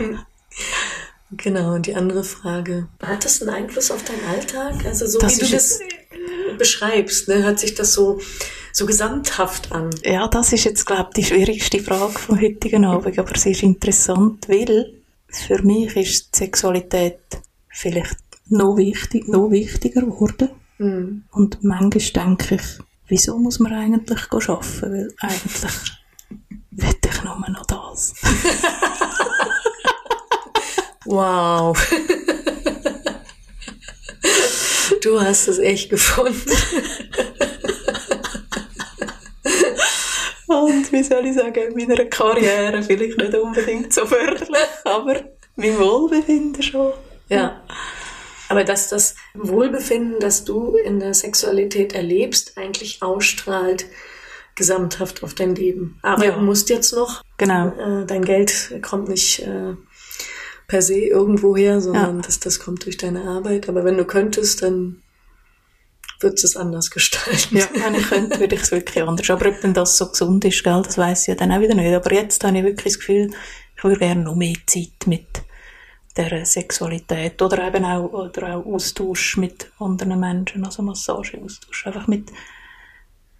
Genau, 1.32 1.74
und 1.74 1.86
die 1.86 1.94
andere 1.94 2.24
Frage. 2.24 2.88
Hat 3.02 3.24
das 3.24 3.42
einen 3.42 3.50
Einfluss 3.50 3.90
auf 3.90 4.02
deinen 4.02 4.24
Alltag? 4.24 4.84
Also 4.86 5.06
so 5.06 5.18
Das 5.18 5.36
wie 5.36 5.44
du 5.44 5.50
das 5.50 5.78
beschreibst, 6.56 7.28
ne, 7.28 7.42
hört 7.42 7.58
sich 7.58 7.74
das 7.74 7.92
so, 7.92 8.20
so 8.72 8.86
gesamthaft 8.86 9.70
an. 9.72 9.90
Ja, 10.02 10.26
das 10.28 10.52
ist 10.52 10.64
jetzt, 10.64 10.86
glaube 10.86 11.10
ich, 11.14 11.14
die 11.14 11.24
schwierigste 11.24 11.80
Frage 11.80 12.18
vom 12.18 12.40
heutigen 12.40 12.84
Abend, 12.84 13.18
aber 13.18 13.38
sie 13.38 13.50
ist 13.52 13.62
interessant, 13.62 14.48
weil 14.48 14.94
für 15.28 15.62
mich 15.62 15.94
ist 15.96 16.34
die 16.34 16.38
Sexualität 16.38 17.20
vielleicht 17.68 18.16
noch, 18.48 18.76
wichtig, 18.76 19.28
noch 19.28 19.50
wichtiger 19.50 20.02
geworden. 20.02 20.50
Mhm. 20.78 21.24
Und 21.32 21.62
manchmal 21.62 22.26
denke 22.26 22.54
ich, 22.56 22.62
wieso 23.06 23.38
muss 23.38 23.58
man 23.58 23.72
eigentlich 23.72 24.32
arbeiten? 24.32 24.82
Weil 24.82 25.14
eigentlich 25.20 25.72
will 26.70 26.94
ich 27.04 27.22
nur 27.22 27.50
noch 27.50 27.66
das. 27.66 28.14
Wow. 31.10 31.74
du 35.02 35.20
hast 35.20 35.48
es 35.48 35.58
echt 35.58 35.88
gefunden. 35.88 36.52
Und 40.46 40.92
wie 40.92 41.02
soll 41.02 41.26
ich 41.26 41.34
sagen, 41.34 41.74
in 41.74 41.88
meiner 41.88 42.04
Karriere 42.06 42.82
vielleicht 42.82 43.18
nicht 43.18 43.34
unbedingt 43.34 43.92
so 43.92 44.06
förderlich, 44.06 44.48
aber 44.84 45.24
mein 45.56 45.78
Wohlbefinden 45.78 46.62
schon. 46.62 46.92
Ja. 47.28 47.62
Aber 48.50 48.64
dass 48.64 48.88
das 48.88 49.14
Wohlbefinden, 49.34 50.20
das 50.20 50.44
du 50.44 50.76
in 50.76 51.00
der 51.00 51.12
Sexualität 51.14 51.92
erlebst, 51.94 52.52
eigentlich 52.56 53.02
ausstrahlt 53.02 53.86
gesamthaft 54.54 55.22
auf 55.22 55.34
dein 55.34 55.54
Leben. 55.54 55.98
Aber 56.02 56.24
Ja. 56.26 56.32
du 56.32 56.40
musst 56.40 56.68
jetzt 56.68 56.92
noch, 56.92 57.22
Genau. 57.38 57.68
äh, 58.02 58.06
dein 58.06 58.24
Geld 58.24 58.72
kommt 58.82 59.08
nicht 59.08 59.40
äh, 59.40 59.74
per 60.68 60.82
se 60.82 60.98
irgendwo 61.00 61.56
her, 61.56 61.80
sondern 61.80 62.16
Ja. 62.16 62.22
das, 62.22 62.38
das 62.40 62.60
kommt 62.60 62.84
durch 62.84 62.96
deine 62.98 63.22
Arbeit. 63.24 63.68
Aber 63.68 63.84
wenn 63.84 63.96
du 63.96 64.04
könntest, 64.04 64.62
dann 64.62 65.02
würdest 66.20 66.44
du 66.44 66.46
es 66.48 66.56
anders 66.56 66.90
gestalten. 66.90 67.56
Ja, 67.56 67.68
wenn 67.72 67.94
ich 67.94 68.08
könnte, 68.08 68.38
würde 68.38 68.54
ich 68.54 68.62
es 68.62 68.70
wirklich 68.70 69.02
anders. 69.02 69.30
Aber 69.30 69.48
ob 69.48 69.60
denn 69.62 69.74
das 69.74 69.96
so 69.96 70.08
gesund 70.08 70.44
ist, 70.44 70.62
gell, 70.62 70.82
das 70.84 70.98
weiss 70.98 71.22
ich 71.22 71.28
ja 71.28 71.34
dann 71.34 71.52
auch 71.52 71.60
wieder 71.60 71.74
nicht. 71.74 71.94
Aber 71.94 72.12
jetzt 72.12 72.44
habe 72.44 72.58
ich 72.58 72.64
wirklich 72.64 72.94
das 72.94 72.98
Gefühl, 73.00 73.30
ich 73.76 73.82
würde 73.84 73.98
gerne 73.98 74.22
noch 74.22 74.34
mehr 74.36 74.56
Zeit 74.66 75.06
mit 75.06 75.26
der 76.16 76.44
Sexualität 76.44 77.40
oder 77.40 77.66
eben 77.66 77.84
auch, 77.84 78.12
oder 78.12 78.56
auch 78.56 78.66
Austausch 78.66 79.36
mit 79.36 79.70
anderen 79.78 80.18
Menschen, 80.20 80.64
also 80.64 80.82
Massageaustausch, 80.82 81.86
einfach 81.86 82.08
mit 82.08 82.30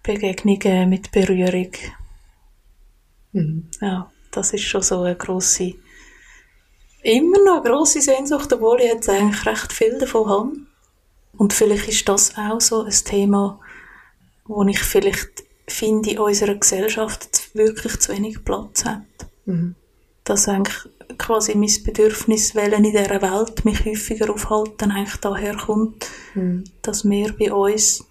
Begegnungen, 0.01 0.89
mit 0.89 1.11
Berührung. 1.11 1.71
Mhm. 3.33 3.67
Ja, 3.81 4.09
das 4.31 4.53
ist 4.53 4.63
schon 4.63 4.81
so 4.81 5.01
eine 5.01 5.15
grosse, 5.15 5.73
immer 7.03 7.43
noch 7.43 7.61
eine 7.63 7.69
grosse 7.69 8.01
Sehnsucht, 8.01 8.51
obwohl 8.53 8.81
ich 8.81 8.91
jetzt 8.91 9.09
eigentlich 9.09 9.45
recht 9.45 9.73
viel 9.73 9.97
davon 9.97 10.29
habe. 10.29 10.51
Und 11.37 11.53
vielleicht 11.53 11.87
ist 11.87 12.09
das 12.09 12.37
auch 12.37 12.59
so 12.59 12.83
ein 12.83 12.91
Thema, 12.91 13.59
wo 14.45 14.63
ich 14.63 14.79
vielleicht 14.79 15.43
finde, 15.67 16.11
in 16.11 16.19
unserer 16.19 16.55
Gesellschaft 16.55 17.55
wirklich 17.55 17.99
zu 17.99 18.11
wenig 18.11 18.43
Platz 18.43 18.85
hat. 18.85 19.03
Mhm. 19.45 19.75
Dass 20.23 20.47
eigentlich 20.47 20.77
quasi 21.17 21.55
mein 21.55 21.71
Bedürfnis, 21.83 22.51
in 22.51 22.83
dieser 22.83 23.21
Welt 23.21 23.65
mich 23.65 23.85
häufiger 23.85 24.31
aufhalten, 24.31 24.91
eigentlich 24.91 25.17
daher 25.17 25.55
kommt, 25.55 26.07
Mhm. 26.33 26.63
dass 26.81 27.07
wir 27.07 27.33
bei 27.37 27.51
uns 27.51 28.03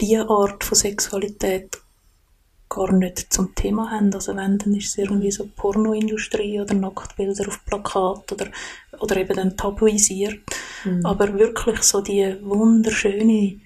diese 0.00 0.28
Art 0.28 0.64
von 0.64 0.76
Sexualität 0.76 1.81
gar 2.74 2.92
nicht 2.92 3.32
zum 3.32 3.54
Thema 3.54 3.90
haben. 3.90 4.12
Also 4.14 4.34
wenn, 4.36 4.58
dann 4.58 4.74
ist 4.74 4.88
es 4.88 4.98
irgendwie 4.98 5.30
so 5.30 5.46
Pornoindustrie 5.54 6.60
oder 6.60 6.74
Nacktbilder 6.74 7.48
auf 7.48 7.64
Plakat 7.64 8.32
oder, 8.32 8.46
oder 8.98 9.16
eben 9.16 9.36
dann 9.36 9.56
tabuisiert. 9.56 10.40
Aber 11.04 11.38
wirklich 11.38 11.82
so 11.82 12.00
die 12.00 12.36
wunderschöne 12.42 13.60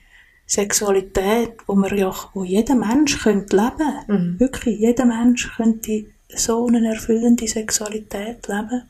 Sexualität, 0.46 1.54
wo 1.66 1.74
man 1.74 1.96
ja, 1.96 2.12
wo 2.34 2.44
jeder 2.44 2.74
Mensch 2.74 3.22
könnte 3.22 3.56
leben. 3.56 3.94
Mhm. 4.06 4.40
Wirklich, 4.40 4.78
jeder 4.78 5.04
Mensch 5.04 5.56
könnte 5.56 6.06
so 6.28 6.66
eine 6.66 6.86
erfüllende 6.88 7.46
Sexualität 7.48 8.46
leben. 8.48 8.82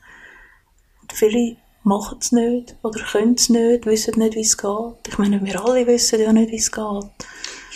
Und 1.01 1.13
viele 1.13 1.57
machen 1.83 2.17
es 2.21 2.31
nicht 2.31 2.75
oder 2.83 2.99
können 2.99 3.35
es 3.35 3.49
nicht, 3.49 3.85
wissen 3.85 4.19
nicht, 4.19 4.35
wie 4.35 4.41
es 4.41 4.57
geht. 4.57 5.07
Ich 5.07 5.17
meine, 5.17 5.43
wir 5.43 5.63
alle 5.63 5.87
wissen 5.87 6.19
ja 6.19 6.33
nicht, 6.33 6.51
wie 6.51 6.57
es 6.57 6.71
geht. 6.71 7.27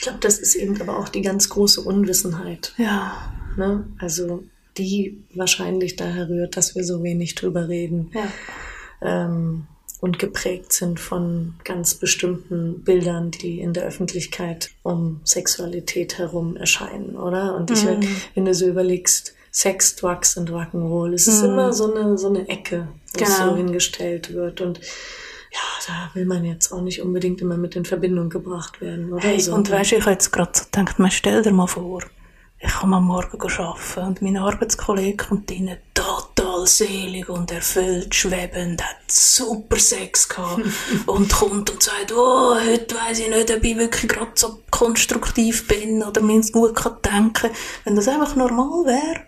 Ich 0.01 0.05
glaube, 0.05 0.17
das 0.19 0.39
ist 0.39 0.55
eben 0.55 0.81
aber 0.81 0.97
auch 0.97 1.09
die 1.09 1.21
ganz 1.21 1.47
große 1.49 1.79
Unwissenheit. 1.79 2.73
Ja, 2.77 3.15
Ne? 3.55 3.85
Also 3.99 4.43
die 4.79 5.21
wahrscheinlich 5.35 5.95
daher 5.95 6.27
rührt, 6.27 6.57
dass 6.57 6.73
wir 6.75 6.83
so 6.83 7.03
wenig 7.03 7.35
drüber 7.35 7.67
reden 7.67 8.09
ja. 8.15 8.23
ähm, 9.01 9.67
und 9.99 10.17
geprägt 10.17 10.73
sind 10.73 10.99
von 10.99 11.53
ganz 11.65 11.93
bestimmten 11.93 12.81
Bildern, 12.83 13.29
die 13.29 13.59
in 13.59 13.73
der 13.73 13.83
Öffentlichkeit 13.83 14.71
um 14.81 15.21
Sexualität 15.23 16.17
herum 16.17 16.55
erscheinen, 16.57 17.15
oder? 17.15 17.55
Und 17.55 17.69
ich, 17.69 17.85
Mhm. 17.85 17.99
wenn 18.33 18.45
du 18.45 18.55
so 18.55 18.65
überlegst, 18.65 19.35
Sex, 19.51 19.97
Drugs 19.97 20.35
und 20.35 20.49
Rock'n'Roll, 20.49 21.13
es 21.13 21.27
ist 21.27 21.43
Mhm. 21.43 21.49
immer 21.49 21.73
so 21.73 21.93
eine, 21.93 22.17
so 22.17 22.29
eine 22.29 22.47
Ecke, 22.49 22.87
wo 23.13 23.23
es 23.23 23.37
Genau. 23.37 23.51
so 23.51 23.55
hingestellt 23.57 24.33
wird 24.33 24.61
und 24.61 24.79
ja, 25.51 25.59
da 25.87 26.09
will 26.13 26.25
man 26.25 26.45
jetzt 26.45 26.71
auch 26.71 26.81
nicht 26.81 27.01
unbedingt 27.01 27.41
immer 27.41 27.57
mit 27.57 27.75
in 27.75 27.85
Verbindung 27.85 28.29
gebracht 28.29 28.79
werden, 28.79 29.11
oder? 29.11 29.21
Hey, 29.21 29.39
so. 29.39 29.53
und 29.53 29.69
weißt 29.69 29.91
du, 29.91 29.95
ich 29.97 30.01
habe 30.01 30.11
jetzt 30.11 30.31
gerade 30.31 30.51
so 30.53 30.65
gedacht, 30.65 30.99
man 30.99 31.11
stell 31.11 31.41
dir 31.41 31.51
mal 31.51 31.67
vor, 31.67 32.03
ich 32.63 32.71
kann 32.71 32.93
am 32.93 33.05
Morgen 33.05 33.41
arbeiten 33.41 34.07
und 34.07 34.21
mein 34.21 34.37
Arbeitskollege 34.37 35.25
kommt 35.25 35.49
rein, 35.49 35.77
total 35.95 36.67
selig 36.67 37.27
und 37.27 37.51
erfüllt, 37.51 38.13
schwebend, 38.13 38.83
hat 38.83 38.97
super 39.07 39.79
Sex 39.79 40.29
gehabt 40.29 40.61
und 41.07 41.31
kommt 41.31 41.71
und 41.71 41.81
sagt, 41.81 42.13
oh, 42.13 42.55
heute 42.55 42.95
weiss 42.95 43.19
ich 43.19 43.29
nicht, 43.29 43.51
ob 43.51 43.63
ich 43.63 43.77
wirklich 43.77 44.11
gerade 44.11 44.31
so 44.35 44.59
konstruktiv 44.69 45.67
bin 45.67 46.03
oder 46.03 46.21
mir 46.21 46.41
gut 46.51 46.75
kann 46.75 46.97
denken 47.03 47.49
Wenn 47.83 47.95
das 47.95 48.07
einfach 48.07 48.35
normal 48.35 48.85
wäre 48.85 49.21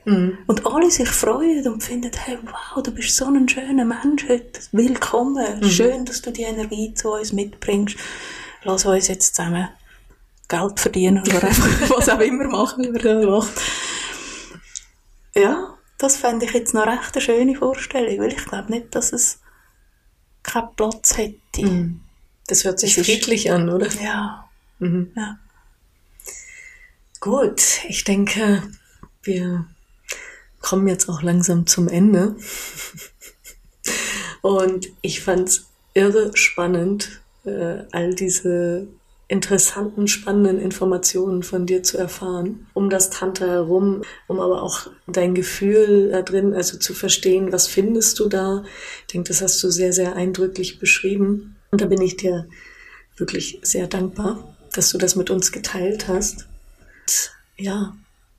und 0.46 0.66
alle 0.68 0.92
sich 0.92 1.10
freuen 1.10 1.68
und 1.68 1.82
finden, 1.82 2.12
hey, 2.16 2.38
wow, 2.44 2.84
du 2.84 2.92
bist 2.92 3.16
so 3.16 3.26
ein 3.26 3.50
schöner 3.50 3.86
Mensch 3.86 4.28
heute, 4.30 4.60
willkommen, 4.72 5.64
schön, 5.70 6.06
dass 6.06 6.22
du 6.22 6.32
die 6.32 6.44
Energie 6.44 6.94
zu 6.94 7.14
uns 7.14 7.34
mitbringst. 7.34 7.98
Lass 8.64 8.86
uns 8.86 9.08
jetzt 9.08 9.36
zusammen 9.36 9.70
Geld 10.48 10.80
verdienen 10.80 11.20
oder 11.28 11.44
einfach 11.44 11.90
was 11.98 12.10
auch 12.10 12.20
immer 12.20 12.48
machen, 12.48 12.84
wie 12.84 12.90
man 12.92 13.02
das 13.02 13.26
macht. 13.26 13.62
Ja, 15.36 15.78
das 15.98 16.18
fände 16.18 16.46
ich 16.46 16.52
jetzt 16.54 16.74
noch 16.74 16.86
recht 16.86 17.14
eine 17.14 17.22
schöne 17.22 17.56
Vorstellung, 17.56 18.20
weil 18.20 18.34
ich 18.34 18.46
glaube 18.46 18.72
nicht, 18.72 18.94
dass 18.94 19.14
es 19.14 19.40
keinen 20.44 20.76
Platz 20.76 21.18
hätte. 21.18 21.62
Mhm. 21.66 22.02
Das 22.48 22.64
hört 22.66 22.80
sich 22.80 22.96
Das 22.96 23.08
ist- 23.08 23.14
friedlich 23.14 23.52
an, 23.52 23.70
oder? 23.70 23.88
Ja, 24.02 24.50
Mhm. 24.80 25.12
ja. 25.16 25.38
Gut, 27.20 27.62
ich 27.88 28.04
denke, 28.04 28.64
wir 29.24 29.66
kommen 30.62 30.88
jetzt 30.90 31.08
auch 31.08 31.22
langsam 31.22 31.66
zum 31.68 31.88
Ende. 31.88 32.36
Und 34.42 34.88
ich 35.02 35.22
fand's 35.22 35.68
irre 35.94 36.36
spannend, 36.36 37.22
äh, 37.46 37.84
all 37.94 38.14
diese 38.14 38.88
interessanten, 39.28 40.08
spannenden 40.08 40.60
Informationen 40.60 41.44
von 41.44 41.66
dir 41.66 41.82
zu 41.84 41.98
erfahren, 41.98 42.68
um 42.74 42.90
das 42.90 43.10
Tantra 43.10 43.46
herum, 43.46 44.04
um 44.28 44.40
aber 44.40 44.62
auch 44.62 44.88
dein 45.08 45.34
Gefühl 45.34 46.10
da 46.12 46.22
drin, 46.22 46.54
also 46.54 46.78
zu 46.78 46.94
verstehen, 46.94 47.52
was 47.52 47.68
findest 47.68 48.20
du 48.20 48.28
da. 48.28 48.64
Ich 49.02 49.14
denke, 49.14 49.30
das 49.30 49.42
hast 49.42 49.64
du 49.64 49.70
sehr, 49.70 49.94
sehr 49.94 50.16
eindrücklich 50.16 50.80
beschrieben. 50.80 51.56
Und 51.72 51.82
da 51.82 51.86
bin 51.86 52.02
ich 52.02 52.18
dir 52.18 52.48
wirklich 53.18 53.60
sehr 53.64 53.88
dankbar, 53.88 54.56
dass 54.74 54.90
du 54.92 54.98
das 54.98 55.16
mit 55.16 55.30
uns 55.30 55.52
geteilt 55.52 56.08
hast. 56.08 56.48
Und 57.08 57.32
ja, 57.58 57.96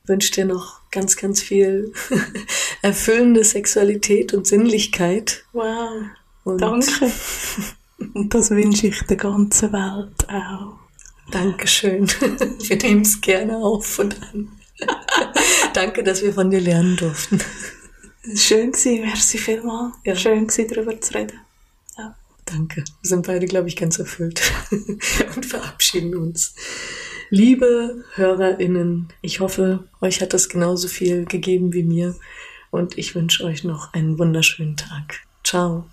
wünsche 0.06 0.32
dir 0.32 0.44
noch 0.44 0.80
ganz, 0.90 1.16
ganz 1.16 1.40
viel 1.40 1.92
erfüllende 2.82 3.42
Sexualität 3.42 4.34
und 4.34 4.46
Sinnlichkeit. 4.46 5.44
Wow, 5.52 5.90
Und 6.44 6.60
danke. 6.60 7.10
Und 7.98 8.34
das 8.34 8.50
wünsche 8.50 8.88
ich 8.88 9.02
der 9.02 9.16
ganzen 9.16 9.72
Welt 9.72 10.28
auch. 10.28 10.78
Dankeschön. 11.30 12.06
Wir 12.08 12.76
nehmen 12.76 13.02
es 13.02 13.20
gerne 13.20 13.56
auf 13.56 13.98
und 13.98 14.20
an. 14.22 14.48
Danke, 15.72 16.02
dass 16.02 16.22
wir 16.22 16.32
von 16.32 16.50
dir 16.50 16.60
lernen 16.60 16.96
durften. 16.96 17.40
Schön 18.34 18.72
gewesen, 18.72 19.02
merci 19.02 19.38
vielmals. 19.38 19.94
Ja. 20.04 20.16
Schön 20.16 20.46
gewesen, 20.46 20.68
darüber 20.68 21.00
zu 21.00 21.14
reden. 21.14 21.40
Ja. 21.96 22.16
Danke. 22.44 22.84
Wir 23.02 23.08
sind 23.08 23.26
beide, 23.26 23.46
glaube 23.46 23.68
ich, 23.68 23.76
ganz 23.76 23.98
erfüllt 23.98 24.42
und 25.36 25.46
verabschieden 25.46 26.14
uns. 26.16 26.54
Liebe 27.30 28.04
HörerInnen, 28.14 29.08
ich 29.22 29.40
hoffe, 29.40 29.84
euch 30.00 30.20
hat 30.20 30.34
das 30.34 30.48
genauso 30.48 30.88
viel 30.88 31.24
gegeben 31.24 31.72
wie 31.72 31.82
mir 31.82 32.14
und 32.70 32.98
ich 32.98 33.14
wünsche 33.14 33.44
euch 33.44 33.64
noch 33.64 33.92
einen 33.92 34.18
wunderschönen 34.18 34.76
Tag. 34.76 35.20
Ciao. 35.42 35.86